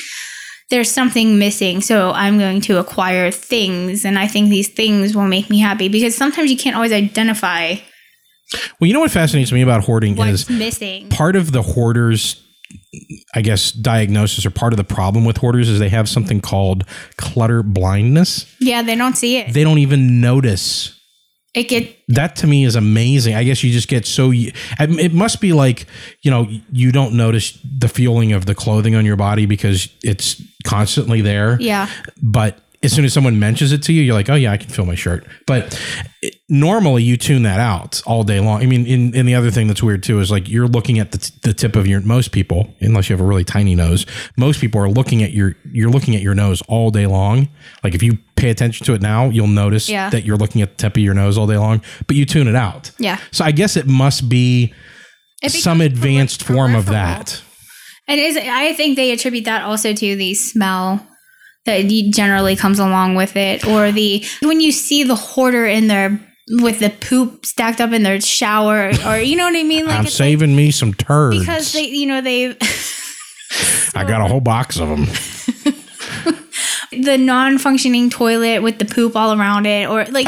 there's 0.70 0.90
something 0.90 1.38
missing. 1.38 1.80
So 1.80 2.10
I'm 2.12 2.38
going 2.38 2.60
to 2.62 2.78
acquire 2.78 3.30
things 3.30 4.04
and 4.04 4.18
I 4.18 4.26
think 4.26 4.48
these 4.50 4.68
things 4.68 5.14
will 5.14 5.26
make 5.26 5.50
me 5.50 5.58
happy 5.60 5.88
because 5.88 6.14
sometimes 6.14 6.50
you 6.50 6.56
can't 6.56 6.76
always 6.76 6.92
identify 6.92 7.76
Well, 8.80 8.88
you 8.88 8.92
know 8.94 9.00
what 9.00 9.10
fascinates 9.10 9.52
me 9.52 9.62
about 9.62 9.84
hoarding 9.84 10.16
is 10.18 10.48
missing. 10.48 11.08
part 11.10 11.36
of 11.36 11.52
the 11.52 11.62
hoarders 11.62 12.38
I 13.34 13.42
guess 13.42 13.70
diagnosis 13.72 14.46
or 14.46 14.50
part 14.50 14.72
of 14.72 14.76
the 14.78 14.84
problem 14.84 15.24
with 15.26 15.36
hoarders 15.38 15.68
is 15.68 15.78
they 15.78 15.90
have 15.90 16.08
something 16.08 16.40
called 16.40 16.84
clutter 17.18 17.62
blindness. 17.62 18.46
Yeah, 18.60 18.82
they 18.82 18.96
don't 18.96 19.16
see 19.16 19.36
it. 19.36 19.52
They 19.52 19.62
don't 19.62 19.78
even 19.78 20.20
notice 20.22 20.98
It 21.54 21.68
get 21.68 21.96
that 22.08 22.36
to 22.36 22.46
me 22.46 22.64
is 22.64 22.76
amazing. 22.76 23.34
I 23.34 23.44
guess 23.44 23.62
you 23.62 23.70
just 23.72 23.88
get 23.88 24.06
so 24.06 24.32
it 24.32 25.12
must 25.12 25.40
be 25.40 25.52
like, 25.52 25.86
you 26.22 26.30
know, 26.30 26.48
you 26.72 26.92
don't 26.92 27.14
notice 27.14 27.58
the 27.62 27.88
feeling 27.88 28.32
of 28.32 28.46
the 28.46 28.54
clothing 28.54 28.94
on 28.94 29.04
your 29.04 29.16
body 29.16 29.44
because 29.44 29.88
it's 30.02 30.40
constantly 30.64 31.20
there. 31.20 31.60
yeah. 31.60 31.90
But 32.22 32.58
as 32.84 32.92
soon 32.92 33.04
as 33.04 33.12
someone 33.12 33.38
mentions 33.38 33.72
it 33.72 33.82
to 33.84 33.92
you, 33.92 34.02
you're 34.02 34.14
like, 34.14 34.28
oh 34.28 34.34
yeah, 34.34 34.52
I 34.52 34.56
can 34.56 34.68
feel 34.68 34.84
my 34.86 34.94
shirt. 34.94 35.26
But 35.46 35.78
it- 36.20 36.34
normally 36.48 37.02
you 37.02 37.16
tune 37.16 37.42
that 37.44 37.58
out 37.60 38.02
all 38.06 38.24
day 38.24 38.38
long. 38.40 38.60
I 38.62 38.66
mean, 38.66 38.86
in, 38.86 39.14
and 39.16 39.26
the 39.28 39.34
other 39.34 39.50
thing 39.50 39.66
that's 39.68 39.82
weird 39.82 40.02
too 40.02 40.20
is 40.20 40.30
like 40.30 40.48
you're 40.48 40.66
looking 40.68 40.98
at 40.98 41.12
the, 41.12 41.18
t- 41.18 41.34
the 41.42 41.54
tip 41.54 41.76
of 41.76 41.86
your 41.86 42.00
most 42.02 42.32
people, 42.32 42.74
unless 42.80 43.08
you 43.08 43.14
have 43.16 43.20
a 43.24 43.26
really 43.28 43.44
tiny 43.44 43.74
nose, 43.74 44.04
most 44.36 44.60
people 44.60 44.80
are 44.80 44.88
looking 44.90 45.22
at 45.22 45.32
your 45.32 45.54
you're 45.72 45.90
looking 45.90 46.14
at 46.14 46.20
your 46.22 46.34
nose 46.34 46.60
all 46.68 46.90
day 46.90 47.06
long. 47.06 47.48
Like 47.82 47.94
if 47.94 48.02
you 48.02 48.18
pay 48.36 48.50
attention 48.50 48.84
to 48.86 48.94
it 48.94 49.00
now, 49.02 49.26
you'll 49.30 49.46
notice 49.46 49.88
Yeah. 49.88 50.10
that 50.10 50.24
you're 50.24 50.36
looking 50.36 50.60
at 50.62 50.70
the 50.70 50.76
tip 50.76 50.96
of 50.96 51.02
your 51.02 51.14
nose 51.14 51.38
all 51.38 51.46
day 51.46 51.56
long, 51.58 51.80
but 52.06 52.16
you 52.16 52.24
tune 52.26 52.48
it 52.48 52.56
out. 52.56 52.90
Yeah. 52.98 53.18
So 53.30 53.44
I 53.44 53.52
guess 53.52 53.76
it 53.76 53.86
must 53.86 54.28
be 54.28 54.74
It 55.42 55.50
some 55.50 55.80
advanced 55.80 56.42
form 56.42 56.74
of 56.74 56.86
that. 56.86 57.40
And 58.08 58.20
is 58.20 58.36
I 58.36 58.72
think 58.74 58.96
they 58.96 59.12
attribute 59.12 59.44
that 59.46 59.62
also 59.62 59.94
to 59.94 60.16
the 60.16 60.34
smell 60.34 61.06
that 61.64 61.82
generally 62.12 62.56
comes 62.56 62.78
along 62.78 63.14
with 63.14 63.36
it, 63.36 63.64
or 63.66 63.92
the 63.92 64.24
when 64.42 64.60
you 64.60 64.72
see 64.72 65.04
the 65.04 65.14
hoarder 65.14 65.66
in 65.66 65.86
their 65.88 66.18
with 66.60 66.80
the 66.80 66.90
poop 66.90 67.46
stacked 67.46 67.80
up 67.80 67.92
in 67.92 68.02
their 68.02 68.20
shower, 68.20 68.90
or 69.06 69.18
you 69.18 69.36
know 69.36 69.44
what 69.44 69.56
I 69.56 69.62
mean? 69.62 69.86
Like 69.86 69.94
I'm 69.98 70.04
it's 70.06 70.14
like- 70.18 70.26
saving 70.28 70.56
me 70.56 70.70
some 70.70 70.92
turds. 70.94 71.38
because 71.40 71.72
they, 71.72 71.84
you 71.86 72.06
know, 72.06 72.20
they've. 72.20 72.56
I 73.94 74.04
got 74.04 74.22
a 74.22 74.24
whole 74.28 74.40
box 74.40 74.78
of 74.80 74.88
them. 74.88 75.04
the 77.02 77.16
non-functioning 77.18 78.10
toilet 78.10 78.60
with 78.62 78.78
the 78.78 78.84
poop 78.84 79.16
all 79.16 79.38
around 79.38 79.66
it, 79.66 79.88
or 79.88 80.04
like, 80.06 80.26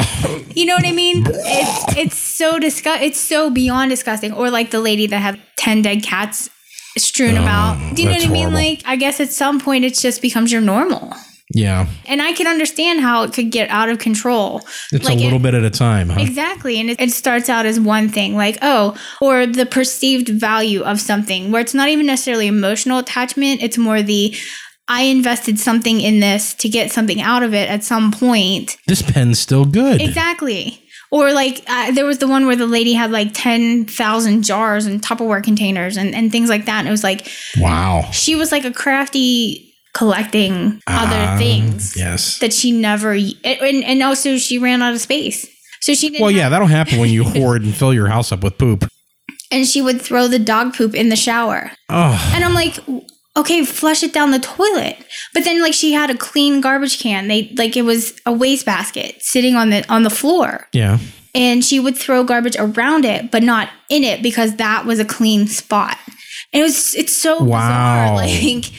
you 0.55 0.65
know 0.65 0.75
what 0.75 0.85
I 0.85 0.91
mean? 0.91 1.23
It's 1.27 1.97
it's 1.97 2.17
so 2.17 2.59
disgust. 2.59 3.01
It's 3.01 3.19
so 3.19 3.49
beyond 3.49 3.89
disgusting. 3.89 4.31
Or 4.33 4.49
like 4.49 4.71
the 4.71 4.79
lady 4.79 5.07
that 5.07 5.19
had 5.19 5.39
ten 5.57 5.81
dead 5.81 6.03
cats 6.03 6.49
strewn 6.97 7.37
about. 7.37 7.77
Oh, 7.79 7.95
Do 7.95 8.01
you 8.03 8.09
know 8.09 8.15
what 8.15 8.25
I 8.25 8.29
mean? 8.29 8.35
horrible. 8.49 8.57
Like, 8.57 8.81
I 8.85 8.95
guess 8.95 9.19
at 9.19 9.29
some 9.31 9.59
point 9.59 9.85
it 9.85 9.95
just 9.95 10.21
becomes 10.21 10.51
your 10.51 10.61
normal. 10.61 11.13
Yeah. 11.53 11.87
And 12.07 12.23
I 12.23 12.33
can 12.33 12.47
understand 12.47 13.01
how 13.01 13.21
it 13.23 13.31
could 13.33 13.51
get 13.51 13.69
out 13.69 13.87
of 13.89 13.99
control. 13.99 14.61
It's 14.91 15.05
Like 15.05 15.19
a 15.19 15.21
little 15.21 15.37
it- 15.39 15.43
bit 15.43 15.53
at 15.53 15.63
a 15.63 15.69
time, 15.69 16.09
huh? 16.09 16.19
Exactly. 16.19 16.79
And 16.79 16.89
it, 16.89 16.99
it 16.99 17.11
starts 17.11 17.49
out 17.49 17.67
as 17.67 17.79
one 17.79 18.09
thing, 18.09 18.35
like, 18.35 18.57
oh, 18.63 18.97
or 19.21 19.45
the 19.45 19.65
perceived 19.67 20.27
value 20.29 20.81
of 20.81 20.99
something, 20.99 21.51
where 21.51 21.61
it's 21.61 21.75
not 21.75 21.87
even 21.89 22.07
necessarily 22.07 22.47
emotional 22.47 22.97
attachment. 22.97 23.61
It's 23.61 23.77
more 23.77 24.01
the, 24.01 24.35
I 24.87 25.03
invested 25.03 25.59
something 25.59 26.01
in 26.01 26.19
this 26.19 26.53
to 26.55 26.67
get 26.69 26.91
something 26.91 27.21
out 27.21 27.43
of 27.43 27.53
it 27.53 27.69
at 27.69 27.83
some 27.83 28.11
point. 28.11 28.77
This 28.87 29.03
pen's 29.03 29.37
still 29.39 29.65
good. 29.65 30.01
Exactly. 30.01 30.81
Or 31.17 31.31
like 31.31 31.63
uh, 31.67 31.91
there 31.91 32.03
was 32.05 32.17
the 32.17 32.27
one 32.27 32.45
where 32.45 32.57
the 32.57 32.65
lady 32.67 32.91
had 32.91 33.09
like 33.09 33.29
10,000 33.33 34.43
jars 34.43 34.85
and 34.85 35.01
Tupperware 35.01 35.41
containers 35.41 35.95
and, 35.95 36.13
and 36.13 36.29
things 36.29 36.49
like 36.49 36.65
that. 36.65 36.79
And 36.79 36.87
it 36.89 36.91
was 36.91 37.05
like, 37.05 37.29
Wow. 37.57 38.09
she 38.11 38.35
was 38.35 38.51
like 38.51 38.65
a 38.65 38.71
crafty 38.73 39.73
collecting 39.93 40.81
other 40.87 41.31
Um, 41.31 41.37
things 41.37 41.95
Yes. 41.95 42.39
that 42.39 42.51
she 42.51 42.71
never, 42.73 43.11
and, 43.13 43.83
and 43.85 44.03
also 44.03 44.37
she 44.37 44.57
ran 44.57 44.81
out 44.81 44.93
of 44.93 44.99
space. 44.99 45.47
So 45.79 45.93
she 45.93 46.09
didn't 46.09 46.21
Well, 46.21 46.31
have- 46.31 46.37
yeah, 46.37 46.49
that'll 46.49 46.67
happen 46.67 46.99
when 46.99 47.09
you 47.09 47.23
hoard 47.35 47.63
and 47.63 47.73
fill 47.73 47.93
your 47.93 48.07
house 48.07 48.33
up 48.33 48.43
with 48.43 48.57
poop. 48.57 48.85
and 49.51 49.65
she 49.65 49.81
would 49.81 50.01
throw 50.01 50.27
the 50.27 50.39
dog 50.39 50.73
poop 50.75 50.93
in 50.93 51.07
the 51.07 51.15
shower. 51.15 51.71
Oh, 51.89 52.31
And 52.35 52.43
I'm 52.43 52.53
like, 52.53 52.77
okay, 53.37 53.65
flush 53.65 54.01
it 54.03 54.13
down 54.13 54.31
the 54.31 54.39
toilet. 54.39 54.97
But 55.33 55.43
then 55.43 55.61
like 55.61 55.73
she 55.73 55.91
had 55.93 56.09
a 56.09 56.17
clean 56.17 56.61
garbage 56.61 56.99
can. 56.99 57.27
They 57.27 57.53
like 57.57 57.75
it 57.77 57.83
was 57.83 58.13
a 58.25 58.31
wastebasket 58.33 59.21
sitting 59.21 59.55
on 59.55 59.69
the 59.69 59.85
on 59.91 60.03
the 60.03 60.09
floor. 60.09 60.67
yeah. 60.73 60.99
And 61.33 61.65
she 61.65 61.81
would 61.81 61.97
throw 61.97 62.23
garbage 62.23 62.55
around 62.57 63.03
it, 63.03 63.29
but 63.29 63.43
not 63.43 63.67
in 63.89 64.05
it 64.05 64.23
because 64.23 64.55
that 64.55 64.85
was 64.85 64.99
a 64.99 65.05
clean 65.05 65.47
spot. 65.47 65.97
And 66.53 66.61
it 66.61 66.63
was 66.63 66.95
it's 66.95 67.11
so 67.15 67.43
Wow. 67.43 68.15
bizarre. 68.15 68.15
Like 68.55 68.71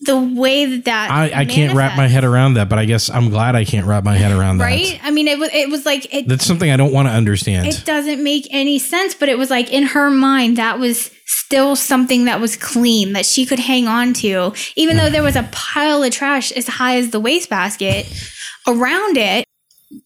the 0.00 0.18
way 0.18 0.66
that 0.66 0.84
that 0.84 1.10
I, 1.10 1.40
I 1.40 1.44
can't 1.46 1.74
wrap 1.74 1.96
my 1.96 2.06
head 2.06 2.24
around 2.24 2.54
that, 2.54 2.68
but 2.68 2.78
I 2.78 2.84
guess 2.84 3.08
I'm 3.08 3.30
glad 3.30 3.56
I 3.56 3.64
can't 3.64 3.86
wrap 3.86 4.04
my 4.04 4.16
head 4.16 4.30
around 4.32 4.58
that. 4.58 4.64
Right? 4.64 5.00
I 5.02 5.10
mean, 5.10 5.26
it 5.26 5.38
was 5.38 5.50
it 5.52 5.70
was 5.70 5.86
like 5.86 6.12
it 6.14 6.28
That's 6.28 6.44
something 6.44 6.70
I 6.70 6.76
don't 6.76 6.92
want 6.92 7.08
to 7.08 7.12
understand. 7.12 7.66
it 7.66 7.82
doesn't 7.84 8.22
make 8.22 8.46
any 8.50 8.78
sense 8.78 9.14
but 9.14 9.28
it 9.28 9.38
was 9.38 9.50
like 9.50 9.72
in 9.72 9.84
her 9.84 10.10
mind 10.10 10.56
that 10.58 10.78
was 10.78 11.10
still 11.24 11.76
something 11.76 12.24
that 12.26 12.40
was 12.40 12.56
clean 12.56 13.12
that 13.14 13.24
she 13.24 13.46
could 13.46 13.58
hang 13.58 13.86
on 13.88 14.12
to 14.14 14.52
even 14.76 14.96
though 14.96 15.10
there 15.10 15.22
was 15.22 15.36
a 15.36 15.48
pile 15.52 16.02
of 16.02 16.10
trash 16.10 16.52
as 16.52 16.66
high 16.66 16.96
as 16.96 17.10
the 17.10 17.20
wastebasket 17.20 18.06
around 18.66 19.16
it 19.16 19.46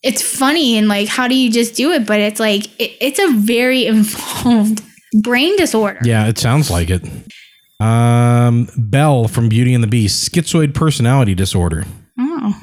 it's 0.02 0.22
funny 0.22 0.76
and 0.76 0.88
like 0.88 1.08
how 1.08 1.26
do 1.26 1.34
you 1.34 1.50
just 1.50 1.74
do 1.74 1.92
it 1.92 2.06
but 2.06 2.20
it's 2.20 2.38
like 2.40 2.66
it, 2.80 2.96
it's 3.00 3.18
a 3.18 3.32
very 3.32 3.86
involved 3.94 4.82
brain 5.22 5.56
disorder 5.56 5.98
yeah, 6.04 6.28
it 6.28 6.38
sounds 6.38 6.70
like 6.70 6.90
it. 6.90 7.02
Um, 7.80 8.68
Belle 8.76 9.26
from 9.26 9.48
Beauty 9.48 9.72
and 9.74 9.82
the 9.82 9.88
Beast, 9.88 10.30
schizoid 10.30 10.74
personality 10.74 11.34
disorder. 11.34 11.84
oh 12.18 12.54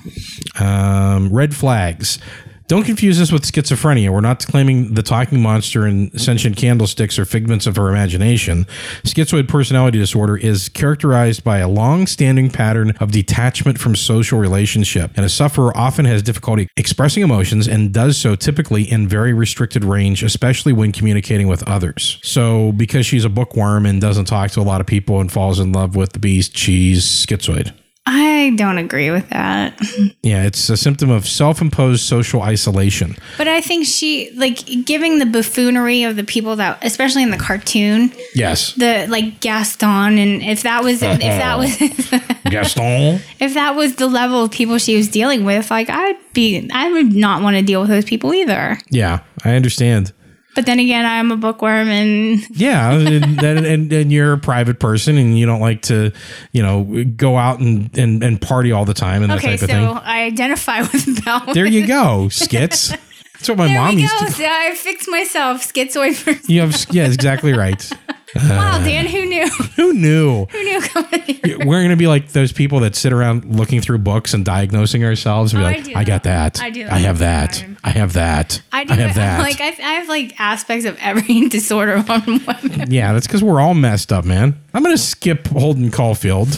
Um, 0.60 1.34
red 1.34 1.56
flags. 1.56 2.20
Don't 2.68 2.84
confuse 2.84 3.18
this 3.18 3.32
with 3.32 3.44
schizophrenia. 3.44 4.10
We're 4.10 4.20
not 4.20 4.46
claiming 4.46 4.94
the 4.94 5.02
talking 5.02 5.42
monster 5.42 5.86
and 5.86 6.20
sentient 6.20 6.58
candlesticks 6.58 7.18
are 7.18 7.24
figments 7.24 7.66
of 7.66 7.78
her 7.78 7.88
imagination. 7.88 8.66
Schizoid 9.04 9.48
personality 9.48 9.98
disorder 9.98 10.36
is 10.36 10.68
characterized 10.68 11.46
by 11.46 11.60
a 11.60 11.70
long-standing 11.70 12.50
pattern 12.50 12.92
of 13.00 13.14
detachment 13.14 13.80
from 13.80 13.96
social 13.96 14.38
relationship, 14.38 15.12
and 15.16 15.26
a 15.26 15.30
sufferer 15.30 15.76
often 15.78 16.04
has 16.04 16.22
difficulty 16.22 16.68
expressing 16.76 17.24
emotions 17.24 17.70
and 17.70 17.94
does 17.94 18.18
so 18.18 18.36
typically 18.36 18.84
in 18.84 19.08
very 19.08 19.32
restricted 19.32 19.86
range, 19.86 20.22
especially 20.22 20.74
when 20.74 20.92
communicating 20.92 21.48
with 21.48 21.66
others. 21.70 22.20
So, 22.22 22.74
because 22.74 23.06
she's 23.06 23.24
a 23.24 23.30
bookworm 23.30 23.86
and 23.86 24.02
doesn't 24.02 24.26
talk 24.26 24.52
to 24.52 24.60
a 24.60 24.64
lot 24.64 24.82
of 24.82 24.88
people 24.88 25.22
and 25.22 25.32
falls 25.32 25.62
in 25.62 25.72
love 25.72 25.96
with 25.96 26.12
the 26.12 26.20
beast, 26.20 26.58
she's 26.58 27.06
schizoid. 27.06 27.72
I 28.10 28.54
don't 28.56 28.78
agree 28.78 29.12
with 29.12 29.28
that 29.30 29.78
Yeah, 30.24 30.44
it's 30.46 30.70
a 30.70 30.78
symptom 30.78 31.10
of 31.10 31.28
self-imposed 31.28 32.02
social 32.04 32.42
isolation. 32.42 33.16
but 33.38 33.48
i 33.48 33.60
think 33.62 33.86
she 33.86 34.32
like 34.36 34.60
giving 34.86 35.20
the 35.20 35.26
buffoonery 35.26 36.04
of 36.04 36.16
the 36.16 36.24
people 36.24 36.56
that 36.56 36.80
especially 36.84 37.24
in 37.24 37.32
the 37.32 37.38
cartoon 37.38 38.12
Yes. 38.34 38.74
the 38.74 39.06
like 39.10 39.40
gaston 39.42 40.18
and 40.18 40.42
if 40.42 40.64
that 40.64 40.84
was 40.84 41.02
if 41.04 41.20
that 41.20 41.58
was 41.58 41.78
Gaston. 42.50 43.20
if 43.40 43.54
that 43.56 43.76
was 43.76 43.96
the 43.98 44.08
level 44.08 44.44
of 44.46 44.52
people 44.52 44.78
she 44.78 44.96
was 44.96 45.10
dealing 45.10 45.44
with, 45.44 45.70
like 45.70 45.90
I'd 45.90 46.16
be, 46.34 46.70
I 46.74 46.90
would 46.92 47.14
not 47.14 47.42
want 47.42 47.58
to 47.58 47.62
deal 47.62 47.82
with 47.82 47.90
those 47.90 48.06
people 48.06 48.34
either. 48.34 48.78
Yeah, 48.90 49.20
I 49.44 49.56
understand. 49.56 50.14
But 50.58 50.66
then 50.66 50.80
again, 50.80 51.06
I'm 51.06 51.32
a 51.32 51.38
bookworm, 51.38 51.88
and 51.88 52.44
Yeah, 52.50 52.92
and, 52.94 53.44
and, 53.44 53.94
and, 53.94 54.12
you're 54.12 54.34
a 54.34 54.40
private 54.40 54.80
person 54.80 55.16
and 55.16 55.38
you 55.38 55.46
don't 55.46 55.60
like 55.60 55.84
to, 55.84 56.12
you 56.52 56.64
know, 56.64 57.06
go 57.16 57.38
out 57.38 57.60
and, 57.60 57.96
and, 57.96 58.24
and 58.24 58.42
party 58.42 58.72
all 58.72 58.84
the 58.84 58.96
time 58.96 59.22
and 59.22 59.32
that 59.32 59.40
type 59.40 59.60
so 59.60 59.66
of 59.66 59.70
thing. 59.70 59.86
Okay, 59.86 59.94
so 59.94 60.02
I 60.04 60.24
identify 60.24 60.82
with 60.94 61.24
Belle. 61.24 61.54
There 61.54 61.68
you 61.68 61.86
go, 61.86 62.28
skits. 62.30 62.90
That's 62.90 63.50
what 63.50 63.60
my 63.60 63.68
There 63.68 63.80
mom 63.80 64.00
used 64.00 64.20
go. 64.20 64.26
to. 64.26 64.48
I 64.48 64.74
fixed 64.74 65.08
myself. 65.08 65.72
Schizoid. 65.72 66.50
You 66.50 66.62
have, 66.62 66.88
yeah, 66.90 67.06
exactly 67.06 67.54
right. 67.54 67.88
Wow, 68.36 68.80
Dan, 68.84 69.06
who 69.06 69.26
knew? 69.26 69.48
Who 69.78 69.94
knew? 69.94 70.46
Who 70.46 70.64
knew 70.64 70.82
coming 70.82 71.22
here? 71.44 71.58
We're 71.60 71.80
going 71.80 71.90
to 71.92 71.96
be 71.96 72.08
like 72.08 72.30
those 72.30 72.52
people 72.52 72.80
that 72.82 72.96
sit 72.96 73.14
around 73.14 73.46
looking 73.56 73.80
through 73.82 74.00
books 74.00 74.34
and 74.34 74.44
diagnosing 74.44 75.04
ourselves 75.04 75.54
and 75.54 75.62
be 75.62 75.66
Oh, 75.66 75.68
I 75.68 75.72
like, 75.74 75.84
do 75.86 75.94
I, 75.96 76.04
got 76.04 76.24
that. 76.24 76.60
I 76.62 76.70
do 76.70 76.84
that 76.84 76.94
I 76.94 76.98
have 77.00 77.20
the 77.20 77.26
that. 77.26 77.54
time. 77.54 77.78
I 77.84 77.90
have 77.92 78.14
that. 78.14 78.62
I 78.72 78.84
do. 78.84 78.94
have 78.96 79.16
that. 79.16 79.40
Like 79.42 79.62
I, 79.62 79.68
I 79.68 79.94
have 79.94 80.10
like 80.10 80.40
aspects 80.40 80.86
of 80.86 80.98
every 81.00 81.48
disorder 81.50 82.04
on 82.10 82.40
one. 82.40 82.90
Yeah, 82.92 83.14
that's 83.14 83.28
because 83.28 83.44
we're 83.44 83.62
all 83.62 83.74
messed 83.76 84.12
up, 84.12 84.26
man. 84.26 84.60
I'm 84.74 84.84
going 84.84 84.96
to 84.96 85.02
skip 85.02 85.48
Holden 85.48 85.92
Caulfield. 85.92 86.50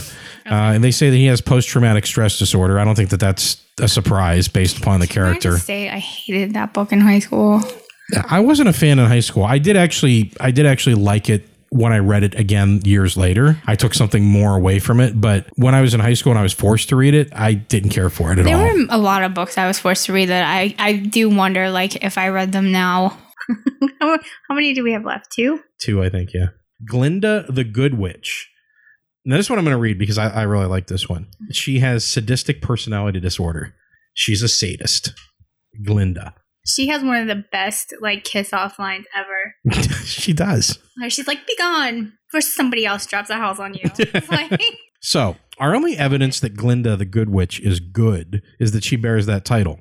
Uh, 0.45 0.73
and 0.73 0.83
they 0.83 0.91
say 0.91 1.09
that 1.11 1.15
he 1.17 1.25
has 1.27 1.41
post 1.41 1.67
traumatic 1.67 2.05
stress 2.07 2.39
disorder. 2.39 2.79
I 2.79 2.83
don't 2.85 2.95
think 2.95 3.09
that 3.11 3.19
that's 3.19 3.63
a 3.79 3.87
surprise 3.87 4.47
based 4.47 4.79
upon 4.79 4.99
the 4.99 5.05
I 5.05 5.07
character. 5.07 5.57
say 5.59 5.89
I 5.89 5.99
hated 5.99 6.53
that 6.55 6.73
book 6.73 6.91
in 6.91 6.99
high 7.01 7.19
school. 7.19 7.61
I 8.27 8.39
wasn't 8.39 8.69
a 8.69 8.73
fan 8.73 8.97
in 8.97 9.05
high 9.05 9.19
school. 9.19 9.43
I 9.43 9.59
did 9.59 9.77
actually, 9.77 10.33
I 10.39 10.49
did 10.49 10.65
actually 10.65 10.95
like 10.95 11.29
it 11.29 11.47
when 11.71 11.93
I 11.93 11.99
read 11.99 12.23
it 12.23 12.35
again 12.35 12.81
years 12.83 13.15
later. 13.15 13.61
I 13.67 13.75
took 13.75 13.93
something 13.93 14.23
more 14.23 14.55
away 14.55 14.79
from 14.79 14.99
it, 14.99 15.19
but 15.19 15.47
when 15.55 15.75
I 15.75 15.81
was 15.81 15.93
in 15.93 15.99
high 15.99 16.13
school 16.13 16.31
and 16.31 16.39
I 16.39 16.43
was 16.43 16.53
forced 16.53 16.89
to 16.89 16.95
read 16.95 17.13
it, 17.13 17.29
I 17.33 17.53
didn't 17.53 17.91
care 17.91 18.09
for 18.09 18.31
it 18.31 18.39
at 18.39 18.45
There 18.45 18.55
all. 18.55 18.63
There 18.63 18.75
were 18.75 18.85
a 18.89 18.97
lot 18.97 19.23
of 19.23 19.33
books 19.33 19.57
I 19.57 19.67
was 19.67 19.79
forced 19.79 20.05
to 20.07 20.13
read 20.13 20.29
that 20.29 20.45
I, 20.45 20.75
I 20.79 20.93
do 20.93 21.29
wonder, 21.29 21.69
like, 21.69 22.03
if 22.03 22.17
I 22.17 22.29
read 22.29 22.51
them 22.51 22.71
now. 22.71 23.17
how, 24.01 24.17
how 24.47 24.55
many 24.55 24.73
do 24.73 24.83
we 24.83 24.93
have 24.93 25.05
left? 25.05 25.31
Two? 25.31 25.59
Two, 25.79 26.03
I 26.03 26.09
think, 26.09 26.33
yeah. 26.33 26.47
Glinda 26.87 27.45
the 27.49 27.63
Good 27.63 27.97
Witch. 27.97 28.49
Now, 29.25 29.37
this 29.37 29.49
one 29.49 29.59
I'm 29.59 29.65
going 29.65 29.75
to 29.75 29.81
read 29.81 29.99
because 29.99 30.17
I, 30.17 30.29
I 30.29 30.41
really 30.43 30.65
like 30.65 30.87
this 30.87 31.09
one. 31.09 31.27
She 31.51 31.79
has 31.79 32.05
sadistic 32.05 32.61
personality 32.61 33.19
disorder. 33.19 33.75
She's 34.13 34.41
a 34.41 34.47
sadist. 34.47 35.13
Glinda. 35.85 36.33
She 36.65 36.87
has 36.87 37.03
one 37.03 37.17
of 37.17 37.27
the 37.27 37.43
best, 37.51 37.93
like, 38.01 38.23
kiss 38.23 38.53
off 38.53 38.79
lines 38.79 39.05
ever. 39.15 39.38
she 40.05 40.33
does. 40.33 40.79
Where 40.97 41.09
she's 41.09 41.27
like, 41.27 41.45
be 41.47 41.55
gone. 41.57 42.13
First, 42.29 42.55
somebody 42.55 42.85
else 42.85 43.05
drops 43.05 43.29
a 43.29 43.35
house 43.35 43.59
on 43.59 43.73
you. 43.73 43.89
Like, 44.29 44.61
So, 45.01 45.37
our 45.59 45.73
only 45.73 45.97
evidence 45.97 46.39
that 46.41 46.57
Glinda 46.57 46.97
the 46.97 47.05
Good 47.05 47.29
Witch 47.29 47.59
is 47.61 47.79
good 47.79 48.41
is 48.59 48.73
that 48.73 48.83
she 48.83 48.97
bears 48.97 49.25
that 49.25 49.45
title. 49.45 49.79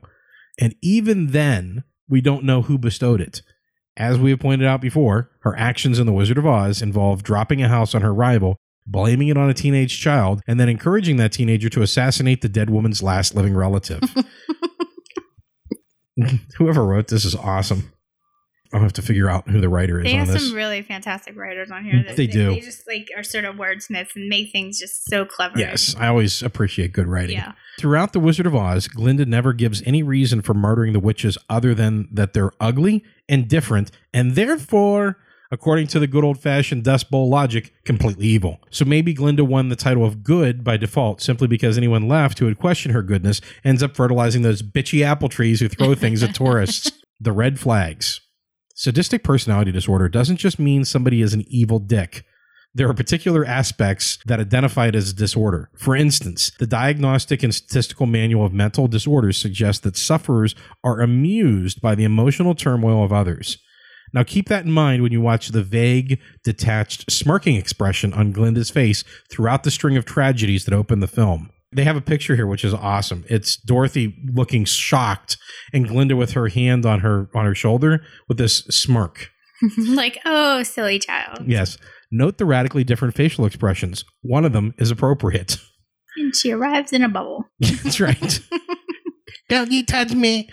And 0.61 0.75
even 0.81 1.29
then, 1.29 1.83
we 2.09 2.21
don't 2.21 2.45
know 2.45 2.63
who 2.63 2.79
bestowed 2.79 3.21
it. 3.21 3.43
As 3.97 4.17
we 4.19 4.31
have 4.31 4.39
pointed 4.39 4.67
out 4.67 4.81
before, 4.81 5.31
her 5.41 5.59
actions 5.59 5.99
in 5.99 6.07
The 6.07 6.13
Wizard 6.13 6.39
of 6.39 6.47
Oz 6.47 6.81
involve 6.81 7.25
dropping 7.25 7.63
a 7.63 7.69
house 7.69 7.97
on 7.97 8.03
her 8.03 8.15
rival, 8.15 8.57
blaming 8.87 9.27
it 9.27 9.37
on 9.37 9.51
a 9.51 9.55
teenage 9.55 10.01
child, 10.01 10.41
and 10.47 10.61
then 10.61 10.69
encouraging 10.69 11.17
that 11.17 11.33
teenager 11.33 11.69
to 11.69 11.83
assassinate 11.83 12.41
the 12.41 12.49
dead 12.49 12.71
woman's 12.71 13.03
last 13.03 13.35
living 13.35 13.57
relative. 13.57 14.01
Whoever 16.57 16.85
wrote 16.85 17.09
this 17.09 17.25
is 17.25 17.35
awesome. 17.35 17.93
I'll 18.73 18.81
have 18.81 18.93
to 18.95 19.03
figure 19.03 19.31
out 19.31 19.49
who 19.49 19.61
the 19.61 19.69
writer 19.69 19.99
is 19.99 20.05
they 20.05 20.13
have 20.13 20.29
some 20.29 20.53
really 20.55 20.83
fantastic 20.83 21.37
writers 21.37 21.71
on 21.71 21.85
here. 21.85 21.95
Mm, 21.95 22.07
that, 22.09 22.17
They 22.17 22.27
do. 22.27 22.51
They 22.51 22.61
just, 22.61 22.87
like, 22.87 23.09
are 23.17 23.23
sort 23.23 23.47
of 23.47 23.57
wordsmiths 23.57 24.15
and 24.15 24.29
make 24.29 24.53
things 24.53 24.79
just 24.79 25.09
so 25.09 25.25
clever. 25.25 25.59
Yes, 25.59 25.95
I 25.99 26.09
always 26.09 26.43
appreciate 26.43 26.93
good 26.93 27.07
writing. 27.07 27.37
Yeah. 27.37 27.53
Throughout 27.79 28.13
The 28.13 28.21
Wizard 28.21 28.47
of 28.47 28.55
Oz, 28.55 28.89
Glinda 28.89 29.25
never 29.25 29.53
gives 29.53 29.83
any 29.87 30.03
reason 30.03 30.43
for 30.43 30.53
murdering 30.53 30.93
the 30.93 31.01
witches 31.01 31.39
other 31.49 31.75
than 31.75 32.09
that 32.13 32.35
they're 32.35 32.51
ugly 32.61 33.05
and 33.29 33.49
different, 33.49 33.91
and 34.13 34.35
therefore, 34.35 35.17
according 35.51 35.87
to 35.87 35.99
the 35.99 36.07
good 36.07 36.25
old 36.25 36.39
fashioned 36.39 36.85
Dust 36.85 37.11
Bowl 37.11 37.31
logic, 37.31 37.73
completely 37.85 38.27
evil. 38.27 38.61
So 38.71 38.85
maybe 38.85 39.15
Glinda 39.15 39.45
won 39.45 39.71
the 39.71 39.77
title 39.77 40.05
of 40.05 40.23
good 40.23 40.63
by 40.63 40.77
default 40.77 41.23
simply 41.23 41.47
because 41.47 41.79
anyone 41.79 42.07
left 42.07 42.39
who 42.39 42.45
would 42.47 42.59
question 42.59 42.93
her 42.93 43.03
goodness 43.03 43.41
ends 43.65 43.83
up 43.83 43.97
fertilizing 43.97 44.43
those 44.43 44.61
bitchy 44.63 45.03
apple 45.03 45.31
trees 45.31 45.61
who 45.61 45.69
throw 45.69 45.95
things 45.95 46.23
at 46.23 46.35
tourists. 46.35 46.93
The 47.21 47.33
red 47.33 47.59
flags. 47.59 48.21
Sadistic 48.81 49.25
personality 49.25 49.73
disorder 49.73 50.09
doesn't 50.09 50.37
just 50.37 50.61
mean 50.61 50.85
somebody 50.85 51.21
is 51.21 51.35
an 51.35 51.45
evil 51.49 51.81
dick. 51.81 52.25
there 52.73 52.89
are 52.89 52.95
particular 52.95 53.45
aspects 53.45 54.21
that 54.27 54.39
identify 54.39 54.87
it 54.87 54.95
as 54.95 55.11
a 55.11 55.17
disorder. 55.17 55.69
For 55.77 55.97
instance, 55.97 56.53
the 56.61 56.67
Diagnostic 56.67 57.43
and 57.43 57.53
Statistical 57.53 58.07
Manual 58.07 58.47
of 58.47 58.53
Mental 58.53 58.87
Disorders 58.87 59.37
suggests 59.37 59.83
that 59.83 59.97
sufferers 59.97 60.55
are 60.85 61.01
amused 61.01 61.81
by 61.81 61.97
the 61.97 62.05
emotional 62.05 62.55
turmoil 62.55 63.03
of 63.03 63.13
others. 63.13 63.59
Now, 64.15 64.23
keep 64.23 64.49
that 64.49 64.65
in 64.65 64.71
mind 64.71 65.03
when 65.03 65.11
you 65.11 65.21
watch 65.21 65.49
the 65.49 65.65
vague, 65.65 66.21
detached, 66.45 67.11
smirking 67.11 67.57
expression 67.57 68.13
on 68.13 68.31
Glinda's 68.31 68.71
face 68.71 69.03
throughout 69.29 69.65
the 69.65 69.73
string 69.73 69.97
of 69.97 70.05
tragedies 70.05 70.67
that 70.67 70.73
open 70.73 71.01
the 71.01 71.09
film. 71.09 71.51
They 71.71 71.85
have 71.85 71.97
a 71.97 72.01
picture 72.01 72.35
here 72.35 72.47
which 72.47 72.65
is 72.65 72.73
awesome. 72.73 73.25
It's 73.29 73.57
Dorothy 73.57 74.17
looking 74.33 74.65
shocked 74.65 75.37
and 75.73 75.87
Glinda 75.87 76.17
with 76.17 76.33
her 76.33 76.49
hand 76.49 76.87
on 76.87 77.01
her 77.01 77.29
on 77.35 77.45
her 77.45 77.55
shoulder 77.55 78.03
with 78.27 78.39
this 78.39 78.59
smirk. 78.71 79.31
like, 79.79 80.19
oh, 80.25 80.63
silly 80.63 80.99
child. 80.99 81.41
Yes. 81.47 81.77
Note 82.11 82.39
the 82.39 82.47
radically 82.47 82.85
different 82.85 83.15
facial 83.15 83.45
expressions. 83.45 84.05
One 84.23 84.45
of 84.45 84.53
them 84.53 84.75
is 84.79 84.91
appropriate. 84.91 85.59
And 86.17 86.35
she 86.35 86.51
arrives 86.53 86.93
in 86.93 87.03
a 87.03 87.09
bubble. 87.09 87.45
That's 87.61 88.01
right. 88.01 88.41
Don't 89.49 89.71
you 89.71 89.85
touch 89.85 90.13
me. 90.13 90.49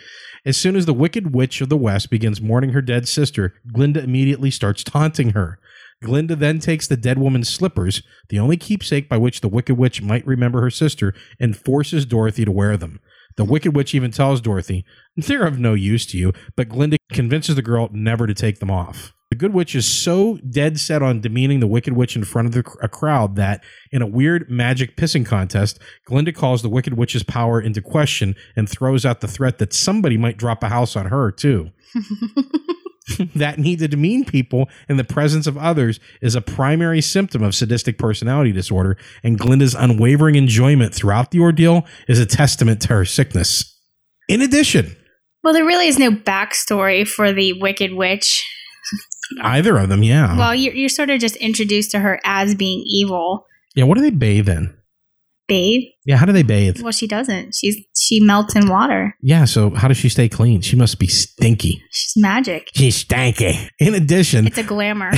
As 0.46 0.58
soon 0.58 0.76
as 0.76 0.86
the 0.86 0.94
Wicked 0.94 1.34
Witch 1.34 1.60
of 1.62 1.70
the 1.70 1.78
West 1.78 2.12
begins 2.12 2.40
mourning 2.40 2.72
her 2.72 2.82
dead 2.82 3.08
sister, 3.08 3.56
Glinda 3.74 4.04
immediately 4.04 4.52
starts 4.52 4.84
taunting 4.84 5.32
her. 5.32 5.60
Glinda 6.04 6.36
then 6.36 6.60
takes 6.60 6.88
the 6.88 6.98
dead 6.98 7.18
woman's 7.18 7.50
slippers, 7.50 8.04
the 8.30 8.40
only 8.40 8.58
keepsake 8.58 9.10
by 9.10 9.18
which 9.18 9.42
the 9.42 9.48
Wicked 9.48 9.78
Witch 9.78 10.02
might 10.02 10.26
remember 10.28 10.62
her 10.62 10.70
sister, 10.70 11.14
and 11.40 11.58
forces 11.58 12.06
Dorothy 12.06 12.46
to 12.46 12.52
wear 12.52 12.78
them. 12.78 13.00
The 13.38 13.46
Wicked 13.46 13.76
Witch 13.76 13.94
even 13.94 14.12
tells 14.12 14.40
Dorothy, 14.40 14.86
they're 15.18 15.46
of 15.46 15.60
no 15.60 15.74
use 15.74 16.06
to 16.08 16.18
you, 16.18 16.34
but 16.56 16.70
Glinda 16.70 16.98
convinces 17.12 17.56
the 17.56 17.62
girl 17.62 17.90
never 17.92 18.28
to 18.28 18.34
take 18.34 18.60
them 18.60 18.72
off. 18.72 19.14
The 19.32 19.36
Good 19.36 19.54
Witch 19.54 19.76
is 19.76 19.86
so 19.86 20.38
dead 20.38 20.80
set 20.80 21.02
on 21.02 21.20
demeaning 21.20 21.60
the 21.60 21.68
Wicked 21.68 21.94
Witch 21.94 22.16
in 22.16 22.24
front 22.24 22.48
of 22.48 22.54
the, 22.54 22.78
a 22.82 22.88
crowd 22.88 23.36
that, 23.36 23.64
in 23.92 24.02
a 24.02 24.08
weird 24.08 24.50
magic 24.50 24.96
pissing 24.96 25.26
contest, 25.26 25.80
Glinda 26.06 26.32
calls 26.32 26.62
the 26.62 26.70
Wicked 26.70 26.94
Witch's 26.94 27.24
power 27.24 27.60
into 27.60 27.82
question 27.82 28.36
and 28.56 28.70
throws 28.70 29.06
out 29.06 29.22
the 29.22 29.28
threat 29.28 29.58
that 29.58 29.74
somebody 29.74 30.18
might 30.18 30.38
drop 30.38 30.64
a 30.64 30.70
house 30.70 30.96
on 30.96 31.08
her, 31.08 31.32
too. 31.32 31.72
that 33.36 33.60
need 33.60 33.80
to 33.80 33.88
demean 33.88 34.26
people 34.26 34.68
in 34.90 34.98
the 34.98 35.04
presence 35.04 35.46
of 35.48 35.58
others 35.58 36.00
is 36.22 36.36
a 36.36 36.42
primary 36.42 37.02
symptom 37.02 37.44
of 37.44 37.54
sadistic 37.56 37.98
personality 37.98 38.52
disorder, 38.52 38.98
and 39.24 39.38
Glinda's 39.40 39.76
unwavering 39.76 40.36
enjoyment 40.36 40.94
throughout 40.94 41.32
the 41.32 41.40
ordeal 41.40 41.86
is 42.08 42.20
a 42.20 42.26
testament 42.26 42.82
to 42.82 42.88
her 42.90 43.06
sickness. 43.06 43.78
In 44.28 44.42
addition, 44.42 44.96
Well, 45.44 45.54
there 45.54 45.66
really 45.66 45.88
is 45.88 46.00
no 46.00 46.10
backstory 46.12 47.08
for 47.08 47.32
the 47.32 47.54
Wicked 47.62 47.94
Witch. 47.94 48.44
either 49.44 49.78
of 49.78 49.90
them, 49.90 50.02
yeah. 50.04 50.38
Well, 50.38 50.56
you're, 50.56 50.74
you're 50.74 50.90
sort 50.90 51.10
of 51.12 51.20
just 51.20 51.36
introduced 51.38 51.92
to 51.92 52.00
her 52.00 52.20
as 52.26 52.56
being 52.56 52.84
evil. 52.88 53.46
yeah, 53.76 53.84
what 53.84 53.96
do 53.96 54.02
they 54.02 54.10
bathe 54.10 54.50
in? 54.50 54.76
Bathe? 55.48 55.84
Yeah, 56.06 56.18
how 56.18 56.26
do 56.26 56.32
they 56.32 56.42
bathe? 56.44 56.82
Well, 56.82 56.92
she 56.92 57.06
doesn't. 57.06 57.54
She's 57.54 57.78
she 58.06 58.20
melts 58.22 58.56
in 58.56 58.70
water. 58.70 59.16
Yeah, 59.22 59.46
so 59.46 59.72
how 59.72 59.88
does 59.88 59.98
she 59.98 60.10
stay 60.10 60.30
clean? 60.30 60.62
She 60.62 60.76
must 60.76 61.00
be 61.00 61.08
stinky. 61.08 61.84
She's 61.92 62.14
magic. 62.16 62.70
She's 62.76 63.04
stanky. 63.04 63.70
In 63.80 63.94
addition, 63.96 64.48
It's 64.48 64.58
a 64.58 64.64
glamour. 64.64 65.12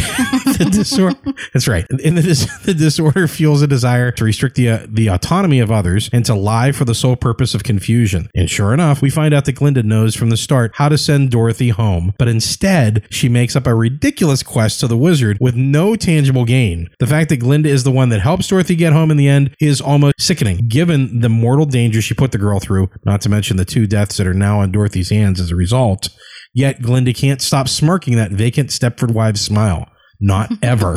the 0.58 0.70
disorder. 0.72 1.18
That's 1.54 1.68
right. 1.68 1.86
In 2.00 2.16
the, 2.16 2.22
dis- 2.22 2.58
the 2.60 2.74
disorder 2.74 3.28
fuels 3.28 3.62
a 3.62 3.68
desire 3.68 4.12
to 4.12 4.24
restrict 4.24 4.56
the 4.56 4.70
uh, 4.70 4.86
the 4.88 5.08
autonomy 5.10 5.60
of 5.60 5.72
others 5.72 6.10
and 6.14 6.24
to 6.26 6.34
lie 6.34 6.72
for 6.72 6.86
the 6.86 6.96
sole 6.96 7.16
purpose 7.16 7.54
of 7.54 7.64
confusion. 7.64 8.30
And 8.36 8.50
sure 8.50 8.74
enough, 8.74 9.02
we 9.02 9.10
find 9.10 9.34
out 9.34 9.46
that 9.46 9.54
Glinda 9.54 9.84
knows 9.84 10.16
from 10.16 10.30
the 10.30 10.38
start 10.38 10.72
how 10.76 10.90
to 10.90 10.98
send 10.98 11.32
Dorothy 11.32 11.70
home, 11.70 12.14
but 12.18 12.28
instead 12.28 13.06
she 13.10 13.28
makes 13.30 13.56
up 13.56 13.68
a 13.68 13.76
ridiculous 13.76 14.44
quest 14.44 14.80
to 14.80 14.88
the 14.88 14.98
wizard 14.98 15.38
with 15.42 15.56
no 15.56 15.96
tangible 15.96 16.46
gain. 16.46 16.90
The 17.00 17.08
fact 17.08 17.30
that 17.30 17.38
Glinda 17.38 17.70
is 17.70 17.84
the 17.84 17.92
one 17.92 18.10
that 18.10 18.22
helps 18.22 18.48
Dorothy 18.48 18.76
get 18.76 18.94
home 18.94 19.12
in 19.12 19.18
the 19.18 19.28
end 19.28 19.56
is 19.60 19.82
almost 19.82 20.16
sickening, 20.20 20.68
given 20.68 21.20
the 21.22 21.30
mortal 21.30 21.66
danger 21.66 22.02
she 22.02 22.14
put 22.14 22.32
the 22.32 22.38
girl 22.38 22.60
through. 22.60 22.77
Not 23.06 23.22
to 23.22 23.30
mention 23.30 23.58
the 23.58 23.66
two 23.66 23.88
deaths 23.88 24.18
that 24.18 24.28
are 24.28 24.34
now 24.34 24.60
on 24.62 24.72
Dorothy's 24.72 25.10
hands 25.10 25.40
as 25.40 25.52
a 25.52 25.56
result. 25.56 26.10
Yet 26.54 26.82
Glinda 26.82 27.14
can't 27.14 27.42
stop 27.42 27.68
smirking 27.68 28.16
that 28.16 28.32
vacant 28.32 28.70
Stepford 28.70 29.12
Wives 29.12 29.42
smile. 29.42 29.90
Not 30.20 30.52
ever. 30.64 30.96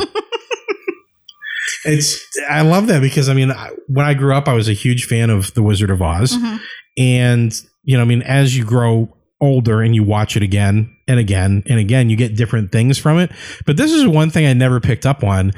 it's 1.85 2.19
I 2.49 2.61
love 2.61 2.87
that 2.87 3.01
because 3.01 3.29
I 3.29 3.33
mean 3.33 3.51
I- 3.51 3.71
when 3.87 4.05
I 4.05 4.13
grew 4.13 4.35
up 4.35 4.47
I 4.47 4.53
was 4.53 4.67
a 4.69 4.73
huge 4.73 5.05
fan 5.05 5.29
of 5.29 5.53
The 5.53 5.63
Wizard 5.63 5.89
of 5.89 6.01
Oz 6.01 6.35
Mhm. 6.37 6.59
and 6.97 7.53
you 7.83 7.97
know 7.97 8.03
I 8.03 8.05
mean 8.05 8.21
as 8.23 8.55
you 8.57 8.65
grow 8.65 9.15
older 9.39 9.81
and 9.81 9.95
you 9.95 10.03
watch 10.03 10.35
it 10.37 10.43
again 10.43 10.95
and 11.07 11.19
again 11.19 11.63
and 11.67 11.79
again 11.79 12.09
you 12.09 12.15
get 12.15 12.35
different 12.35 12.71
things 12.71 12.97
from 12.97 13.17
it 13.19 13.31
but 13.65 13.77
this 13.77 13.91
is 13.91 14.05
one 14.07 14.29
thing 14.29 14.45
I 14.45 14.53
never 14.53 14.79
picked 14.79 15.05
up 15.05 15.23
on 15.23 15.51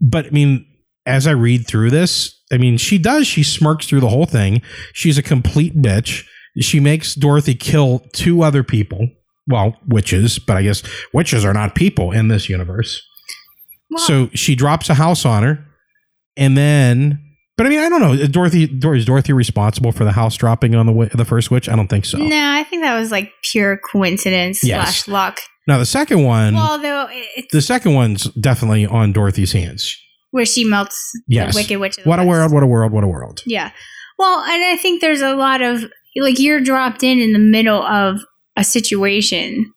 but 0.00 0.26
I 0.26 0.30
mean 0.30 0.66
as 1.06 1.26
I 1.26 1.32
read 1.32 1.66
through 1.66 1.90
this 1.90 2.35
I 2.52 2.58
mean 2.58 2.76
she 2.78 2.98
does 2.98 3.26
she 3.26 3.42
smirks 3.42 3.86
through 3.86 4.00
the 4.00 4.08
whole 4.08 4.26
thing 4.26 4.62
she's 4.92 5.18
a 5.18 5.22
complete 5.22 5.80
bitch 5.80 6.24
she 6.60 6.80
makes 6.80 7.14
Dorothy 7.14 7.54
kill 7.54 8.00
two 8.12 8.42
other 8.42 8.62
people 8.62 9.08
well 9.48 9.76
witches 9.86 10.38
but 10.38 10.56
I 10.56 10.62
guess 10.62 10.82
witches 11.12 11.44
are 11.44 11.52
not 11.54 11.74
people 11.74 12.12
in 12.12 12.28
this 12.28 12.48
universe 12.48 13.00
Well, 13.90 13.98
so 14.06 14.28
she 14.34 14.54
drops 14.54 14.88
a 14.90 14.94
house 14.94 15.24
on 15.24 15.42
her, 15.44 15.64
and 16.36 16.56
then, 16.56 17.22
but 17.56 17.66
I 17.66 17.68
mean, 17.70 17.78
I 17.78 17.88
don't 17.88 18.00
know. 18.00 18.26
Dorothy, 18.26 18.66
Dor- 18.66 18.96
is 18.96 19.04
Dorothy 19.04 19.32
responsible 19.32 19.92
for 19.92 20.04
the 20.04 20.12
house 20.12 20.36
dropping 20.36 20.74
on 20.74 20.86
the 20.86 21.10
the 21.14 21.24
first 21.24 21.50
witch? 21.52 21.68
I 21.68 21.76
don't 21.76 21.88
think 21.88 22.04
so. 22.04 22.18
no, 22.18 22.50
I 22.52 22.64
think 22.64 22.82
that 22.82 22.98
was 22.98 23.10
like 23.12 23.30
pure 23.52 23.78
coincidence 23.92 24.62
Yes. 24.64 25.04
slash 25.04 25.08
luck. 25.08 25.40
Now 25.68 25.78
the 25.78 25.86
second 25.86 26.22
one, 26.24 26.54
Well, 26.54 26.78
though, 26.78 27.08
the 27.52 27.62
second 27.62 27.94
one's 27.94 28.24
definitely 28.34 28.84
on 28.86 29.12
Dorothy's 29.12 29.52
hands. 29.52 29.96
Where 30.36 30.46
she 30.46 30.64
melts 30.64 31.10
Yes. 31.26 31.54
the 31.54 31.58
Wicked 31.60 31.80
Witch. 31.80 31.98
of 31.98 32.04
the 32.04 32.10
What 32.10 32.20
a 32.20 32.24
world! 32.24 32.52
What 32.52 32.62
a 32.62 32.66
world! 32.66 32.92
What 32.92 33.02
a 33.02 33.08
world! 33.08 33.42
Yeah. 33.46 33.70
Well, 34.18 34.40
and 34.40 34.62
I 34.64 34.76
think 34.76 35.00
there's 35.00 35.20
a 35.22 35.34
lot 35.34 35.62
of 35.62 35.84
like 36.20 36.38
you're 36.38 36.60
dropped 36.60 37.02
in 37.02 37.18
in 37.18 37.32
the 37.32 37.38
middle 37.38 37.82
of 37.82 38.20
a 38.56 38.62
situation. 38.64 39.72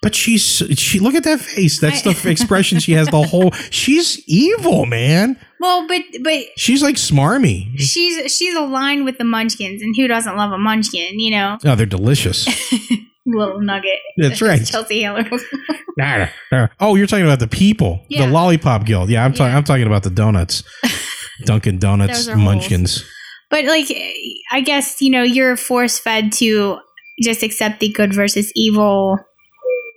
But 0.00 0.14
she's 0.14 0.42
she 0.78 0.98
look 0.98 1.14
at 1.14 1.24
that 1.24 1.40
face. 1.40 1.80
That's 1.80 2.06
I- 2.06 2.12
the 2.12 2.30
expression 2.30 2.78
she 2.80 2.92
has. 2.92 3.08
The 3.08 3.22
whole 3.32 3.50
she's 3.70 4.20
evil, 4.28 4.86
man. 4.86 5.36
Well, 5.60 5.86
but 5.86 6.02
but 6.22 6.42
She's 6.56 6.82
like 6.82 6.96
smarmy. 6.96 7.78
she's 7.78 8.34
she's 8.34 8.54
aligned 8.56 9.04
with 9.04 9.18
the 9.18 9.24
Munchkins, 9.24 9.80
and 9.82 9.94
who 9.96 10.08
doesn't 10.08 10.36
love 10.36 10.50
a 10.52 10.58
Munchkin? 10.58 11.18
You 11.20 11.30
know, 11.30 11.58
Oh, 11.64 11.74
they're 11.76 11.86
delicious. 11.86 12.48
little 13.26 13.60
nugget. 13.60 13.98
That's 14.16 14.40
right. 14.48 14.64
Chelsea 14.64 15.02
Handler. 15.02 15.24
Nah, 15.98 16.26
nah. 16.50 16.68
Oh, 16.80 16.94
you're 16.94 17.06
talking 17.06 17.26
about 17.26 17.38
the 17.38 17.46
people, 17.46 18.02
Yeah. 18.08 18.24
the 18.24 18.32
lollipop 18.32 18.86
guild. 18.86 19.10
Yeah, 19.10 19.26
I'm 19.26 19.34
talking. 19.34 19.50
Yeah. 19.52 19.58
I'm 19.58 19.64
talking 19.64 19.86
about 19.86 20.04
the 20.04 20.08
donuts, 20.10 20.62
Dunkin' 21.44 21.78
Donuts, 21.78 22.28
are 22.28 22.32
holes. 22.32 22.44
Munchkins. 22.46 23.04
but 23.50 23.66
like, 23.66 23.88
I 24.50 24.62
guess 24.62 25.02
you 25.02 25.10
know 25.10 25.22
you're 25.22 25.54
force 25.58 25.98
fed 25.98 26.32
to 26.40 26.78
just 27.22 27.42
accept 27.42 27.80
the 27.80 27.90
good 27.92 28.14
versus 28.14 28.50
evil 28.56 29.18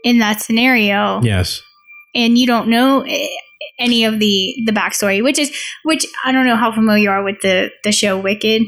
in 0.03 0.19
that 0.19 0.41
scenario. 0.41 1.21
Yes. 1.21 1.61
and 2.13 2.38
you 2.38 2.45
don't 2.45 2.67
know 2.67 3.01
eh, 3.07 3.28
any 3.80 4.03
of 4.03 4.19
the 4.19 4.53
the 4.65 4.73
backstory, 4.73 5.23
which 5.23 5.39
is 5.39 5.49
which 5.84 6.05
I 6.26 6.34
don't 6.34 6.45
know 6.45 6.57
how 6.57 6.73
familiar 6.73 7.03
you 7.03 7.09
are 7.09 7.23
with 7.23 7.39
the 7.41 7.71
the 7.86 7.93
show 7.93 8.19
Wicked. 8.19 8.63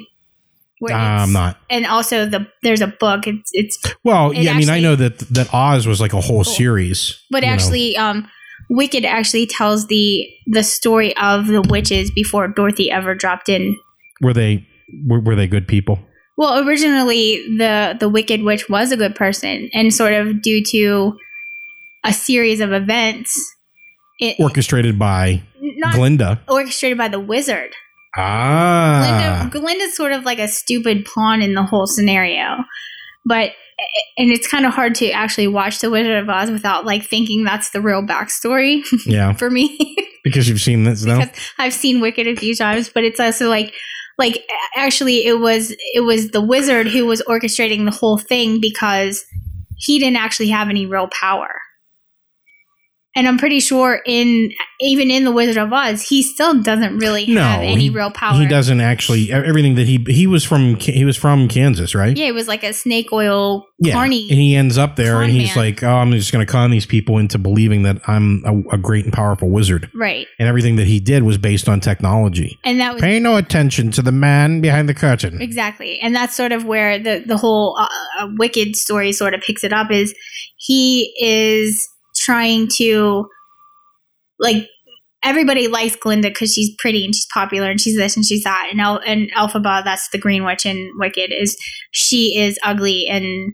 Where 0.80 0.96
Uh, 0.96 1.00
I'm 1.24 1.32
not. 1.34 1.58
And 1.70 1.86
also 1.86 2.26
the 2.26 2.48
there's 2.64 2.82
a 2.82 2.88
book. 2.88 3.28
It's 3.28 3.50
it's 3.54 3.78
Well, 4.04 4.32
It 4.32 4.40
yeah, 4.44 4.54
I 4.54 4.58
mean, 4.58 4.70
I 4.70 4.80
know 4.80 4.96
that 4.96 5.20
that 5.34 5.54
Oz 5.54 5.88
was 5.88 6.00
like 6.00 6.14
a 6.14 6.22
whole 6.22 6.44
series. 6.44 7.20
but 7.32 7.44
you 7.44 7.50
know. 7.50 7.54
actually 7.54 7.98
um 7.98 8.28
Wicked 8.70 9.06
actually 9.06 9.46
tells 9.48 9.88
the 9.88 10.28
the 10.46 10.64
story 10.64 11.16
of 11.18 11.48
the 11.48 11.62
witches 11.62 12.12
before 12.12 12.48
Dorothy 12.50 12.92
ever 12.92 13.16
dropped 13.16 13.48
in. 13.50 13.78
were 14.22 14.34
they 14.34 14.66
were, 15.08 15.20
were 15.22 15.36
they 15.36 15.48
good 15.48 15.68
people? 15.68 16.00
Well, 16.38 16.68
originally 16.68 17.44
the 17.58 17.96
the 18.00 18.10
Wicked 18.10 18.44
Witch 18.44 18.70
was 18.70 18.92
a 18.92 18.98
good 18.98 19.16
person, 19.16 19.70
and 19.74 19.94
sort 19.94 20.14
of 20.14 20.42
due 20.42 20.64
to 20.72 21.18
a 22.04 22.14
series 22.14 22.60
of 22.60 22.72
events, 22.74 23.32
it 24.20 24.36
Orchestrated 24.40 25.00
by 25.00 25.42
not 25.60 25.96
Glinda. 25.96 26.40
orchestrated 26.48 26.98
by 26.98 27.08
the 27.08 27.20
wizard. 27.20 27.72
Ah, 28.18 29.48
Glinda, 29.52 29.60
Glinda's 29.60 29.96
sort 29.96 30.12
of 30.12 30.26
like 30.26 30.40
a 30.40 30.48
stupid 30.48 31.06
pawn 31.06 31.42
in 31.42 31.54
the 31.54 31.64
whole 31.64 31.88
scenario, 31.88 32.58
but 33.26 33.52
and 34.18 34.32
it's 34.32 34.48
kind 34.48 34.66
of 34.66 34.74
hard 34.74 34.96
to 34.96 35.12
actually 35.12 35.48
watch 35.48 35.80
The 35.80 35.92
Wizard 35.92 36.18
of 36.18 36.30
Oz 36.30 36.50
without 36.50 36.86
like 36.86 37.04
thinking 37.04 37.44
that's 37.44 37.70
the 37.70 37.82
real 37.82 38.02
backstory 38.02 38.84
yeah, 39.06 39.34
for 39.34 39.50
me 39.50 39.96
because 40.24 40.50
you've 40.50 40.62
seen 40.62 40.84
this 40.84 41.06
now. 41.06 41.24
I've 41.58 41.74
seen 41.74 42.02
Wicked 42.02 42.28
a 42.28 42.36
few 42.36 42.56
times, 42.56 42.90
but 42.90 43.04
it's 43.04 43.20
also 43.20 43.50
like 43.50 43.74
like 44.18 44.44
actually 44.76 45.26
it 45.26 45.40
was 45.40 45.76
it 45.94 46.02
was 46.02 46.32
the 46.32 46.42
wizard 46.42 46.88
who 46.88 47.06
was 47.06 47.22
orchestrating 47.24 47.86
the 47.86 47.96
whole 47.96 48.18
thing 48.18 48.60
because 48.60 49.24
he 49.78 50.00
didn't 50.00 50.18
actually 50.18 50.50
have 50.50 50.70
any 50.70 50.86
real 50.86 51.08
power. 51.08 51.62
And 53.18 53.28
I'm 53.28 53.38
pretty 53.40 53.60
sure 53.60 54.00
in 54.06 54.52
even 54.80 55.10
in 55.10 55.24
the 55.26 55.32
Wizard 55.32 55.58
of 55.58 55.74
Oz, 55.74 56.04
he 56.04 56.22
still 56.22 56.62
doesn't 56.62 57.00
really 57.00 57.26
No, 57.26 57.42
have 57.42 57.62
any 57.64 57.86
he, 57.86 57.90
real 57.90 58.12
power. 58.12 58.38
he 58.40 58.46
doesn't 58.46 58.80
actually. 58.80 59.32
Everything 59.32 59.74
that 59.76 59.88
he 59.88 60.06
he 60.08 60.28
was 60.28 60.44
from 60.44 60.76
he 60.76 61.04
was 61.04 61.18
from 61.18 61.48
Kansas, 61.48 61.96
right? 61.96 62.16
Yeah, 62.16 62.28
it 62.28 62.34
was 62.36 62.48
like 62.48 62.64
a 62.64 62.74
snake 62.74 63.12
oil 63.12 63.66
Yeah, 63.80 63.94
carny. 63.94 64.30
and 64.30 64.40
he 64.40 64.56
ends 64.56 64.78
up 64.78 64.96
there, 64.96 65.22
and 65.24 65.32
he's 65.32 65.56
man. 65.56 65.66
like, 65.66 65.84
"Oh, 65.84 65.90
I'm 65.96 66.12
just 66.12 66.32
going 66.32 66.46
to 66.46 66.52
con 66.52 66.70
these 66.70 66.86
people 66.86 67.18
into 67.18 67.40
believing 67.40 67.82
that 67.84 67.98
I'm 68.08 68.44
a, 68.46 68.76
a 68.76 68.78
great 68.78 69.06
and 69.06 69.14
powerful 69.14 69.50
wizard." 69.50 69.90
right. 69.96 70.28
And 70.38 70.48
everything 70.48 70.76
that 70.76 70.86
he 70.86 71.00
did 71.00 71.24
was 71.24 71.40
based 71.40 71.68
on 71.68 71.80
technology. 71.80 72.60
And 72.64 72.80
that 72.80 72.94
was 72.94 73.02
Pay 73.02 73.20
no 73.20 73.36
attention 73.38 73.90
to 73.94 74.04
the 74.04 74.12
man 74.12 74.62
behind 74.62 74.88
the 74.88 74.94
curtain. 74.94 75.42
Exactly. 75.42 76.00
And 76.02 76.16
that's 76.16 76.36
sort 76.36 76.52
of 76.52 76.66
where 76.66 77.00
the, 77.00 77.24
the 77.26 77.38
whole 77.38 77.76
uh, 77.80 77.88
uh, 78.20 78.28
Wicked 78.38 78.76
story 78.76 79.12
sort 79.12 79.34
of 79.34 79.42
picks 79.42 79.64
it 79.64 79.74
up 79.74 79.90
is 79.90 80.14
he 80.58 81.14
is 81.20 81.88
trying 82.28 82.68
to, 82.76 83.26
like, 84.38 84.68
everybody 85.24 85.68
likes 85.68 85.96
Glinda 85.96 86.28
because 86.30 86.54
she's 86.54 86.76
pretty 86.78 87.06
and 87.06 87.16
she's 87.16 87.28
popular 87.34 87.70
and 87.70 87.80
she's 87.80 87.96
this 87.96 88.16
and 88.18 88.26
she's 88.26 88.44
that. 88.44 88.68
And, 88.70 88.82
El- 88.82 89.02
and 89.06 89.32
Elphaba, 89.32 89.84
that's 89.84 90.10
the 90.10 90.18
Green 90.18 90.44
Witch 90.44 90.66
in 90.66 90.92
Wicked, 90.98 91.32
is 91.32 91.58
she 91.92 92.38
is 92.38 92.60
ugly 92.64 93.08
and 93.08 93.54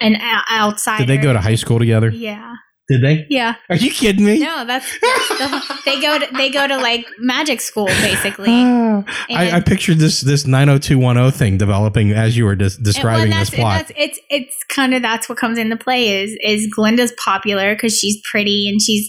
an 0.00 0.16
outsider. 0.52 1.04
Did 1.04 1.08
they 1.08 1.22
go 1.22 1.32
to 1.32 1.40
high 1.40 1.56
school 1.56 1.80
together? 1.80 2.10
Yeah. 2.10 2.54
Did 2.90 3.02
they? 3.02 3.24
Yeah. 3.30 3.54
Are 3.68 3.76
you 3.76 3.88
kidding 3.88 4.24
me? 4.24 4.40
No, 4.40 4.64
that's, 4.64 4.98
that's 5.00 5.28
the, 5.28 5.80
they 5.84 6.00
go 6.00 6.18
to 6.18 6.26
they 6.36 6.50
go 6.50 6.66
to 6.66 6.76
like 6.76 7.06
magic 7.20 7.60
school 7.60 7.86
basically. 7.86 8.50
Ah, 8.50 9.04
I, 9.30 9.58
I 9.58 9.60
pictured 9.60 9.98
this 9.98 10.22
this 10.22 10.44
90210 10.44 11.30
thing 11.30 11.56
developing 11.56 12.10
as 12.10 12.36
you 12.36 12.44
were 12.44 12.56
des- 12.56 12.82
describing 12.82 13.30
this 13.30 13.50
that's, 13.50 13.50
plot. 13.50 13.92
It's 13.96 14.18
it's 14.28 14.64
kind 14.64 14.92
of 14.92 15.02
that's 15.02 15.28
what 15.28 15.38
comes 15.38 15.56
into 15.56 15.76
play 15.76 16.20
is 16.20 16.36
is 16.42 16.66
Glinda's 16.66 17.12
popular 17.24 17.76
because 17.76 17.96
she's 17.96 18.20
pretty 18.28 18.68
and 18.68 18.82
she's 18.82 19.08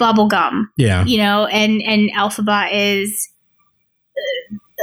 bubblegum, 0.00 0.66
yeah. 0.76 1.04
you 1.04 1.18
know, 1.18 1.46
and 1.46 1.82
and 1.82 2.12
Elphaba 2.12 2.68
is 2.72 3.28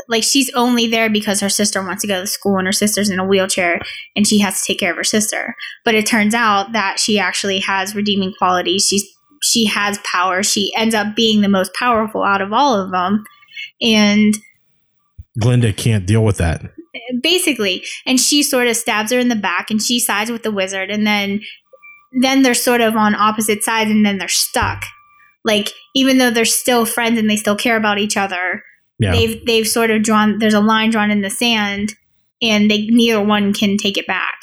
like 0.10 0.24
she's 0.24 0.50
only 0.54 0.88
there 0.88 1.10
because 1.10 1.42
her 1.42 1.50
sister 1.50 1.82
wants 1.82 2.02
to 2.02 2.08
go 2.08 2.22
to 2.22 2.28
school 2.28 2.58
and 2.58 2.68
her 2.68 2.72
sister's 2.72 3.10
in 3.10 3.20
a 3.20 3.26
wheelchair 3.26 3.82
and 4.16 4.26
she 4.26 4.40
has 4.40 4.62
to 4.62 4.68
take 4.68 4.80
care 4.80 4.92
of 4.92 4.98
her 4.98 5.04
sister. 5.04 5.56
But 5.84 5.96
it 5.96 6.06
turns 6.06 6.34
out 6.34 6.72
that 6.74 7.00
she 7.00 7.20
actually 7.20 7.60
has 7.60 7.96
redeeming 7.96 8.34
qualities. 8.38 8.88
She's 8.90 9.06
she 9.44 9.66
has 9.66 10.00
power. 10.00 10.42
She 10.44 10.74
ends 10.76 10.96
up 10.96 11.16
being 11.16 11.42
the 11.42 11.50
most 11.50 11.74
powerful 11.74 12.24
out 12.24 12.42
of 12.42 12.52
all 12.52 12.74
of 12.74 12.92
them. 12.92 13.24
And 13.82 14.34
Glinda 15.40 15.74
can't 15.74 16.06
deal 16.06 16.24
with 16.24 16.38
that. 16.38 16.64
basically 17.22 17.84
and 18.06 18.20
she 18.20 18.42
sort 18.42 18.68
of 18.68 18.76
stabs 18.76 19.12
her 19.12 19.20
in 19.20 19.30
the 19.30 19.36
back 19.36 19.70
and 19.70 19.82
she 19.82 20.00
sides 20.00 20.32
with 20.32 20.44
the 20.44 20.52
wizard 20.52 20.90
and 20.90 21.06
then 21.06 21.42
then 22.22 22.42
they're 22.42 22.54
sort 22.54 22.82
of 22.82 22.96
on 22.96 23.14
opposite 23.14 23.64
sides 23.64 23.92
and 23.92 24.06
then 24.06 24.18
they're 24.18 24.28
stuck 24.28 24.84
like 25.46 25.72
even 25.94 26.18
though 26.18 26.32
they're 26.32 26.46
still 26.46 26.86
friends 26.86 27.20
and 27.20 27.30
they 27.30 27.36
still 27.36 27.56
care 27.56 27.78
about 27.78 28.00
each 28.00 28.18
other 28.18 28.64
Yeah. 29.00 29.12
they've 29.12 29.46
they've 29.46 29.68
sort 29.68 29.92
of 29.92 30.04
drawn 30.04 30.40
there's 30.40 30.54
a 30.54 30.60
line 30.60 30.90
drawn 30.90 31.12
in 31.12 31.22
the 31.22 31.30
sand 31.30 31.94
and 32.42 32.70
they 32.70 32.88
neither 32.88 33.24
one 33.24 33.54
can 33.54 33.78
take 33.78 33.98
it 33.98 34.08
back 34.08 34.40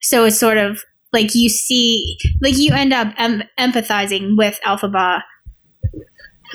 so 0.00 0.24
it's 0.24 0.38
sort 0.38 0.58
of 0.58 0.82
like 1.12 1.34
you 1.34 1.48
see 1.48 2.18
like 2.40 2.56
you 2.56 2.72
end 2.72 2.92
up 2.92 3.12
em- 3.16 3.42
empathizing 3.58 4.36
with 4.36 4.60
elphaba 4.64 5.22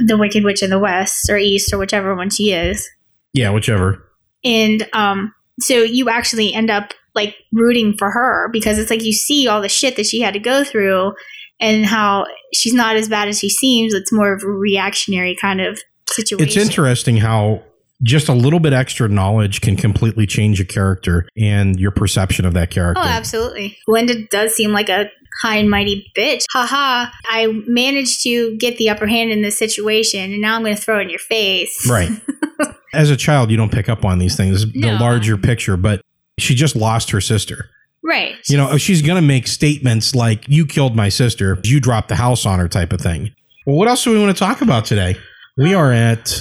the 0.05 0.17
wicked 0.17 0.43
witch 0.43 0.63
in 0.63 0.69
the 0.69 0.79
west 0.79 1.29
or 1.29 1.37
east 1.37 1.73
or 1.73 1.77
whichever 1.77 2.15
one 2.15 2.29
she 2.29 2.51
is 2.53 2.87
yeah, 3.33 3.49
whichever. 3.51 4.03
and 4.43 4.87
um 4.93 5.33
so 5.59 5.75
you 5.83 6.09
actually 6.09 6.53
end 6.53 6.69
up 6.69 6.93
like 7.15 7.35
rooting 7.51 7.95
for 7.97 8.11
her 8.11 8.49
because 8.51 8.77
it's 8.79 8.89
like 8.89 9.03
you 9.03 9.11
see 9.11 9.47
all 9.47 9.61
the 9.61 9.69
shit 9.69 9.95
that 9.95 10.05
she 10.05 10.21
had 10.21 10.33
to 10.33 10.39
go 10.39 10.63
through 10.63 11.13
and 11.59 11.85
how 11.85 12.25
she's 12.53 12.73
not 12.73 12.95
as 12.95 13.09
bad 13.09 13.27
as 13.27 13.39
she 13.39 13.49
seems 13.49 13.93
it's 13.93 14.13
more 14.13 14.33
of 14.33 14.43
a 14.43 14.47
reactionary 14.47 15.35
kind 15.39 15.59
of 15.59 15.81
situation 16.09 16.45
It's 16.45 16.57
interesting 16.57 17.17
how 17.17 17.63
just 18.03 18.29
a 18.29 18.33
little 18.33 18.59
bit 18.59 18.73
extra 18.73 19.07
knowledge 19.07 19.61
can 19.61 19.75
completely 19.75 20.27
change 20.27 20.61
a 20.61 20.65
character 20.65 21.27
and 21.35 21.79
your 21.79 21.91
perception 21.91 22.45
of 22.45 22.53
that 22.53 22.69
oh, 22.69 22.73
character. 22.73 23.01
oh 23.03 23.07
absolutely 23.07 23.77
Glinda 23.87 24.27
does 24.27 24.53
seem 24.53 24.71
like 24.71 24.89
a 24.89 25.09
high 25.41 25.57
and 25.57 25.69
mighty 25.69 26.11
bitch 26.15 26.43
haha 26.51 27.09
i 27.29 27.47
managed 27.67 28.21
to 28.23 28.55
get 28.57 28.77
the 28.77 28.89
upper 28.89 29.07
hand 29.07 29.31
in 29.31 29.41
this 29.41 29.57
situation 29.57 30.31
and 30.31 30.41
now 30.41 30.55
i'm 30.55 30.63
going 30.63 30.75
to 30.75 30.81
throw 30.81 30.99
it 30.99 31.03
in 31.03 31.09
your 31.09 31.19
face 31.19 31.87
Right. 31.89 32.09
As 32.93 33.09
a 33.09 33.17
child, 33.17 33.51
you 33.51 33.57
don't 33.57 33.71
pick 33.71 33.89
up 33.89 34.05
on 34.05 34.17
these 34.17 34.35
things, 34.35 34.65
the 34.71 34.97
larger 34.99 35.37
picture, 35.37 35.77
but 35.77 36.01
she 36.39 36.55
just 36.55 36.75
lost 36.75 37.11
her 37.11 37.21
sister. 37.21 37.69
right 38.03 38.35
You 38.47 38.57
know, 38.57 38.77
she's 38.77 39.01
going 39.01 39.21
to 39.21 39.27
make 39.27 39.45
statements 39.45 40.15
like, 40.15 40.47
you 40.47 40.65
killed 40.65 40.95
my 40.95 41.09
sister, 41.09 41.59
you 41.63 41.79
dropped 41.79 42.07
the 42.07 42.15
house 42.15 42.45
on 42.45 42.59
her 42.59 42.67
type 42.67 42.93
of 42.93 43.01
thing. 43.01 43.33
Well, 43.65 43.75
what 43.75 43.87
else 43.87 44.03
do 44.03 44.11
we 44.11 44.19
want 44.19 44.35
to 44.35 44.39
talk 44.39 44.61
about 44.61 44.85
today? 44.85 45.17
We 45.57 45.73
are 45.73 45.91
at. 45.91 46.33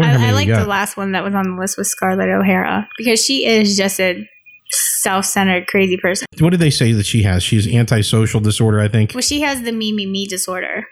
I, 0.00 0.14
I, 0.14 0.28
I 0.28 0.30
like 0.32 0.46
the 0.48 0.64
last 0.66 0.96
one 0.96 1.12
that 1.12 1.24
was 1.24 1.34
on 1.34 1.54
the 1.54 1.60
list 1.60 1.76
with 1.76 1.86
Scarlett 1.88 2.28
O'Hara 2.28 2.86
because 2.98 3.24
she 3.24 3.46
is 3.46 3.76
just 3.76 3.98
a 3.98 4.24
self-centered 4.70 5.66
crazy 5.66 5.96
person. 5.96 6.26
What 6.38 6.50
did 6.50 6.60
they 6.60 6.70
say 6.70 6.92
that 6.92 7.06
she 7.06 7.22
has? 7.24 7.42
She 7.42 7.56
has 7.56 7.66
antisocial 7.66 8.40
disorder, 8.40 8.80
I 8.80 8.88
think. 8.88 9.12
Well, 9.14 9.22
she 9.22 9.40
has 9.40 9.62
the 9.62 9.72
me 9.72 9.92
me 9.92 10.06
me 10.06 10.26
disorder. 10.26 10.84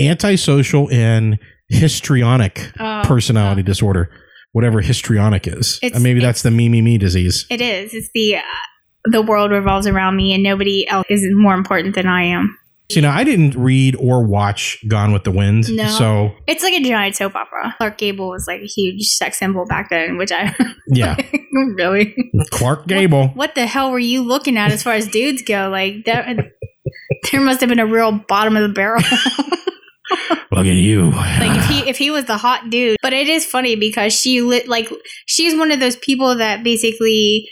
Antisocial 0.00 0.88
and 0.90 1.38
histrionic 1.68 2.70
Oh, 2.80 3.02
personality 3.04 3.62
disorder, 3.62 4.10
whatever 4.52 4.80
histrionic 4.80 5.46
is. 5.46 5.78
It's- 5.82 6.00
Uh, 6.00 6.02
maybe 6.02 6.20
that's 6.20 6.42
the 6.42 6.50
me, 6.50 6.68
me, 6.68 6.80
me 6.80 6.96
disease. 6.98 7.46
It 7.50 7.60
is. 7.60 7.92
It's 7.92 8.08
the 8.14 8.36
uh, 8.36 8.40
the 9.10 9.20
world 9.20 9.50
revolves 9.50 9.86
around 9.86 10.16
me, 10.16 10.32
and 10.32 10.42
nobody 10.42 10.88
else 10.88 11.06
is 11.10 11.26
more 11.32 11.54
important 11.54 11.94
than 11.96 12.06
I 12.06 12.22
am. 12.22 12.56
You 12.90 13.00
know, 13.00 13.10
I 13.10 13.24
didn't 13.24 13.54
read 13.56 13.96
or 13.96 14.22
watch 14.24 14.84
Gone 14.86 15.12
with 15.12 15.24
the 15.24 15.30
Wind. 15.30 15.74
No. 15.74 15.88
So, 15.88 16.34
It's 16.46 16.62
like 16.62 16.74
a 16.74 16.82
giant 16.82 17.16
soap 17.16 17.34
opera. 17.34 17.74
Clark 17.78 17.96
Gable 17.96 18.28
was 18.28 18.46
like 18.46 18.60
a 18.60 18.66
huge 18.66 19.06
sex 19.06 19.38
symbol 19.38 19.64
back 19.64 19.88
then, 19.88 20.18
which 20.18 20.30
I 20.30 20.54
yeah. 20.88 21.16
really. 21.76 22.14
Clark 22.50 22.86
Gable. 22.86 23.28
What 23.28 23.54
the 23.54 23.66
hell 23.66 23.90
were 23.90 23.98
you 23.98 24.22
looking 24.22 24.58
at 24.58 24.70
as 24.70 24.82
far 24.82 24.92
as 24.92 25.08
dudes 25.08 25.42
go? 25.42 25.70
Like 25.70 26.04
that, 26.04 26.36
there 27.32 27.40
must 27.40 27.60
have 27.60 27.70
been 27.70 27.78
a 27.80 27.86
real 27.86 28.12
bottom 28.12 28.54
of 28.56 28.62
the 28.62 28.74
barrel. 28.74 29.02
Look 30.52 30.66
at 30.66 30.74
you. 30.74 31.10
like 31.10 31.58
if 31.58 31.64
he 31.66 31.88
if 31.90 31.96
he 31.96 32.10
was 32.10 32.26
the 32.26 32.36
hot 32.36 32.70
dude 32.70 32.98
but 33.02 33.12
it 33.12 33.26
is 33.28 33.44
funny 33.44 33.74
because 33.74 34.12
she 34.12 34.42
lit 34.42 34.68
like 34.68 34.88
she's 35.26 35.56
one 35.56 35.72
of 35.72 35.80
those 35.80 35.96
people 35.96 36.36
that 36.36 36.62
basically 36.62 37.48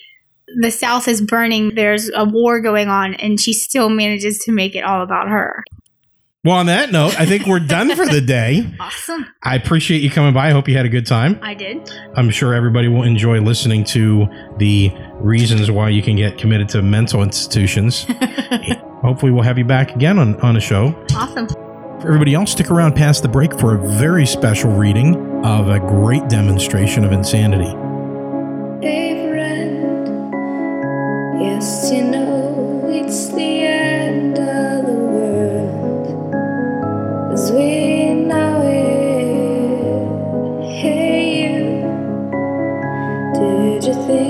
the 0.60 0.70
south 0.70 1.08
is 1.08 1.20
burning 1.20 1.74
there's 1.74 2.10
a 2.14 2.24
war 2.24 2.60
going 2.60 2.88
on 2.88 3.14
and 3.14 3.40
she 3.40 3.52
still 3.52 3.88
manages 3.88 4.38
to 4.38 4.52
make 4.52 4.74
it 4.74 4.84
all 4.84 5.02
about 5.02 5.28
her 5.28 5.62
Well, 6.44 6.56
on 6.56 6.66
that 6.66 6.90
note, 6.90 7.18
I 7.20 7.26
think 7.26 7.46
we're 7.46 7.60
done 7.60 7.94
for 7.94 8.04
the 8.04 8.20
day. 8.20 8.68
awesome 8.80 9.26
I 9.42 9.54
appreciate 9.54 10.02
you 10.02 10.10
coming 10.10 10.34
by. 10.34 10.48
I 10.48 10.50
hope 10.50 10.68
you 10.68 10.76
had 10.76 10.86
a 10.86 10.88
good 10.88 11.06
time. 11.06 11.38
i 11.42 11.54
did 11.54 11.88
I'm 12.16 12.30
sure 12.30 12.54
everybody 12.54 12.88
will 12.88 13.04
enjoy 13.04 13.40
listening 13.40 13.84
to 13.86 14.26
the 14.58 14.90
reasons 15.14 15.70
why 15.70 15.90
you 15.90 16.02
can 16.02 16.16
get 16.16 16.38
committed 16.38 16.68
to 16.70 16.82
mental 16.82 17.22
institutions. 17.22 18.06
Hopefully, 19.02 19.32
we'll 19.32 19.42
have 19.42 19.58
you 19.58 19.64
back 19.64 19.94
again 19.94 20.18
on, 20.18 20.40
on 20.40 20.56
a 20.56 20.60
show. 20.60 20.94
awesome 21.14 21.48
For 21.48 22.06
everybody 22.06 22.34
else, 22.34 22.52
stick 22.52 22.70
around 22.70 22.94
past 22.94 23.22
the 23.22 23.28
break 23.28 23.58
for 23.58 23.76
a 23.76 23.98
very 23.98 24.26
special 24.26 24.70
reading 24.72 25.16
of 25.44 25.68
a 25.68 25.80
great 25.80 26.28
demonstration 26.28 27.04
of 27.04 27.12
insanity. 27.12 27.70
Hey 28.82 29.12
friend, 29.12 29.21
yes 31.44 31.90
you 31.92 32.04
know 32.04 32.88
it's 32.88 33.28
the 33.28 33.50
end 33.62 34.38
of 34.38 34.86
the 34.86 34.98
world 35.14 36.06
as 37.32 37.50
we 37.50 38.14
know 38.14 38.62
it. 38.62 38.92
Hey 40.80 41.20
you, 41.44 41.58
did 43.34 43.84
you 43.88 43.94
think 44.06 44.21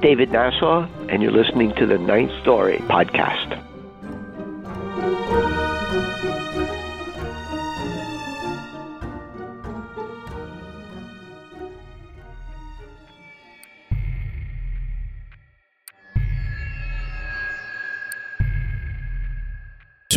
David 0.00 0.30
Nassau, 0.30 0.86
and 1.08 1.22
you're 1.22 1.32
listening 1.32 1.74
to 1.74 1.86
the 1.86 1.98
Ninth 1.98 2.32
Story 2.40 2.78
podcast. 2.78 3.47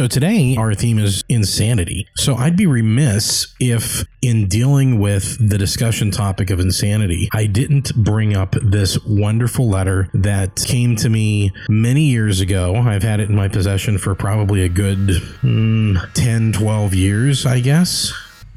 So 0.01 0.07
today, 0.07 0.55
our 0.57 0.73
theme 0.73 0.97
is 0.97 1.23
insanity. 1.29 2.07
So 2.15 2.33
I'd 2.33 2.57
be 2.57 2.65
remiss 2.65 3.53
if, 3.59 4.03
in 4.23 4.47
dealing 4.47 4.99
with 4.99 5.37
the 5.47 5.59
discussion 5.59 6.09
topic 6.09 6.49
of 6.49 6.59
insanity, 6.59 7.29
I 7.35 7.45
didn't 7.45 7.93
bring 7.95 8.35
up 8.35 8.55
this 8.63 8.97
wonderful 9.05 9.69
letter 9.69 10.09
that 10.15 10.55
came 10.65 10.95
to 10.95 11.09
me 11.09 11.51
many 11.69 12.05
years 12.05 12.39
ago. 12.41 12.77
I've 12.77 13.03
had 13.03 13.19
it 13.19 13.29
in 13.29 13.35
my 13.35 13.47
possession 13.47 13.99
for 13.99 14.15
probably 14.15 14.63
a 14.63 14.69
good 14.69 15.09
mm, 15.43 16.13
10, 16.13 16.53
12 16.53 16.95
years, 16.95 17.45
I 17.45 17.59
guess 17.59 18.11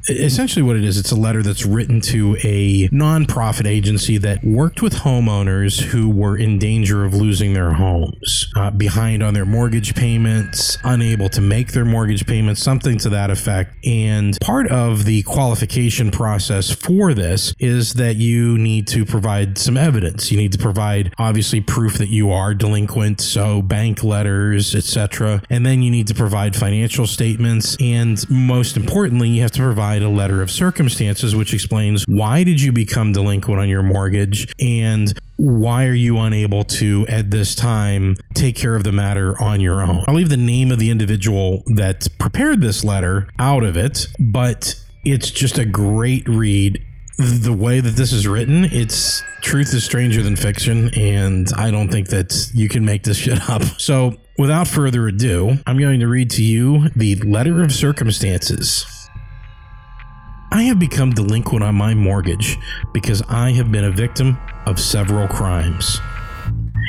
essentially 0.07 0.61
what 0.61 0.75
it 0.75 0.83
is 0.83 0.97
it's 0.97 1.11
a 1.11 1.15
letter 1.15 1.41
that's 1.41 1.65
written 1.65 1.99
to 1.99 2.37
a 2.43 2.87
nonprofit 2.89 3.65
agency 3.65 4.17
that 4.17 4.43
worked 4.43 4.81
with 4.81 4.93
homeowners 4.93 5.81
who 5.81 6.09
were 6.09 6.37
in 6.37 6.59
danger 6.59 7.03
of 7.03 7.13
losing 7.13 7.53
their 7.53 7.73
homes 7.73 8.51
uh, 8.55 8.69
behind 8.71 9.23
on 9.23 9.33
their 9.33 9.45
mortgage 9.45 9.95
payments 9.95 10.77
unable 10.83 11.29
to 11.29 11.41
make 11.41 11.71
their 11.71 11.85
mortgage 11.85 12.25
payments 12.25 12.61
something 12.61 12.97
to 12.97 13.09
that 13.09 13.29
effect. 13.29 13.75
And 13.85 14.37
part 14.41 14.69
of 14.71 15.05
the 15.05 15.23
qualification 15.23 16.11
process 16.11 16.71
for 16.71 17.13
this 17.13 17.53
is 17.59 17.95
that 17.95 18.15
you 18.15 18.57
need 18.57 18.87
to 18.89 19.05
provide 19.05 19.57
some 19.57 19.77
evidence. 19.77 20.31
You 20.31 20.37
need 20.37 20.51
to 20.51 20.59
provide 20.59 21.13
obviously 21.17 21.61
proof 21.61 21.97
that 21.97 22.09
you 22.09 22.31
are 22.31 22.53
delinquent 22.53 23.21
so 23.21 23.61
bank 23.61 24.03
letters 24.03 24.75
etc 24.75 25.41
and 25.49 25.65
then 25.65 25.81
you 25.81 25.91
need 25.91 26.07
to 26.07 26.13
provide 26.13 26.55
financial 26.55 27.07
statements. 27.07 27.75
And 27.79 28.23
most 28.29 28.77
importantly 28.77 29.29
you 29.29 29.41
have 29.41 29.51
to 29.51 29.61
provide 29.61 29.94
a 30.01 30.09
letter 30.09 30.41
of 30.41 30.49
circumstances 30.51 31.35
which 31.35 31.53
explains 31.53 32.03
why 32.07 32.43
did 32.43 32.61
you 32.61 32.71
become 32.71 33.11
delinquent 33.11 33.59
on 33.59 33.69
your 33.69 33.83
mortgage 33.83 34.51
and 34.59 35.17
why 35.37 35.85
are 35.85 35.93
you 35.93 36.17
unable 36.17 36.63
to 36.63 37.05
at 37.07 37.29
this 37.31 37.55
time 37.55 38.15
take 38.33 38.55
care 38.55 38.75
of 38.75 38.83
the 38.83 38.91
matter 38.91 39.39
on 39.41 39.59
your 39.59 39.81
own 39.81 40.03
i'll 40.07 40.15
leave 40.15 40.29
the 40.29 40.37
name 40.37 40.71
of 40.71 40.79
the 40.79 40.89
individual 40.89 41.63
that 41.75 42.07
prepared 42.19 42.61
this 42.61 42.83
letter 42.83 43.27
out 43.39 43.63
of 43.63 43.75
it 43.77 44.07
but 44.19 44.75
it's 45.03 45.29
just 45.29 45.57
a 45.57 45.65
great 45.65 46.27
read 46.27 46.83
the 47.17 47.53
way 47.53 47.79
that 47.79 47.95
this 47.95 48.11
is 48.11 48.27
written, 48.27 48.65
it's 48.65 49.23
truth 49.41 49.73
is 49.73 49.83
stranger 49.83 50.21
than 50.21 50.35
fiction, 50.35 50.89
and 50.95 51.47
I 51.55 51.71
don't 51.71 51.89
think 51.89 52.09
that 52.09 52.49
you 52.53 52.67
can 52.67 52.83
make 52.83 53.03
this 53.03 53.17
shit 53.25 53.49
up. 53.49 53.63
So, 53.79 54.15
without 54.37 54.67
further 54.67 55.07
ado, 55.07 55.57
I'm 55.65 55.79
going 55.79 56.01
to 56.01 56.07
read 56.07 56.29
to 56.31 56.43
you 56.43 56.89
the 56.89 57.15
letter 57.15 57.63
of 57.63 57.71
circumstances. 57.71 58.85
I 60.55 60.63
have 60.63 60.79
become 60.79 61.11
delinquent 61.11 61.65
on 61.65 61.75
my 61.75 61.93
mortgage 61.93 62.57
because 62.93 63.21
I 63.27 63.51
have 63.51 63.73
been 63.73 63.83
a 63.83 63.91
victim 63.91 64.37
of 64.65 64.79
several 64.79 65.27
crimes. 65.27 65.99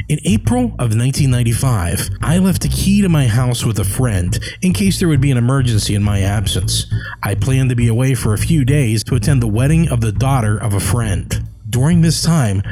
In 0.08 0.20
April 0.24 0.66
of 0.78 0.94
1995, 0.94 2.10
I 2.22 2.38
left 2.38 2.64
a 2.64 2.68
key 2.68 3.02
to 3.02 3.08
my 3.08 3.26
house 3.26 3.64
with 3.64 3.80
a 3.80 3.84
friend 3.84 4.38
in 4.62 4.72
case 4.72 5.00
there 5.00 5.08
would 5.08 5.20
be 5.20 5.32
an 5.32 5.36
emergency 5.36 5.96
in 5.96 6.04
my 6.04 6.20
absence. 6.20 6.86
I 7.24 7.34
planned 7.34 7.70
to 7.70 7.74
be 7.74 7.88
away 7.88 8.14
for 8.14 8.34
a 8.34 8.38
few 8.38 8.64
days 8.64 9.02
to 9.02 9.16
attend 9.16 9.42
the 9.42 9.48
wedding 9.48 9.88
of 9.88 10.00
the 10.00 10.12
daughter 10.12 10.56
of 10.56 10.72
a 10.72 10.78
friend. 10.78 11.48
During 11.68 12.02
this 12.02 12.22
time, 12.22 12.62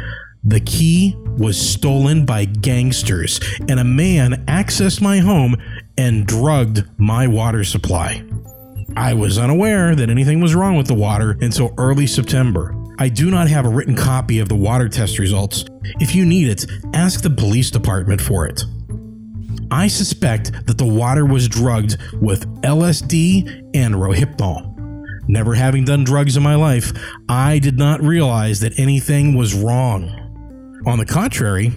the 0.45 0.61
key 0.61 1.17
was 1.37 1.61
stolen 1.61 2.25
by 2.25 2.45
gangsters, 2.45 3.41
and 3.69 3.81
a 3.81 3.85
man 3.85 4.45
accessed 4.47 5.01
my 5.01 5.19
home 5.19 5.57
and 5.99 6.25
drugged 6.25 6.85
my 6.99 7.27
water 7.27 7.65
supply. 7.65 8.23
I 8.97 9.13
was 9.13 9.39
unaware 9.39 9.97
that 9.97 10.09
anything 10.09 10.41
was 10.41 10.55
wrong 10.55 10.77
with 10.77 10.87
the 10.87 10.95
water 10.95 11.37
until 11.41 11.75
early 11.79 12.07
September. 12.07 12.75
I 12.99 13.09
do 13.09 13.29
not 13.29 13.49
have 13.49 13.67
a 13.67 13.69
written 13.69 13.97
copy 13.97 14.39
of 14.39 14.49
the 14.49 14.55
water 14.55 14.89
test 14.89 15.19
results. 15.19 15.65
If 15.99 16.15
you 16.15 16.25
need 16.25 16.49
it, 16.49 16.65
ask 16.95 17.21
the 17.21 17.31
police 17.31 17.71
department 17.71 18.21
for 18.21 18.47
it. 18.47 18.63
I 19.71 19.89
suspect 19.89 20.67
that 20.67 20.79
the 20.79 20.87
water 20.87 21.27
was 21.27 21.49
drugged 21.49 21.97
with 22.21 22.47
LSD 22.63 23.73
and 23.75 23.95
Rohypnol. 23.95 24.71
Never 25.27 25.55
having 25.55 25.85
done 25.85 26.05
drugs 26.05 26.37
in 26.37 26.45
my 26.45 26.55
life, 26.55 26.93
I 27.29 27.59
did 27.59 27.77
not 27.77 28.01
realize 28.01 28.61
that 28.61 28.79
anything 28.79 29.35
was 29.35 29.55
wrong. 29.55 30.83
On 30.87 30.99
the 30.99 31.07
contrary, 31.07 31.73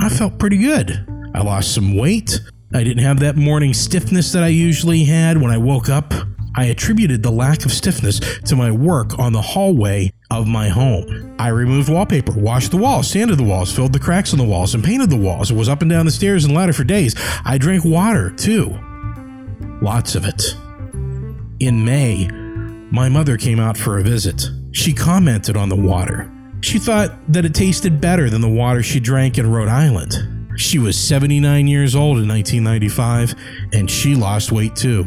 I 0.00 0.08
felt 0.08 0.40
pretty 0.40 0.56
good. 0.56 1.06
I 1.34 1.42
lost 1.42 1.72
some 1.72 1.96
weight. 1.96 2.40
I 2.74 2.82
didn't 2.82 3.04
have 3.04 3.20
that 3.20 3.36
morning 3.36 3.74
stiffness 3.74 4.32
that 4.32 4.42
I 4.42 4.48
usually 4.48 5.04
had 5.04 5.40
when 5.40 5.52
I 5.52 5.58
woke 5.58 5.88
up. 5.88 6.12
I 6.54 6.66
attributed 6.66 7.22
the 7.22 7.30
lack 7.30 7.64
of 7.64 7.72
stiffness 7.72 8.20
to 8.42 8.56
my 8.56 8.70
work 8.70 9.18
on 9.18 9.32
the 9.32 9.40
hallway 9.40 10.12
of 10.30 10.46
my 10.46 10.68
home. 10.68 11.36
I 11.38 11.48
removed 11.48 11.88
wallpaper, 11.88 12.32
washed 12.32 12.70
the 12.70 12.76
walls, 12.76 13.10
sanded 13.10 13.38
the 13.38 13.44
walls, 13.44 13.74
filled 13.74 13.92
the 13.92 13.98
cracks 13.98 14.32
in 14.32 14.38
the 14.38 14.44
walls, 14.44 14.74
and 14.74 14.84
painted 14.84 15.10
the 15.10 15.16
walls. 15.16 15.50
I 15.50 15.54
was 15.54 15.68
up 15.68 15.82
and 15.82 15.90
down 15.90 16.06
the 16.06 16.12
stairs 16.12 16.44
and 16.44 16.54
ladder 16.54 16.72
for 16.72 16.84
days. 16.84 17.14
I 17.44 17.58
drank 17.58 17.84
water, 17.84 18.30
too. 18.30 18.78
Lots 19.80 20.14
of 20.14 20.24
it. 20.24 20.56
In 21.60 21.84
May, 21.84 22.28
my 22.90 23.08
mother 23.08 23.36
came 23.36 23.58
out 23.58 23.76
for 23.76 23.98
a 23.98 24.02
visit. 24.02 24.44
She 24.72 24.92
commented 24.92 25.56
on 25.56 25.68
the 25.68 25.76
water. 25.76 26.30
She 26.60 26.78
thought 26.78 27.12
that 27.32 27.44
it 27.44 27.54
tasted 27.54 28.00
better 28.00 28.30
than 28.30 28.40
the 28.40 28.48
water 28.48 28.82
she 28.82 29.00
drank 29.00 29.38
in 29.38 29.50
Rhode 29.50 29.68
Island. 29.68 30.14
She 30.56 30.78
was 30.78 30.98
79 30.98 31.66
years 31.66 31.96
old 31.96 32.18
in 32.18 32.28
1995, 32.28 33.34
and 33.72 33.90
she 33.90 34.14
lost 34.14 34.52
weight 34.52 34.76
too. 34.76 35.06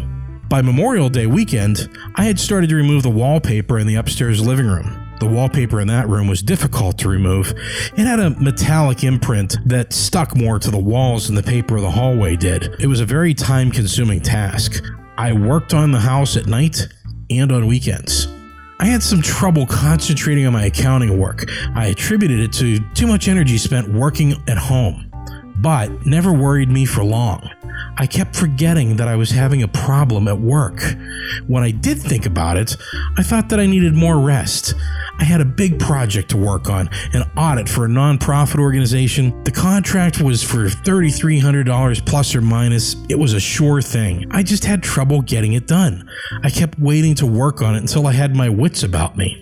By 0.56 0.62
Memorial 0.62 1.10
Day 1.10 1.28
weekend, 1.28 1.90
I 2.16 2.24
had 2.24 2.40
started 2.40 2.70
to 2.70 2.78
remove 2.78 3.04
the 3.04 3.10
wallpaper 3.10 3.78
in 3.78 3.88
the 3.88 3.96
upstairs 3.96 4.40
living 4.40 4.68
room. 4.68 5.14
The 5.20 5.28
wallpaper 5.28 5.82
in 5.82 5.90
that 5.90 6.08
room 6.08 6.30
was 6.30 6.42
difficult 6.42 6.98
to 7.00 7.10
remove. 7.10 7.52
It 7.98 8.08
had 8.08 8.22
a 8.22 8.30
metallic 8.40 9.04
imprint 9.04 9.58
that 9.66 9.92
stuck 9.92 10.34
more 10.34 10.58
to 10.60 10.72
the 10.72 10.80
walls 10.80 11.26
than 11.28 11.36
the 11.36 11.44
paper 11.44 11.76
of 11.76 11.82
the 11.82 11.92
hallway 11.92 12.38
did. 12.38 12.74
It 12.80 12.88
was 12.88 13.02
a 13.02 13.06
very 13.06 13.34
time 13.34 13.70
consuming 13.70 14.22
task. 14.22 14.82
I 15.18 15.34
worked 15.34 15.74
on 15.74 15.92
the 15.92 16.00
house 16.00 16.38
at 16.38 16.46
night 16.46 16.88
and 17.30 17.52
on 17.52 17.68
weekends. 17.68 18.30
I 18.80 18.86
had 18.86 19.04
some 19.04 19.22
trouble 19.22 19.66
concentrating 19.66 20.48
on 20.48 20.54
my 20.54 20.68
accounting 20.68 21.20
work. 21.20 21.52
I 21.76 21.88
attributed 21.88 22.40
it 22.40 22.54
to 22.54 22.80
too 22.94 23.08
much 23.08 23.28
energy 23.28 23.58
spent 23.58 23.90
working 23.90 24.42
at 24.48 24.58
home, 24.58 25.12
but 25.58 26.06
never 26.06 26.34
worried 26.34 26.70
me 26.70 26.86
for 26.86 27.04
long. 27.04 27.50
I 27.98 28.08
kept 28.08 28.36
forgetting 28.36 28.98
that 28.98 29.08
I 29.08 29.16
was 29.16 29.32
having 29.32 29.64
a 29.64 29.68
problem 29.68 30.28
at 30.28 30.40
work. 30.40 30.82
When 31.48 31.64
I 31.64 31.72
did 31.72 31.98
think 31.98 32.26
about 32.26 32.58
it, 32.58 32.76
I 33.18 33.24
thought 33.24 33.50
that 33.50 33.60
I 33.60 33.66
needed 33.66 33.94
more 33.96 34.20
rest. 34.20 34.74
I 35.18 35.24
had 35.24 35.40
a 35.40 35.46
big 35.46 35.80
project 35.80 36.30
to 36.32 36.38
work 36.38 36.70
on, 36.70 36.90
an 37.14 37.24
audit 37.38 37.70
for 37.70 37.86
a 37.86 37.88
nonprofit 37.88 38.60
organization. 38.60 39.44
The 39.44 39.52
contract 39.52 40.22
was 40.22 40.44
for 40.44 40.66
$3,300 40.66 42.06
plus 42.06 42.36
or 42.36 42.42
minus. 42.42 42.96
It 43.08 43.18
was 43.18 43.34
a 43.34 43.40
sure 43.40 43.82
thing. 43.82 44.26
I 44.32 44.44
just 44.44 44.66
had 44.66 44.84
trouble 44.84 45.22
getting 45.22 45.54
it 45.54 45.68
done. 45.68 46.10
I 46.44 46.50
kept 46.50 46.78
waiting 46.80 47.16
to 47.16 47.26
work 47.26 47.62
on 47.62 47.76
it 47.76 47.80
until 47.80 48.08
I 48.08 48.12
had 48.12 48.36
my 48.36 48.50
wits 48.50 48.84
about 48.84 49.16
me. 49.16 49.42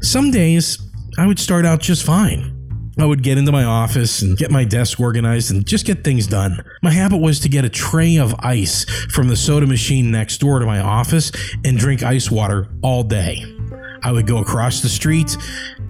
Some 0.00 0.30
days, 0.30 0.78
I 1.18 1.26
would 1.26 1.38
start 1.38 1.66
out 1.66 1.80
just 1.80 2.04
fine. 2.04 2.57
I 3.00 3.04
would 3.04 3.22
get 3.22 3.38
into 3.38 3.52
my 3.52 3.64
office 3.64 4.22
and 4.22 4.36
get 4.36 4.50
my 4.50 4.64
desk 4.64 4.98
organized 4.98 5.52
and 5.52 5.64
just 5.64 5.86
get 5.86 6.02
things 6.02 6.26
done. 6.26 6.64
My 6.82 6.90
habit 6.90 7.18
was 7.18 7.38
to 7.40 7.48
get 7.48 7.64
a 7.64 7.68
tray 7.68 8.16
of 8.16 8.34
ice 8.40 8.84
from 9.12 9.28
the 9.28 9.36
soda 9.36 9.66
machine 9.66 10.10
next 10.10 10.38
door 10.38 10.58
to 10.58 10.66
my 10.66 10.80
office 10.80 11.30
and 11.64 11.78
drink 11.78 12.02
ice 12.02 12.28
water 12.30 12.68
all 12.82 13.04
day. 13.04 13.44
I 14.02 14.10
would 14.10 14.26
go 14.26 14.38
across 14.38 14.80
the 14.80 14.88
street, 14.88 15.36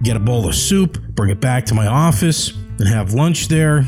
get 0.03 0.17
a 0.17 0.19
bowl 0.19 0.47
of 0.47 0.53
soup, 0.53 0.99
bring 1.15 1.31
it 1.31 1.39
back 1.39 1.65
to 1.65 1.73
my 1.73 1.87
office, 1.87 2.51
and 2.77 2.87
have 2.87 3.13
lunch 3.13 3.47
there. 3.47 3.85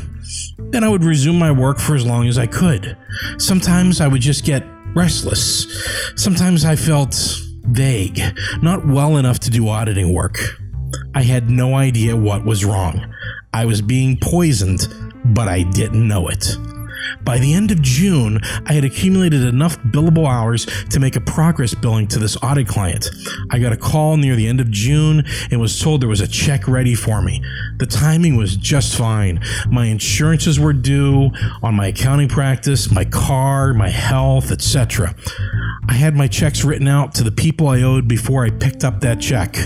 Then 0.58 0.82
I 0.82 0.88
would 0.88 1.04
resume 1.04 1.38
my 1.38 1.52
work 1.52 1.78
for 1.78 1.94
as 1.94 2.04
long 2.04 2.26
as 2.28 2.38
I 2.38 2.46
could. 2.46 2.96
Sometimes 3.38 4.00
I 4.00 4.08
would 4.08 4.20
just 4.20 4.44
get 4.44 4.64
restless. 4.94 5.66
Sometimes 6.16 6.64
I 6.64 6.76
felt 6.76 7.14
vague, 7.62 8.20
not 8.62 8.86
well 8.86 9.16
enough 9.16 9.38
to 9.40 9.50
do 9.50 9.68
auditing 9.68 10.12
work. 10.12 10.38
I 11.14 11.22
had 11.22 11.50
no 11.50 11.74
idea 11.74 12.16
what 12.16 12.44
was 12.44 12.64
wrong. 12.64 13.14
I 13.52 13.66
was 13.66 13.82
being 13.82 14.18
poisoned, 14.20 14.88
but 15.24 15.46
I 15.46 15.62
didn't 15.62 16.06
know 16.08 16.28
it. 16.28 16.56
By 17.22 17.38
the 17.38 17.52
end 17.52 17.70
of 17.70 17.82
June, 17.82 18.40
I 18.66 18.72
had 18.72 18.84
accumulated 18.84 19.44
enough 19.44 19.78
billable 19.78 20.26
hours 20.26 20.66
to 20.90 21.00
make 21.00 21.16
a 21.16 21.20
progress 21.20 21.74
billing 21.74 22.08
to 22.08 22.18
this 22.18 22.36
audit 22.42 22.66
client. 22.66 23.08
I 23.50 23.58
got 23.58 23.72
a 23.72 23.76
call 23.76 24.16
near 24.16 24.36
the 24.36 24.46
end 24.46 24.60
of 24.60 24.70
June 24.70 25.24
and 25.50 25.60
was 25.60 25.78
told 25.80 26.00
there 26.00 26.08
was 26.08 26.20
a 26.20 26.28
check 26.28 26.66
ready 26.66 26.94
for 26.94 27.20
me. 27.20 27.42
The 27.78 27.86
timing 27.86 28.36
was 28.36 28.56
just 28.56 28.96
fine. 28.96 29.40
My 29.68 29.86
insurances 29.86 30.58
were 30.58 30.72
due 30.72 31.30
on 31.62 31.74
my 31.74 31.88
accounting 31.88 32.28
practice, 32.28 32.90
my 32.90 33.04
car, 33.04 33.74
my 33.74 33.90
health, 33.90 34.50
etc. 34.50 35.14
I 35.88 35.94
had 35.94 36.16
my 36.16 36.28
checks 36.28 36.64
written 36.64 36.88
out 36.88 37.14
to 37.16 37.24
the 37.24 37.32
people 37.32 37.68
I 37.68 37.82
owed 37.82 38.08
before 38.08 38.44
I 38.44 38.50
picked 38.50 38.84
up 38.84 39.00
that 39.00 39.20
check. 39.20 39.56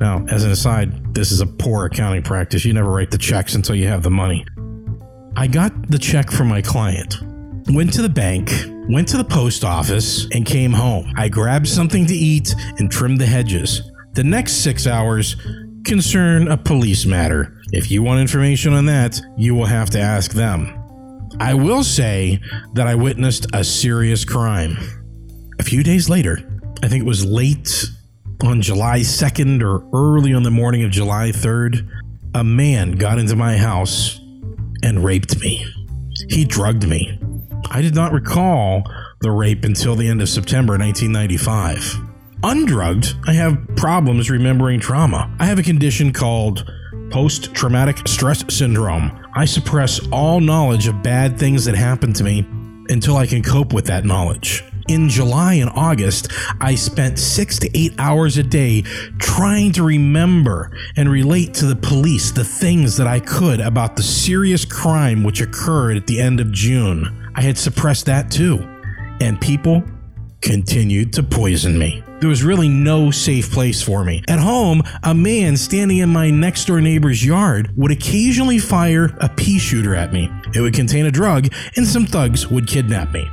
Now, 0.00 0.24
as 0.28 0.44
an 0.44 0.50
aside, 0.50 1.14
this 1.14 1.32
is 1.32 1.40
a 1.40 1.46
poor 1.46 1.86
accounting 1.86 2.22
practice. 2.22 2.64
You 2.64 2.74
never 2.74 2.90
write 2.90 3.10
the 3.10 3.18
checks 3.18 3.54
until 3.54 3.74
you 3.74 3.88
have 3.88 4.02
the 4.02 4.10
money. 4.10 4.44
I 5.36 5.46
got 5.46 5.90
the 5.90 5.98
check 5.98 6.30
from 6.30 6.48
my 6.48 6.62
client, 6.62 7.16
went 7.68 7.92
to 7.94 8.02
the 8.02 8.08
bank, 8.08 8.50
went 8.88 9.08
to 9.08 9.16
the 9.16 9.24
post 9.24 9.64
office, 9.64 10.26
and 10.32 10.44
came 10.46 10.72
home. 10.72 11.12
I 11.16 11.28
grabbed 11.28 11.68
something 11.68 12.06
to 12.06 12.14
eat 12.14 12.54
and 12.78 12.90
trimmed 12.90 13.20
the 13.20 13.26
hedges. 13.26 13.90
The 14.12 14.24
next 14.24 14.64
six 14.64 14.86
hours 14.86 15.36
concern 15.84 16.48
a 16.48 16.56
police 16.56 17.06
matter. 17.06 17.60
If 17.72 17.90
you 17.90 18.02
want 18.02 18.20
information 18.20 18.72
on 18.72 18.86
that, 18.86 19.20
you 19.36 19.54
will 19.54 19.66
have 19.66 19.90
to 19.90 20.00
ask 20.00 20.32
them. 20.32 20.72
I 21.38 21.54
will 21.54 21.84
say 21.84 22.40
that 22.74 22.86
I 22.86 22.94
witnessed 22.94 23.46
a 23.52 23.62
serious 23.62 24.24
crime. 24.24 24.76
A 25.58 25.62
few 25.62 25.82
days 25.82 26.08
later, 26.08 26.38
I 26.82 26.88
think 26.88 27.02
it 27.02 27.06
was 27.06 27.24
late 27.24 27.90
on 28.42 28.62
July 28.62 29.00
2nd 29.00 29.62
or 29.62 29.88
early 29.92 30.32
on 30.34 30.42
the 30.42 30.50
morning 30.50 30.84
of 30.84 30.90
July 30.90 31.30
3rd, 31.30 31.88
a 32.34 32.44
man 32.44 32.92
got 32.92 33.18
into 33.18 33.36
my 33.36 33.56
house 33.56 34.20
and 34.82 35.02
raped 35.02 35.40
me. 35.40 35.64
He 36.28 36.44
drugged 36.44 36.86
me. 36.88 37.18
I 37.70 37.82
did 37.82 37.94
not 37.94 38.12
recall 38.12 38.84
the 39.20 39.30
rape 39.30 39.64
until 39.64 39.94
the 39.94 40.08
end 40.08 40.20
of 40.20 40.28
September 40.28 40.78
1995. 40.78 41.96
Undrugged, 42.42 43.14
I 43.26 43.32
have 43.32 43.58
problems 43.76 44.30
remembering 44.30 44.80
trauma. 44.80 45.34
I 45.38 45.46
have 45.46 45.58
a 45.58 45.62
condition 45.62 46.12
called 46.12 46.70
post 47.10 47.54
traumatic 47.54 48.06
stress 48.06 48.44
syndrome. 48.54 49.26
I 49.34 49.44
suppress 49.44 50.00
all 50.08 50.40
knowledge 50.40 50.86
of 50.86 51.02
bad 51.02 51.38
things 51.38 51.64
that 51.64 51.74
happened 51.74 52.16
to 52.16 52.24
me 52.24 52.46
until 52.88 53.16
I 53.16 53.26
can 53.26 53.42
cope 53.42 53.72
with 53.72 53.86
that 53.86 54.04
knowledge. 54.04 54.64
In 54.88 55.08
July 55.08 55.54
and 55.54 55.70
August, 55.70 56.28
I 56.60 56.76
spent 56.76 57.18
six 57.18 57.58
to 57.58 57.78
eight 57.78 57.94
hours 57.98 58.38
a 58.38 58.42
day 58.44 58.82
trying 59.18 59.72
to 59.72 59.82
remember 59.82 60.70
and 60.96 61.08
relate 61.10 61.54
to 61.54 61.66
the 61.66 61.74
police 61.74 62.30
the 62.30 62.44
things 62.44 62.96
that 62.96 63.06
I 63.08 63.18
could 63.18 63.60
about 63.60 63.96
the 63.96 64.04
serious 64.04 64.64
crime 64.64 65.24
which 65.24 65.40
occurred 65.40 65.96
at 65.96 66.06
the 66.06 66.20
end 66.20 66.38
of 66.38 66.52
June. 66.52 67.32
I 67.34 67.42
had 67.42 67.58
suppressed 67.58 68.06
that 68.06 68.30
too, 68.30 68.58
and 69.20 69.40
people 69.40 69.82
continued 70.40 71.12
to 71.14 71.22
poison 71.24 71.76
me. 71.76 72.04
There 72.20 72.28
was 72.28 72.44
really 72.44 72.68
no 72.68 73.10
safe 73.10 73.50
place 73.50 73.82
for 73.82 74.04
me. 74.04 74.22
At 74.28 74.38
home, 74.38 74.82
a 75.02 75.14
man 75.14 75.56
standing 75.56 75.98
in 75.98 76.10
my 76.10 76.30
next 76.30 76.66
door 76.66 76.80
neighbor's 76.80 77.24
yard 77.24 77.72
would 77.76 77.90
occasionally 77.90 78.58
fire 78.58 79.16
a 79.20 79.28
pea 79.28 79.58
shooter 79.58 79.96
at 79.96 80.12
me. 80.12 80.30
It 80.54 80.60
would 80.60 80.74
contain 80.74 81.06
a 81.06 81.10
drug, 81.10 81.52
and 81.76 81.86
some 81.86 82.06
thugs 82.06 82.48
would 82.48 82.68
kidnap 82.68 83.12
me. 83.12 83.28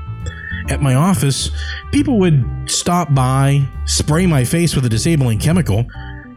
At 0.70 0.82
my 0.82 0.96
office, 0.96 1.52
people 1.92 2.20
would 2.20 2.46
stop 2.66 3.14
by, 3.14 3.68
spray 3.86 4.26
my 4.26 4.44
face 4.44 4.76
with 4.76 4.86
a 4.86 4.90
disabling 4.90 5.40
chemical, 5.40 5.86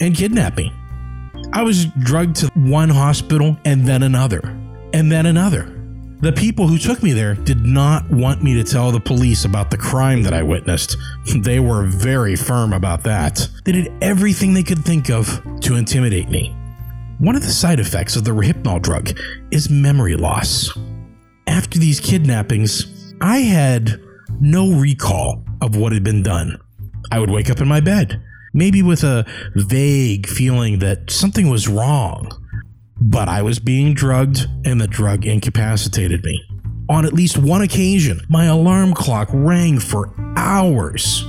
and 0.00 0.14
kidnap 0.14 0.56
me. 0.56 0.72
I 1.52 1.62
was 1.62 1.86
drugged 2.00 2.36
to 2.36 2.50
one 2.54 2.88
hospital 2.88 3.56
and 3.64 3.86
then 3.86 4.02
another, 4.02 4.40
and 4.92 5.10
then 5.10 5.26
another. 5.26 5.72
The 6.20 6.32
people 6.32 6.66
who 6.66 6.78
took 6.78 7.02
me 7.02 7.12
there 7.12 7.34
did 7.34 7.66
not 7.66 8.10
want 8.10 8.42
me 8.42 8.54
to 8.54 8.64
tell 8.64 8.90
the 8.90 9.00
police 9.00 9.44
about 9.44 9.70
the 9.70 9.76
crime 9.76 10.22
that 10.22 10.32
I 10.32 10.42
witnessed. 10.42 10.96
They 11.36 11.60
were 11.60 11.84
very 11.84 12.36
firm 12.36 12.72
about 12.72 13.02
that. 13.02 13.48
They 13.64 13.72
did 13.72 13.92
everything 14.00 14.54
they 14.54 14.62
could 14.62 14.84
think 14.84 15.10
of 15.10 15.42
to 15.60 15.74
intimidate 15.74 16.30
me. 16.30 16.56
One 17.18 17.36
of 17.36 17.42
the 17.42 17.48
side 17.48 17.80
effects 17.80 18.16
of 18.16 18.24
the 18.24 18.30
Rohypnol 18.30 18.80
drug 18.82 19.10
is 19.50 19.68
memory 19.68 20.16
loss. 20.16 20.70
After 21.46 21.78
these 21.78 22.00
kidnappings, 22.00 23.14
I 23.20 23.38
had 23.38 24.00
no 24.40 24.72
recall 24.72 25.44
of 25.60 25.76
what 25.76 25.92
had 25.92 26.04
been 26.04 26.22
done. 26.22 26.58
I 27.10 27.20
would 27.20 27.30
wake 27.30 27.50
up 27.50 27.60
in 27.60 27.68
my 27.68 27.80
bed, 27.80 28.22
maybe 28.52 28.82
with 28.82 29.04
a 29.04 29.24
vague 29.54 30.26
feeling 30.26 30.78
that 30.80 31.10
something 31.10 31.48
was 31.48 31.68
wrong, 31.68 32.30
but 33.00 33.28
I 33.28 33.42
was 33.42 33.58
being 33.58 33.94
drugged 33.94 34.46
and 34.64 34.80
the 34.80 34.88
drug 34.88 35.26
incapacitated 35.26 36.24
me. 36.24 36.42
On 36.88 37.04
at 37.04 37.12
least 37.12 37.36
one 37.36 37.62
occasion, 37.62 38.20
my 38.28 38.44
alarm 38.44 38.94
clock 38.94 39.28
rang 39.32 39.78
for 39.78 40.14
hours. 40.36 41.24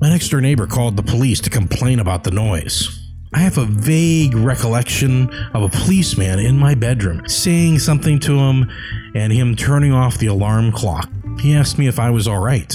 My 0.00 0.08
next 0.08 0.30
door 0.30 0.40
neighbor 0.40 0.66
called 0.66 0.96
the 0.96 1.02
police 1.02 1.40
to 1.40 1.50
complain 1.50 2.00
about 2.00 2.24
the 2.24 2.30
noise. 2.30 2.98
I 3.34 3.38
have 3.40 3.56
a 3.56 3.64
vague 3.64 4.34
recollection 4.34 5.32
of 5.54 5.62
a 5.62 5.68
policeman 5.68 6.38
in 6.38 6.58
my 6.58 6.74
bedroom 6.74 7.26
saying 7.28 7.78
something 7.78 8.18
to 8.20 8.34
him 8.34 8.70
and 9.14 9.32
him 9.32 9.56
turning 9.56 9.92
off 9.92 10.18
the 10.18 10.26
alarm 10.26 10.72
clock. 10.72 11.08
He 11.40 11.54
asked 11.54 11.78
me 11.78 11.88
if 11.88 11.98
I 11.98 12.10
was 12.10 12.28
all 12.28 12.38
right. 12.38 12.74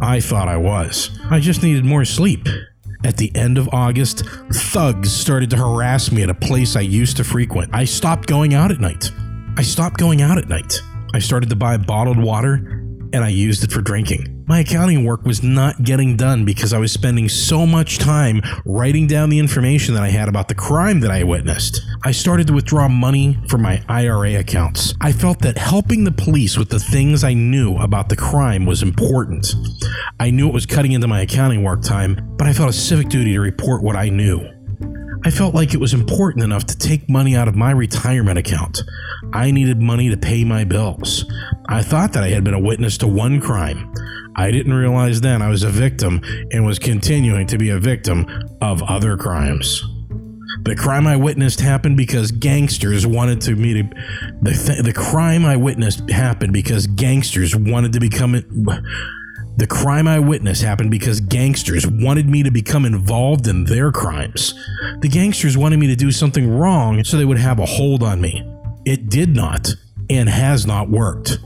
I 0.00 0.20
thought 0.20 0.48
I 0.48 0.56
was. 0.56 1.18
I 1.30 1.40
just 1.40 1.62
needed 1.62 1.84
more 1.84 2.04
sleep. 2.04 2.46
At 3.04 3.16
the 3.16 3.34
end 3.36 3.56
of 3.58 3.68
August, 3.72 4.24
thugs 4.52 5.12
started 5.12 5.50
to 5.50 5.56
harass 5.56 6.10
me 6.10 6.22
at 6.22 6.30
a 6.30 6.34
place 6.34 6.76
I 6.76 6.80
used 6.80 7.16
to 7.18 7.24
frequent. 7.24 7.70
I 7.72 7.84
stopped 7.84 8.26
going 8.26 8.54
out 8.54 8.70
at 8.70 8.80
night. 8.80 9.10
I 9.56 9.62
stopped 9.62 9.98
going 9.98 10.22
out 10.22 10.38
at 10.38 10.48
night. 10.48 10.80
I 11.14 11.18
started 11.18 11.48
to 11.50 11.56
buy 11.56 11.76
bottled 11.76 12.18
water 12.18 12.75
and 13.12 13.24
I 13.24 13.28
used 13.28 13.64
it 13.64 13.72
for 13.72 13.80
drinking. 13.80 14.44
My 14.48 14.60
accounting 14.60 15.04
work 15.04 15.24
was 15.24 15.42
not 15.42 15.82
getting 15.82 16.16
done 16.16 16.44
because 16.44 16.72
I 16.72 16.78
was 16.78 16.92
spending 16.92 17.28
so 17.28 17.66
much 17.66 17.98
time 17.98 18.42
writing 18.64 19.06
down 19.06 19.28
the 19.28 19.38
information 19.38 19.94
that 19.94 20.02
I 20.04 20.10
had 20.10 20.28
about 20.28 20.48
the 20.48 20.54
crime 20.54 21.00
that 21.00 21.10
I 21.10 21.24
witnessed. 21.24 21.80
I 22.04 22.12
started 22.12 22.46
to 22.46 22.52
withdraw 22.52 22.88
money 22.88 23.38
from 23.48 23.62
my 23.62 23.82
IRA 23.88 24.38
accounts. 24.38 24.94
I 25.00 25.12
felt 25.12 25.40
that 25.40 25.58
helping 25.58 26.04
the 26.04 26.12
police 26.12 26.56
with 26.56 26.70
the 26.70 26.78
things 26.78 27.24
I 27.24 27.34
knew 27.34 27.76
about 27.76 28.08
the 28.08 28.16
crime 28.16 28.66
was 28.66 28.82
important. 28.82 29.52
I 30.20 30.30
knew 30.30 30.48
it 30.48 30.54
was 30.54 30.66
cutting 30.66 30.92
into 30.92 31.08
my 31.08 31.22
accounting 31.22 31.64
work 31.64 31.82
time, 31.82 32.34
but 32.36 32.46
I 32.46 32.52
felt 32.52 32.70
a 32.70 32.72
civic 32.72 33.08
duty 33.08 33.32
to 33.32 33.40
report 33.40 33.82
what 33.82 33.96
I 33.96 34.08
knew. 34.08 34.55
I 35.26 35.30
felt 35.30 35.56
like 35.56 35.74
it 35.74 35.80
was 35.80 35.92
important 35.92 36.44
enough 36.44 36.66
to 36.66 36.78
take 36.78 37.10
money 37.10 37.34
out 37.34 37.48
of 37.48 37.56
my 37.56 37.72
retirement 37.72 38.38
account. 38.38 38.84
I 39.32 39.50
needed 39.50 39.82
money 39.82 40.08
to 40.08 40.16
pay 40.16 40.44
my 40.44 40.62
bills. 40.62 41.24
I 41.68 41.82
thought 41.82 42.12
that 42.12 42.22
I 42.22 42.28
had 42.28 42.44
been 42.44 42.54
a 42.54 42.60
witness 42.60 42.96
to 42.98 43.08
one 43.08 43.40
crime. 43.40 43.92
I 44.36 44.52
didn't 44.52 44.72
realize 44.72 45.20
then 45.20 45.42
I 45.42 45.48
was 45.48 45.64
a 45.64 45.68
victim 45.68 46.20
and 46.52 46.64
was 46.64 46.78
continuing 46.78 47.48
to 47.48 47.58
be 47.58 47.70
a 47.70 47.78
victim 47.80 48.24
of 48.62 48.84
other 48.84 49.16
crimes. 49.16 49.82
The 50.62 50.76
crime 50.76 51.08
I 51.08 51.16
witnessed 51.16 51.60
happened 51.60 51.96
because 51.96 52.30
gangsters 52.30 53.04
wanted 53.04 53.40
to 53.42 53.56
me 53.56 53.74
to. 53.74 53.82
The, 54.42 54.52
th- 54.52 54.84
the 54.84 54.92
crime 54.92 55.44
I 55.44 55.56
witnessed 55.56 56.08
happened 56.08 56.52
because 56.52 56.86
gangsters 56.86 57.56
wanted 57.56 57.92
to 57.94 58.00
become. 58.00 58.36
The 59.56 59.66
crime 59.66 60.06
I 60.06 60.18
witnessed 60.18 60.62
happened 60.62 60.90
because 60.90 61.20
gangsters 61.20 61.86
wanted 61.86 62.28
me 62.28 62.42
to 62.42 62.50
become 62.50 62.84
involved 62.84 63.46
in 63.46 63.64
their 63.64 63.90
crimes. 63.90 64.52
The 65.00 65.08
gangsters 65.08 65.56
wanted 65.56 65.78
me 65.78 65.86
to 65.86 65.96
do 65.96 66.12
something 66.12 66.46
wrong 66.58 67.02
so 67.04 67.16
they 67.16 67.24
would 67.24 67.38
have 67.38 67.58
a 67.58 67.64
hold 67.64 68.02
on 68.02 68.20
me. 68.20 68.44
It 68.84 69.08
did 69.08 69.34
not 69.34 69.70
and 70.10 70.28
has 70.28 70.66
not 70.66 70.90
worked. 70.90 71.38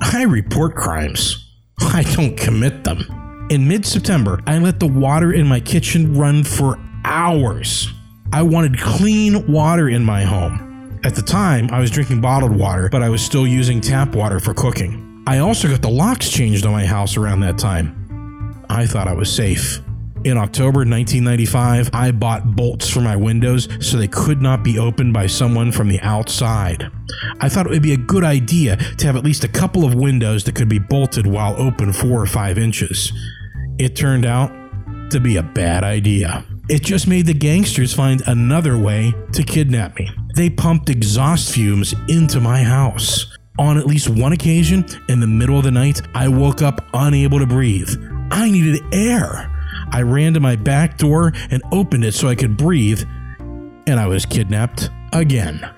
I 0.00 0.22
report 0.22 0.76
crimes. 0.76 1.52
I 1.80 2.04
don't 2.14 2.36
commit 2.36 2.84
them. 2.84 3.46
In 3.50 3.66
mid 3.66 3.84
September, 3.84 4.40
I 4.46 4.58
let 4.58 4.78
the 4.78 4.86
water 4.86 5.32
in 5.32 5.48
my 5.48 5.58
kitchen 5.58 6.16
run 6.16 6.44
for 6.44 6.78
hours. 7.04 7.88
I 8.32 8.42
wanted 8.42 8.78
clean 8.78 9.50
water 9.50 9.88
in 9.88 10.04
my 10.04 10.22
home. 10.22 11.00
At 11.04 11.16
the 11.16 11.22
time, 11.22 11.70
I 11.72 11.80
was 11.80 11.90
drinking 11.90 12.20
bottled 12.20 12.56
water, 12.56 12.88
but 12.90 13.02
I 13.02 13.08
was 13.08 13.20
still 13.20 13.46
using 13.46 13.80
tap 13.80 14.14
water 14.14 14.38
for 14.38 14.54
cooking. 14.54 15.05
I 15.28 15.38
also 15.38 15.68
got 15.68 15.82
the 15.82 15.90
locks 15.90 16.30
changed 16.30 16.64
on 16.66 16.72
my 16.72 16.86
house 16.86 17.16
around 17.16 17.40
that 17.40 17.58
time. 17.58 18.64
I 18.70 18.86
thought 18.86 19.08
I 19.08 19.12
was 19.12 19.32
safe. 19.32 19.80
In 20.24 20.38
October 20.38 20.80
1995, 20.80 21.90
I 21.92 22.10
bought 22.10 22.56
bolts 22.56 22.88
for 22.88 23.00
my 23.00 23.16
windows 23.16 23.68
so 23.80 23.96
they 23.96 24.08
could 24.08 24.40
not 24.40 24.62
be 24.62 24.78
opened 24.78 25.12
by 25.12 25.26
someone 25.26 25.72
from 25.72 25.88
the 25.88 26.00
outside. 26.00 26.90
I 27.40 27.48
thought 27.48 27.66
it 27.66 27.70
would 27.70 27.82
be 27.82 27.92
a 27.92 27.96
good 27.96 28.24
idea 28.24 28.76
to 28.76 29.06
have 29.06 29.16
at 29.16 29.24
least 29.24 29.44
a 29.44 29.48
couple 29.48 29.84
of 29.84 29.94
windows 29.94 30.44
that 30.44 30.54
could 30.54 30.68
be 30.68 30.78
bolted 30.78 31.26
while 31.26 31.60
open 31.60 31.92
four 31.92 32.20
or 32.20 32.26
five 32.26 32.56
inches. 32.58 33.12
It 33.78 33.94
turned 33.94 34.26
out 34.26 34.50
to 35.10 35.20
be 35.20 35.36
a 35.36 35.42
bad 35.42 35.84
idea. 35.84 36.44
It 36.68 36.82
just 36.82 37.06
made 37.06 37.26
the 37.26 37.34
gangsters 37.34 37.92
find 37.92 38.22
another 38.26 38.76
way 38.76 39.12
to 39.32 39.42
kidnap 39.44 39.96
me. 39.96 40.10
They 40.34 40.50
pumped 40.50 40.90
exhaust 40.90 41.52
fumes 41.52 41.94
into 42.08 42.40
my 42.40 42.62
house. 42.62 43.35
On 43.58 43.78
at 43.78 43.86
least 43.86 44.10
one 44.10 44.32
occasion, 44.32 44.84
in 45.08 45.20
the 45.20 45.26
middle 45.26 45.56
of 45.56 45.64
the 45.64 45.70
night, 45.70 46.02
I 46.14 46.28
woke 46.28 46.60
up 46.60 46.84
unable 46.92 47.38
to 47.38 47.46
breathe. 47.46 47.90
I 48.30 48.50
needed 48.50 48.82
air. 48.92 49.50
I 49.90 50.02
ran 50.02 50.34
to 50.34 50.40
my 50.40 50.56
back 50.56 50.98
door 50.98 51.32
and 51.50 51.62
opened 51.72 52.04
it 52.04 52.12
so 52.12 52.28
I 52.28 52.34
could 52.34 52.56
breathe, 52.56 53.02
and 53.86 53.98
I 53.98 54.06
was 54.06 54.26
kidnapped 54.26 54.90
again. 55.12 55.68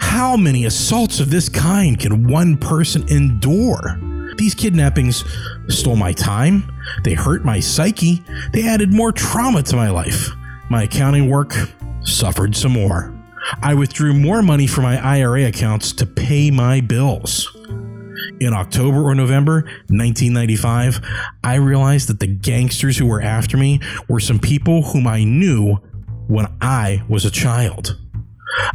How 0.00 0.36
many 0.36 0.64
assaults 0.64 1.20
of 1.20 1.30
this 1.30 1.48
kind 1.48 1.98
can 1.98 2.28
one 2.28 2.56
person 2.56 3.06
endure? 3.08 3.98
These 4.36 4.54
kidnappings 4.54 5.24
stole 5.68 5.96
my 5.96 6.12
time, 6.12 6.70
they 7.04 7.12
hurt 7.12 7.44
my 7.44 7.60
psyche, 7.60 8.24
they 8.52 8.66
added 8.66 8.92
more 8.92 9.12
trauma 9.12 9.62
to 9.64 9.76
my 9.76 9.90
life. 9.90 10.30
My 10.70 10.84
accounting 10.84 11.28
work 11.28 11.54
suffered 12.00 12.56
some 12.56 12.72
more. 12.72 13.14
I 13.60 13.74
withdrew 13.74 14.14
more 14.14 14.42
money 14.42 14.66
from 14.66 14.84
my 14.84 14.98
IRA 15.04 15.46
accounts 15.46 15.92
to 15.94 16.06
pay 16.06 16.50
my 16.50 16.80
bills. 16.80 17.48
In 18.40 18.52
October 18.52 19.02
or 19.02 19.14
November 19.14 19.62
1995, 19.88 21.00
I 21.44 21.56
realized 21.56 22.08
that 22.08 22.20
the 22.20 22.26
gangsters 22.26 22.96
who 22.96 23.06
were 23.06 23.20
after 23.20 23.56
me 23.56 23.80
were 24.08 24.20
some 24.20 24.38
people 24.38 24.82
whom 24.82 25.06
I 25.06 25.24
knew 25.24 25.76
when 26.28 26.46
I 26.60 27.02
was 27.08 27.24
a 27.24 27.30
child. 27.30 27.98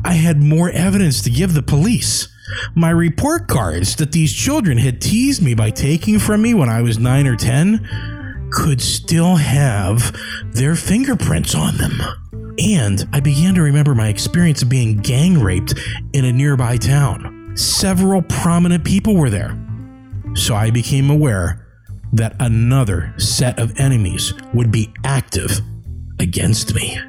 I 0.04 0.14
had 0.14 0.42
more 0.42 0.70
evidence 0.70 1.22
to 1.22 1.30
give 1.30 1.54
the 1.54 1.64
police. 1.64 2.28
My 2.76 2.90
report 2.90 3.48
cards 3.48 3.96
that 3.98 4.12
these 4.12 4.34
children 4.34 4.78
had 4.78 5.02
teased 5.02 5.42
me 5.42 5.54
by 5.54 5.70
taking 5.70 6.20
from 6.20 6.42
me 6.42 6.54
when 6.54 6.70
I 6.70 6.82
was 6.82 6.98
9 6.98 7.28
or 7.28 7.36
10 7.36 8.50
could 8.52 8.82
still 8.82 9.36
have 9.36 10.16
their 10.54 10.76
fingerprints 10.76 11.54
on 11.54 11.78
them. 11.78 12.02
And 12.60 13.08
I 13.14 13.20
began 13.20 13.54
to 13.56 13.62
remember 13.62 13.94
my 13.94 14.08
experience 14.08 14.62
of 14.62 14.70
being 14.70 14.98
gang 14.98 15.40
raped 15.40 15.76
in 16.14 16.26
a 16.26 16.34
nearby 16.34 16.78
town. 16.78 17.54
several 17.58 18.22
prominent 18.22 18.84
people 18.86 19.16
were 19.16 19.30
there. 19.30 19.58
So 20.36 20.56
I 20.56 20.70
became 20.70 21.10
aware 21.10 21.68
that 22.14 22.36
another 22.40 23.14
set 23.18 23.60
of 23.60 23.80
enemies 23.80 24.34
would 24.54 24.72
be 24.72 24.94
active 25.04 25.60
against 26.20 26.74
me. 26.76 27.00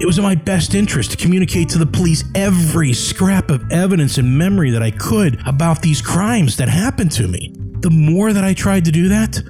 It 0.00 0.06
was 0.06 0.18
in 0.18 0.24
my 0.24 0.34
best 0.34 0.74
interest 0.74 1.12
to 1.12 1.16
communicate 1.16 1.68
to 1.70 1.78
the 1.78 1.86
police 1.86 2.24
every 2.34 2.92
scrap 2.92 3.50
of 3.50 3.64
evidence 3.70 4.18
and 4.18 4.38
memory 4.38 4.70
that 4.70 4.82
I 4.82 4.90
could 4.90 5.40
about 5.46 5.82
these 5.82 6.02
crimes 6.02 6.56
that 6.58 6.68
happened 6.68 7.12
to 7.12 7.28
me. 7.28 7.52
The 7.80 7.90
more 7.90 8.32
that 8.32 8.44
I 8.44 8.54
tried 8.54 8.84
to 8.86 8.92
do 8.92 9.08
that, 9.08 9.42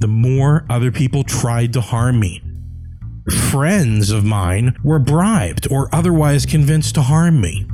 the 0.00 0.08
more 0.08 0.66
other 0.68 0.90
people 0.90 1.22
tried 1.22 1.72
to 1.74 1.80
harm 1.80 2.18
me. 2.18 2.42
Friends 3.30 4.10
of 4.10 4.24
mine 4.24 4.76
were 4.82 4.98
bribed 4.98 5.70
or 5.70 5.88
otherwise 5.94 6.44
convinced 6.44 6.96
to 6.96 7.02
harm 7.02 7.40
me. 7.40 7.66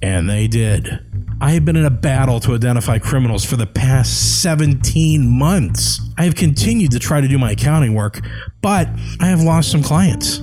And 0.00 0.28
they 0.30 0.46
did. 0.46 1.04
I 1.40 1.50
have 1.50 1.64
been 1.64 1.76
in 1.76 1.84
a 1.84 1.90
battle 1.90 2.40
to 2.40 2.54
identify 2.54 2.98
criminals 2.98 3.44
for 3.44 3.56
the 3.56 3.66
past 3.66 4.40
17 4.40 5.28
months. 5.28 6.00
I 6.16 6.24
have 6.24 6.36
continued 6.36 6.92
to 6.92 6.98
try 6.98 7.20
to 7.20 7.28
do 7.28 7.38
my 7.38 7.50
accounting 7.50 7.94
work, 7.94 8.20
but 8.62 8.88
I 9.20 9.26
have 9.26 9.42
lost 9.42 9.70
some 9.70 9.82
clients. 9.82 10.40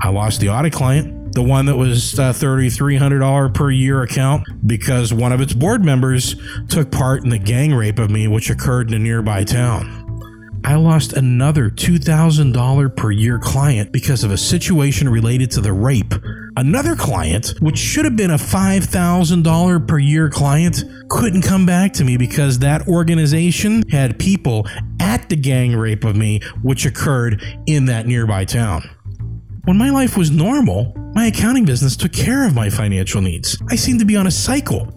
I 0.00 0.10
lost 0.10 0.40
the 0.40 0.50
audit 0.50 0.72
client, 0.72 1.34
the 1.34 1.42
one 1.42 1.66
that 1.66 1.76
was 1.76 2.16
uh, 2.18 2.32
$3,300 2.32 3.52
per 3.52 3.70
year 3.70 4.02
account, 4.02 4.46
because 4.64 5.12
one 5.12 5.32
of 5.32 5.40
its 5.40 5.54
board 5.54 5.84
members 5.84 6.36
took 6.68 6.92
part 6.92 7.24
in 7.24 7.30
the 7.30 7.38
gang 7.38 7.74
rape 7.74 7.98
of 7.98 8.10
me, 8.10 8.28
which 8.28 8.48
occurred 8.48 8.88
in 8.88 8.94
a 8.94 8.98
nearby 8.98 9.42
town. 9.42 10.03
I 10.66 10.76
lost 10.76 11.12
another 11.12 11.68
$2,000 11.68 12.96
per 12.96 13.10
year 13.10 13.38
client 13.38 13.92
because 13.92 14.24
of 14.24 14.30
a 14.30 14.38
situation 14.38 15.10
related 15.10 15.50
to 15.52 15.60
the 15.60 15.74
rape. 15.74 16.14
Another 16.56 16.96
client, 16.96 17.52
which 17.60 17.76
should 17.76 18.06
have 18.06 18.16
been 18.16 18.30
a 18.30 18.38
$5,000 18.38 19.86
per 19.86 19.98
year 19.98 20.30
client, 20.30 20.82
couldn't 21.10 21.42
come 21.42 21.66
back 21.66 21.92
to 21.94 22.04
me 22.04 22.16
because 22.16 22.60
that 22.60 22.88
organization 22.88 23.82
had 23.90 24.18
people 24.18 24.66
at 25.00 25.28
the 25.28 25.36
gang 25.36 25.76
rape 25.76 26.02
of 26.02 26.16
me, 26.16 26.40
which 26.62 26.86
occurred 26.86 27.44
in 27.66 27.84
that 27.84 28.06
nearby 28.06 28.46
town. 28.46 28.88
When 29.66 29.76
my 29.76 29.90
life 29.90 30.16
was 30.16 30.30
normal, 30.30 30.94
my 31.14 31.26
accounting 31.26 31.66
business 31.66 31.94
took 31.94 32.12
care 32.14 32.46
of 32.46 32.54
my 32.54 32.70
financial 32.70 33.20
needs. 33.20 33.60
I 33.68 33.76
seemed 33.76 33.98
to 34.00 34.06
be 34.06 34.16
on 34.16 34.26
a 34.26 34.30
cycle. 34.30 34.88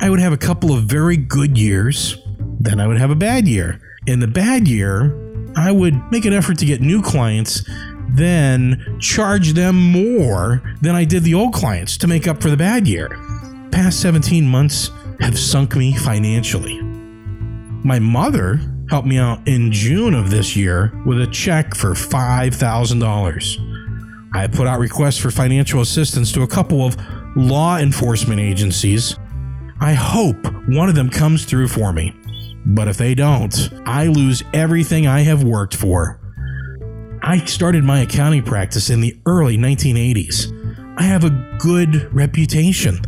I 0.00 0.10
would 0.10 0.20
have 0.20 0.32
a 0.32 0.38
couple 0.38 0.72
of 0.72 0.84
very 0.84 1.16
good 1.16 1.58
years, 1.58 2.16
then 2.60 2.78
I 2.78 2.86
would 2.86 2.98
have 2.98 3.10
a 3.10 3.16
bad 3.16 3.48
year. 3.48 3.80
In 4.04 4.18
the 4.18 4.26
bad 4.26 4.66
year, 4.66 5.16
I 5.54 5.70
would 5.70 5.94
make 6.10 6.24
an 6.24 6.32
effort 6.32 6.58
to 6.58 6.66
get 6.66 6.80
new 6.80 7.02
clients, 7.02 7.64
then 8.08 8.96
charge 8.98 9.52
them 9.52 9.76
more 9.76 10.60
than 10.80 10.96
I 10.96 11.04
did 11.04 11.22
the 11.22 11.34
old 11.34 11.54
clients 11.54 11.96
to 11.98 12.08
make 12.08 12.26
up 12.26 12.42
for 12.42 12.50
the 12.50 12.56
bad 12.56 12.88
year. 12.88 13.10
Past 13.70 14.00
17 14.00 14.48
months 14.48 14.90
have 15.20 15.38
sunk 15.38 15.76
me 15.76 15.96
financially. 15.96 16.82
My 16.82 18.00
mother 18.00 18.60
helped 18.90 19.06
me 19.06 19.18
out 19.18 19.46
in 19.46 19.70
June 19.70 20.14
of 20.14 20.30
this 20.30 20.56
year 20.56 20.92
with 21.06 21.20
a 21.20 21.28
check 21.28 21.76
for 21.76 21.90
$5,000. 21.90 24.30
I 24.34 24.48
put 24.48 24.66
out 24.66 24.80
requests 24.80 25.18
for 25.18 25.30
financial 25.30 25.80
assistance 25.80 26.32
to 26.32 26.42
a 26.42 26.48
couple 26.48 26.84
of 26.84 26.96
law 27.36 27.78
enforcement 27.78 28.40
agencies. 28.40 29.16
I 29.80 29.94
hope 29.94 30.44
one 30.66 30.88
of 30.88 30.96
them 30.96 31.08
comes 31.08 31.44
through 31.44 31.68
for 31.68 31.92
me. 31.92 32.16
But 32.64 32.88
if 32.88 32.96
they 32.96 33.14
don't, 33.14 33.54
I 33.86 34.06
lose 34.06 34.42
everything 34.52 35.06
I 35.06 35.20
have 35.20 35.42
worked 35.42 35.74
for. 35.74 36.20
I 37.22 37.44
started 37.44 37.84
my 37.84 38.00
accounting 38.00 38.42
practice 38.42 38.90
in 38.90 39.00
the 39.00 39.16
early 39.26 39.56
1980s. 39.56 40.96
I 40.98 41.02
have 41.04 41.24
a 41.24 41.56
good 41.58 42.12
reputation. 42.14 43.00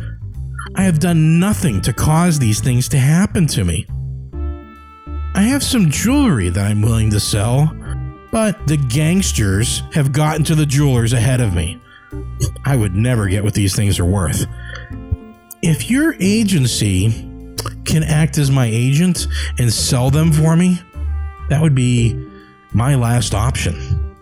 I 0.75 0.83
have 0.83 0.99
done 0.99 1.39
nothing 1.39 1.81
to 1.81 1.93
cause 1.93 2.39
these 2.39 2.59
things 2.59 2.89
to 2.89 2.97
happen 2.97 3.47
to 3.47 3.63
me. 3.63 3.85
I 5.35 5.41
have 5.43 5.63
some 5.63 5.89
jewelry 5.89 6.49
that 6.49 6.65
I'm 6.65 6.81
willing 6.81 7.09
to 7.11 7.19
sell, 7.19 7.75
but 8.31 8.67
the 8.67 8.77
gangsters 8.77 9.83
have 9.93 10.11
gotten 10.11 10.43
to 10.45 10.55
the 10.55 10.65
jewelers 10.65 11.13
ahead 11.13 11.41
of 11.41 11.53
me. 11.53 11.81
I 12.65 12.75
would 12.75 12.95
never 12.95 13.27
get 13.27 13.43
what 13.43 13.53
these 13.53 13.75
things 13.75 13.99
are 13.99 14.05
worth. 14.05 14.45
If 15.61 15.89
your 15.89 16.15
agency 16.19 17.29
can 17.85 18.03
act 18.03 18.37
as 18.37 18.51
my 18.51 18.65
agent 18.65 19.27
and 19.57 19.71
sell 19.71 20.09
them 20.09 20.31
for 20.31 20.55
me, 20.55 20.79
that 21.49 21.61
would 21.61 21.75
be 21.75 22.13
my 22.73 22.95
last 22.95 23.33
option. 23.33 24.15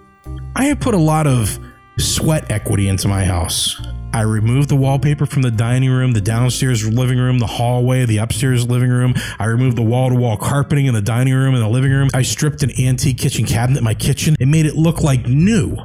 I 0.55 0.65
have 0.65 0.79
put 0.79 0.93
a 0.93 0.99
lot 0.99 1.25
of 1.25 1.57
sweat 1.97 2.51
equity 2.51 2.87
into 2.87 3.07
my 3.07 3.25
house. 3.25 3.81
I 4.13 4.21
removed 4.21 4.69
the 4.69 4.75
wallpaper 4.75 5.25
from 5.25 5.41
the 5.41 5.49
dining 5.49 5.89
room, 5.89 6.11
the 6.11 6.21
downstairs 6.21 6.87
living 6.87 7.17
room, 7.17 7.39
the 7.39 7.47
hallway, 7.47 8.05
the 8.05 8.17
upstairs 8.17 8.67
living 8.67 8.91
room. 8.91 9.15
I 9.39 9.45
removed 9.45 9.75
the 9.75 9.81
wall 9.81 10.09
to 10.09 10.15
wall 10.15 10.37
carpeting 10.37 10.85
in 10.85 10.93
the 10.93 11.01
dining 11.01 11.33
room 11.33 11.55
and 11.55 11.63
the 11.63 11.67
living 11.67 11.91
room. 11.91 12.09
I 12.13 12.21
stripped 12.21 12.61
an 12.61 12.71
antique 12.79 13.17
kitchen 13.17 13.45
cabinet 13.45 13.79
in 13.79 13.83
my 13.83 13.95
kitchen 13.95 14.35
and 14.39 14.51
made 14.51 14.67
it 14.67 14.75
look 14.75 15.01
like 15.01 15.25
new. 15.27 15.77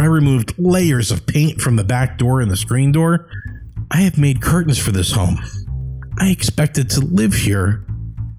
I 0.00 0.06
removed 0.06 0.54
layers 0.58 1.12
of 1.12 1.26
paint 1.26 1.60
from 1.60 1.76
the 1.76 1.84
back 1.84 2.18
door 2.18 2.40
and 2.40 2.50
the 2.50 2.56
screen 2.56 2.90
door. 2.90 3.28
I 3.92 3.98
have 3.98 4.18
made 4.18 4.42
curtains 4.42 4.78
for 4.78 4.90
this 4.90 5.12
home. 5.12 5.38
I 6.20 6.30
expected 6.30 6.90
to 6.90 7.00
live 7.00 7.32
here 7.32 7.84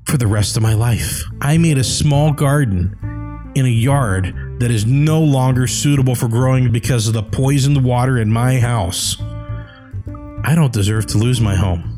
for 0.06 0.18
the 0.18 0.28
rest 0.28 0.58
of 0.58 0.64
my 0.64 0.74
life. 0.74 1.24
I 1.40 1.58
made 1.58 1.78
a 1.78 1.84
small 1.84 2.34
garden 2.34 2.96
in 3.56 3.66
a 3.66 3.70
yard 3.70 4.58
that 4.60 4.70
is 4.70 4.86
no 4.86 5.22
longer 5.22 5.66
suitable 5.66 6.14
for 6.14 6.28
growing 6.28 6.74
because 6.74 7.08
of 7.08 7.14
the 7.14 7.24
poisoned 7.24 7.82
water 7.84 8.18
in 8.18 8.32
my 8.32 8.60
house. 8.60 9.16
I 10.44 10.56
don't 10.56 10.74
deserve 10.74 11.06
to 11.08 11.18
lose 11.18 11.40
my 11.40 11.56
home. 11.56 11.96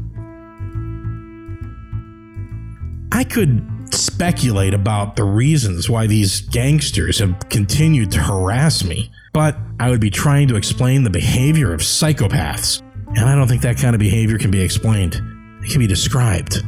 I 3.12 3.24
could 3.24 3.68
speculate 3.94 4.76
about 4.76 5.16
the 5.16 5.24
reasons 5.24 5.90
why 5.90 6.06
these 6.06 6.42
gangsters 6.42 7.20
have 7.20 7.50
continued 7.50 8.12
to 8.12 8.20
harass 8.20 8.84
me, 8.84 9.12
but 9.34 9.58
I 9.80 9.90
would 9.90 10.00
be 10.00 10.12
trying 10.12 10.48
to 10.50 10.58
explain 10.58 11.04
the 11.04 11.10
behavior 11.10 11.74
of 11.74 11.82
psychopaths. 11.82 12.82
And 13.16 13.28
I 13.28 13.36
don't 13.36 13.48
think 13.48 13.64
that 13.64 13.78
kind 13.78 13.96
of 13.96 14.00
behavior 14.00 14.38
can 14.38 14.52
be 14.52 14.62
explained. 14.62 15.31
It 15.64 15.72
can 15.72 15.80
be 15.80 15.88
described, 15.88 16.62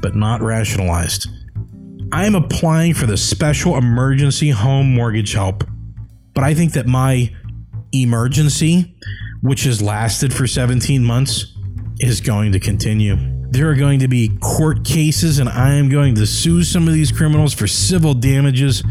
but 0.00 0.14
not 0.14 0.40
rationalized. 0.40 1.28
I 2.12 2.26
am 2.26 2.34
applying 2.34 2.94
for 2.94 3.06
the 3.06 3.16
special 3.16 3.76
emergency 3.76 4.50
home 4.50 4.94
mortgage 4.94 5.34
help, 5.34 5.64
but 6.34 6.44
I 6.44 6.54
think 6.54 6.72
that 6.72 6.86
my 6.86 7.30
emergency, 7.92 8.96
which 9.42 9.64
has 9.64 9.82
lasted 9.82 10.32
for 10.32 10.46
17 10.46 11.04
months, 11.04 11.54
is 12.00 12.20
going 12.20 12.52
to 12.52 12.60
continue. 12.60 13.16
There 13.50 13.68
are 13.68 13.74
going 13.74 14.00
to 14.00 14.08
be 14.08 14.36
court 14.40 14.84
cases, 14.84 15.38
and 15.38 15.48
I 15.48 15.74
am 15.74 15.88
going 15.88 16.14
to 16.14 16.26
sue 16.26 16.62
some 16.62 16.86
of 16.86 16.94
these 16.94 17.12
criminals 17.12 17.54
for 17.54 17.66
civil 17.66 18.14
damages 18.14 18.82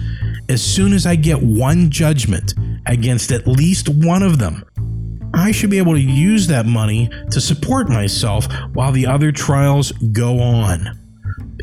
as 0.50 0.64
soon 0.64 0.94
as 0.94 1.06
I 1.06 1.16
get 1.16 1.42
one 1.42 1.90
judgment 1.90 2.54
against 2.86 3.32
at 3.32 3.48
least 3.48 3.90
one 3.90 4.24
of 4.24 4.40
them. 4.40 4.64
I 5.48 5.52
should 5.52 5.70
be 5.70 5.78
able 5.78 5.94
to 5.94 6.02
use 6.02 6.48
that 6.48 6.66
money 6.66 7.10
to 7.32 7.40
support 7.40 7.88
myself 7.88 8.52
while 8.74 8.92
the 8.92 9.08
other 9.08 9.32
trials 9.32 9.94
go 10.12 10.42
on. 10.42 10.90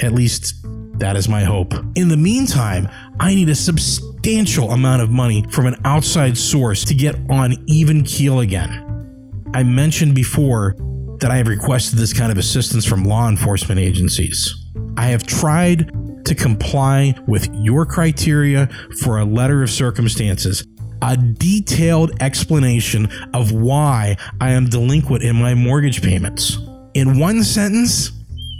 At 0.00 0.12
least 0.12 0.64
that 1.00 1.16
is 1.16 1.28
my 1.28 1.44
hope. 1.44 1.74
In 1.94 2.08
the 2.08 2.16
meantime, 2.16 2.88
I 3.20 3.34
need 3.34 3.50
a 3.50 3.54
substantial 3.54 4.70
amount 4.70 5.02
of 5.02 5.10
money 5.10 5.44
from 5.50 5.66
an 5.66 5.76
outside 5.84 6.38
source 6.38 6.82
to 6.86 6.94
get 6.94 7.14
on 7.28 7.62
even 7.66 8.04
keel 8.04 8.40
again. 8.40 9.52
I 9.52 9.64
mentioned 9.64 10.14
before 10.14 10.76
that 11.20 11.30
I 11.30 11.36
have 11.36 11.48
requested 11.48 11.98
this 11.98 12.14
kind 12.14 12.32
of 12.32 12.38
assistance 12.38 12.86
from 12.86 13.04
law 13.04 13.28
enforcement 13.28 13.78
agencies. 13.78 14.64
I 14.96 15.08
have 15.08 15.24
tried 15.24 15.92
to 16.24 16.34
comply 16.34 17.14
with 17.26 17.50
your 17.52 17.84
criteria 17.84 18.66
for 19.02 19.18
a 19.18 19.26
letter 19.26 19.62
of 19.62 19.68
circumstances, 19.68 20.66
a 21.04 21.16
detailed 21.16 22.12
explanation 22.22 23.08
of 23.34 23.52
why 23.52 24.16
I 24.40 24.52
am 24.52 24.70
delinquent 24.70 25.22
in 25.22 25.36
my 25.36 25.54
mortgage 25.54 26.02
payments. 26.02 26.56
In 26.94 27.18
one 27.18 27.44
sentence, 27.44 28.10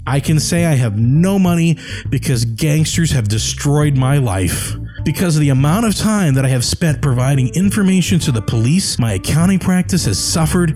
I 0.06 0.20
can 0.20 0.38
say 0.38 0.66
I 0.66 0.74
have 0.74 0.98
no 0.98 1.38
money 1.38 1.78
because 2.10 2.44
gangsters 2.44 3.12
have 3.12 3.28
destroyed 3.28 3.96
my 3.96 4.18
life. 4.18 4.74
Because 5.04 5.36
of 5.36 5.40
the 5.40 5.48
amount 5.48 5.86
of 5.86 5.96
time 5.96 6.34
that 6.34 6.44
I 6.44 6.48
have 6.48 6.64
spent 6.64 7.00
providing 7.00 7.48
information 7.54 8.18
to 8.20 8.32
the 8.32 8.42
police, 8.42 8.98
my 8.98 9.14
accounting 9.14 9.58
practice 9.58 10.04
has 10.04 10.22
suffered, 10.22 10.72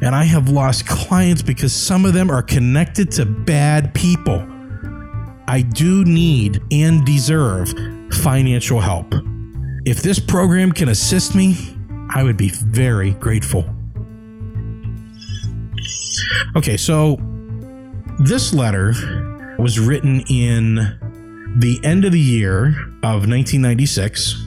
and 0.00 0.14
I 0.14 0.24
have 0.24 0.48
lost 0.48 0.86
clients 0.86 1.42
because 1.42 1.74
some 1.74 2.06
of 2.06 2.14
them 2.14 2.30
are 2.30 2.42
connected 2.42 3.10
to 3.12 3.26
bad 3.26 3.92
people. 3.92 4.46
I 5.46 5.60
do 5.60 6.04
need 6.04 6.62
and 6.70 7.04
deserve 7.04 7.74
financial 8.10 8.80
help. 8.80 9.12
If 9.84 10.00
this 10.00 10.20
program 10.20 10.70
can 10.70 10.90
assist 10.90 11.34
me, 11.34 11.56
I 12.14 12.22
would 12.22 12.36
be 12.36 12.50
very 12.50 13.12
grateful. 13.14 13.68
Okay, 16.54 16.76
so 16.76 17.18
this 18.20 18.54
letter 18.54 18.92
was 19.58 19.80
written 19.80 20.20
in 20.28 20.76
the 21.58 21.80
end 21.82 22.04
of 22.04 22.12
the 22.12 22.20
year 22.20 22.68
of 23.02 23.26
1996. 23.26 24.46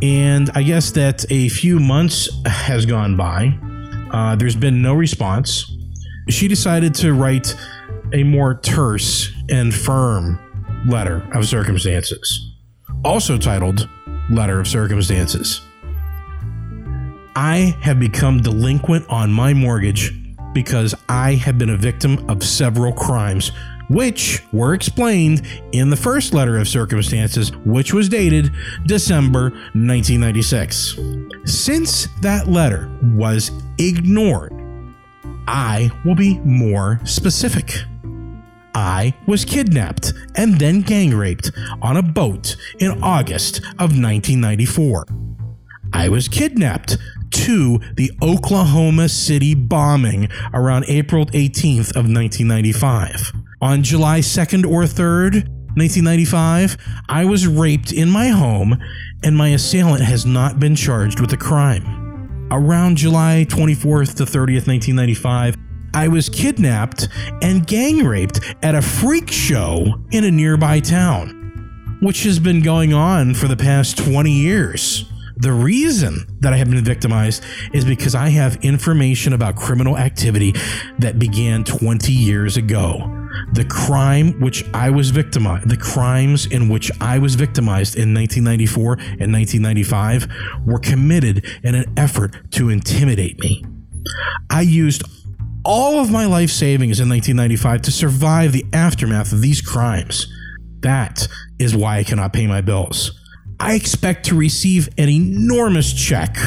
And 0.00 0.48
I 0.54 0.62
guess 0.62 0.92
that 0.92 1.24
a 1.28 1.48
few 1.48 1.80
months 1.80 2.28
has 2.46 2.86
gone 2.86 3.16
by. 3.16 3.58
Uh, 4.12 4.36
there's 4.36 4.54
been 4.54 4.80
no 4.80 4.94
response. 4.94 5.76
She 6.28 6.46
decided 6.46 6.94
to 6.96 7.14
write 7.14 7.56
a 8.12 8.22
more 8.22 8.60
terse 8.60 9.32
and 9.50 9.74
firm 9.74 10.38
letter 10.86 11.28
of 11.34 11.48
circumstances, 11.48 12.54
also 13.04 13.36
titled 13.36 13.88
Letter 14.30 14.60
of 14.60 14.68
Circumstances. 14.68 15.62
I 17.34 17.76
have 17.82 18.00
become 18.00 18.42
delinquent 18.42 19.06
on 19.08 19.32
my 19.32 19.54
mortgage 19.54 20.12
because 20.52 20.94
I 21.08 21.34
have 21.34 21.56
been 21.56 21.70
a 21.70 21.76
victim 21.76 22.28
of 22.28 22.42
several 22.42 22.92
crimes, 22.92 23.52
which 23.88 24.42
were 24.52 24.74
explained 24.74 25.46
in 25.72 25.88
the 25.90 25.96
first 25.96 26.34
letter 26.34 26.58
of 26.58 26.66
circumstances, 26.68 27.54
which 27.58 27.94
was 27.94 28.08
dated 28.08 28.50
December 28.86 29.50
1996. 29.74 30.98
Since 31.44 32.08
that 32.22 32.48
letter 32.48 32.90
was 33.14 33.50
ignored, 33.78 34.52
I 35.46 35.90
will 36.04 36.16
be 36.16 36.38
more 36.40 37.00
specific. 37.04 37.72
I 38.74 39.14
was 39.26 39.44
kidnapped 39.44 40.12
and 40.36 40.58
then 40.58 40.82
gang 40.82 41.14
raped 41.14 41.50
on 41.82 41.96
a 41.96 42.02
boat 42.02 42.56
in 42.78 43.02
August 43.02 43.58
of 43.78 43.96
1994. 43.96 45.06
I 45.92 46.08
was 46.08 46.28
kidnapped 46.28 46.96
to 47.30 47.80
the 47.94 48.10
Oklahoma 48.22 49.08
City 49.08 49.54
bombing 49.54 50.28
around 50.52 50.84
April 50.88 51.26
18th 51.26 51.90
of 51.90 52.06
1995. 52.08 53.32
On 53.60 53.82
July 53.82 54.20
2nd 54.20 54.64
or 54.64 54.84
3rd, 54.84 55.48
1995, 55.76 56.76
I 57.08 57.24
was 57.24 57.46
raped 57.46 57.92
in 57.92 58.10
my 58.10 58.28
home 58.28 58.78
and 59.22 59.36
my 59.36 59.48
assailant 59.48 60.02
has 60.02 60.26
not 60.26 60.58
been 60.58 60.74
charged 60.74 61.20
with 61.20 61.32
a 61.32 61.36
crime. 61.36 62.48
Around 62.50 62.96
July 62.96 63.46
24th 63.48 64.14
to 64.16 64.24
30th, 64.24 64.66
1995, 64.66 65.56
I 65.94 66.08
was 66.08 66.28
kidnapped 66.28 67.08
and 67.42 67.66
gang 67.66 68.04
raped 68.04 68.40
at 68.62 68.74
a 68.74 68.82
freak 68.82 69.30
show 69.30 70.00
in 70.10 70.24
a 70.24 70.30
nearby 70.30 70.80
town, 70.80 71.98
which 72.00 72.24
has 72.24 72.38
been 72.38 72.62
going 72.62 72.92
on 72.92 73.34
for 73.34 73.48
the 73.48 73.56
past 73.56 73.98
20 73.98 74.30
years. 74.30 75.04
The 75.36 75.52
reason 75.52 76.26
that 76.40 76.52
I 76.52 76.56
have 76.56 76.68
been 76.68 76.84
victimized 76.84 77.44
is 77.72 77.84
because 77.84 78.16
I 78.16 78.28
have 78.28 78.56
information 78.64 79.32
about 79.32 79.54
criminal 79.54 79.96
activity 79.96 80.52
that 80.98 81.20
began 81.20 81.62
20 81.62 82.12
years 82.12 82.56
ago. 82.56 83.14
The 83.52 83.64
crime 83.64 84.40
which 84.40 84.64
I 84.74 84.90
was 84.90 85.10
victimized, 85.10 85.68
the 85.68 85.76
crimes 85.76 86.46
in 86.46 86.68
which 86.68 86.90
I 87.00 87.20
was 87.20 87.36
victimized 87.36 87.94
in 87.94 88.12
1994 88.14 88.92
and 89.20 89.32
1995 89.32 90.26
were 90.66 90.80
committed 90.80 91.46
in 91.62 91.76
an 91.76 91.92
effort 91.96 92.36
to 92.52 92.68
intimidate 92.68 93.38
me. 93.38 93.64
I 94.50 94.62
used 94.62 95.04
all 95.68 96.00
of 96.00 96.10
my 96.10 96.24
life 96.24 96.50
savings 96.50 96.98
in 96.98 97.10
1995 97.10 97.82
to 97.82 97.92
survive 97.92 98.52
the 98.52 98.64
aftermath 98.72 99.32
of 99.34 99.42
these 99.42 99.60
crimes. 99.60 100.26
That 100.80 101.28
is 101.58 101.76
why 101.76 101.98
I 101.98 102.04
cannot 102.04 102.32
pay 102.32 102.46
my 102.46 102.62
bills. 102.62 103.20
I 103.60 103.74
expect 103.74 104.24
to 104.26 104.34
receive 104.34 104.88
an 104.96 105.10
enormous 105.10 105.92
check 105.92 106.38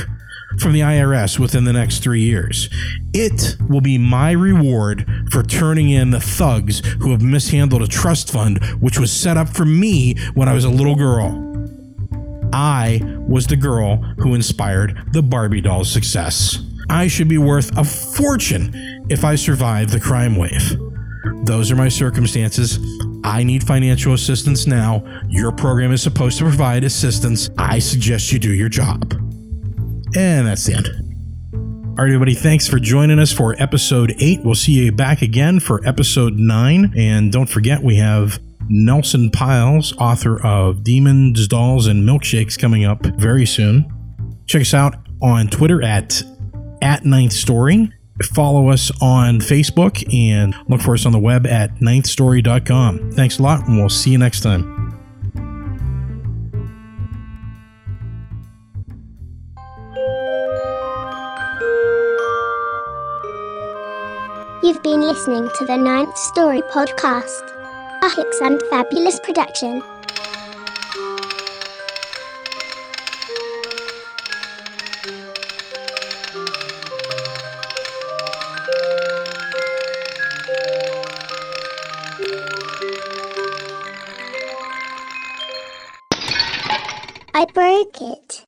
from 0.60 0.74
the 0.74 0.80
IRS 0.80 1.38
within 1.38 1.66
the 1.66 1.74
next 1.74 2.00
three 2.00 2.22
years. 2.22 2.68
It 3.14 3.58
will 3.70 3.80
be 3.80 4.00
my 4.00 4.32
reward 4.32 5.06
for 5.30 5.44
turning 5.44 5.92
in 5.92 6.10
the 6.10 6.20
thugs 6.20 6.80
who 7.02 7.12
have 7.12 7.22
mishandled 7.22 7.84
a 7.84 7.88
trust 7.88 8.32
fund 8.32 8.64
which 8.80 8.98
was 8.98 9.12
set 9.12 9.38
up 9.38 9.50
for 9.50 9.66
me 9.66 10.16
when 10.34 10.50
I 10.50 10.54
was 10.54 10.66
a 10.66 10.70
little 10.70 10.96
girl. 10.96 11.48
I 12.54 13.00
was 13.28 13.46
the 13.46 13.56
girl 13.56 13.98
who 14.18 14.34
inspired 14.34 15.10
the 15.14 15.22
Barbie 15.22 15.62
doll's 15.62 15.92
success. 15.92 16.58
I 16.90 17.08
should 17.08 17.30
be 17.30 17.38
worth 17.38 17.78
a 17.78 17.86
fortune 17.86 19.01
if 19.12 19.26
I 19.26 19.36
survive 19.36 19.92
the 19.92 20.00
crime 20.00 20.36
wave. 20.36 20.78
Those 21.44 21.70
are 21.72 21.76
my 21.76 21.90
circumstances. 21.90 22.80
I 23.24 23.44
need 23.44 23.64
financial 23.64 24.14
assistance 24.14 24.66
now. 24.66 25.04
Your 25.28 25.52
program 25.52 25.92
is 25.92 26.02
supposed 26.02 26.38
to 26.38 26.46
provide 26.46 26.84
assistance. 26.84 27.50
I 27.58 27.80
suggest 27.80 28.32
you 28.32 28.40
do 28.40 28.54
your 28.54 28.70
job. 28.70 29.14
And 30.16 30.48
that's 30.48 30.66
the 30.66 30.76
end. 30.76 30.88
All 31.54 32.06
right, 32.06 32.08
everybody, 32.08 32.34
thanks 32.34 32.68
for 32.68 32.80
joining 32.80 33.20
us 33.20 33.32
for 33.32 33.56
episode 33.62 34.16
eight. 34.20 34.40
We'll 34.44 34.56
see 34.56 34.72
you 34.72 34.92
back 34.92 35.22
again 35.22 35.60
for 35.60 35.86
episode 35.86 36.36
nine. 36.36 36.94
And 36.98 37.32
don't 37.32 37.50
forget, 37.50 37.84
we 37.84 37.98
have 37.98 38.40
Nelson 38.70 39.30
Pyles, 39.30 39.94
author 39.98 40.42
of 40.46 40.84
Demons, 40.84 41.48
Dolls, 41.48 41.88
and 41.88 42.08
Milkshakes, 42.08 42.58
coming 42.58 42.86
up 42.86 43.06
very 43.18 43.46
soon. 43.46 43.92
Check 44.48 44.62
us 44.62 44.74
out 44.74 44.96
on 45.22 45.50
Twitter 45.50 45.84
at 45.84 46.24
at 46.82 47.06
Ninth 47.06 47.34
Story. 47.34 47.92
Follow 48.22 48.70
us 48.70 48.92
on 49.02 49.40
Facebook 49.40 50.04
and 50.14 50.56
look 50.68 50.82
for 50.82 50.94
us 50.94 51.06
on 51.06 51.12
the 51.12 51.20
web 51.20 51.46
at 51.48 51.76
ninthstory.com. 51.76 53.12
Thanks 53.12 53.40
a 53.40 53.44
lot, 53.44 53.68
and 53.68 53.78
we'll 53.78 53.90
see 53.90 54.12
you 54.12 54.18
next 54.18 54.42
time. 54.42 54.82
You've 64.64 64.84
been 64.84 65.02
listening 65.02 65.50
to 65.58 65.66
the 65.66 65.76
Ninth 65.76 66.18
Story 66.18 66.62
podcast, 66.62 67.42
a 68.04 68.10
Hic 68.16 68.34
Sunt 68.34 68.62
Fabulas 68.72 69.22
production. 69.22 69.82
Broke 87.54 88.02
it. 88.02 88.46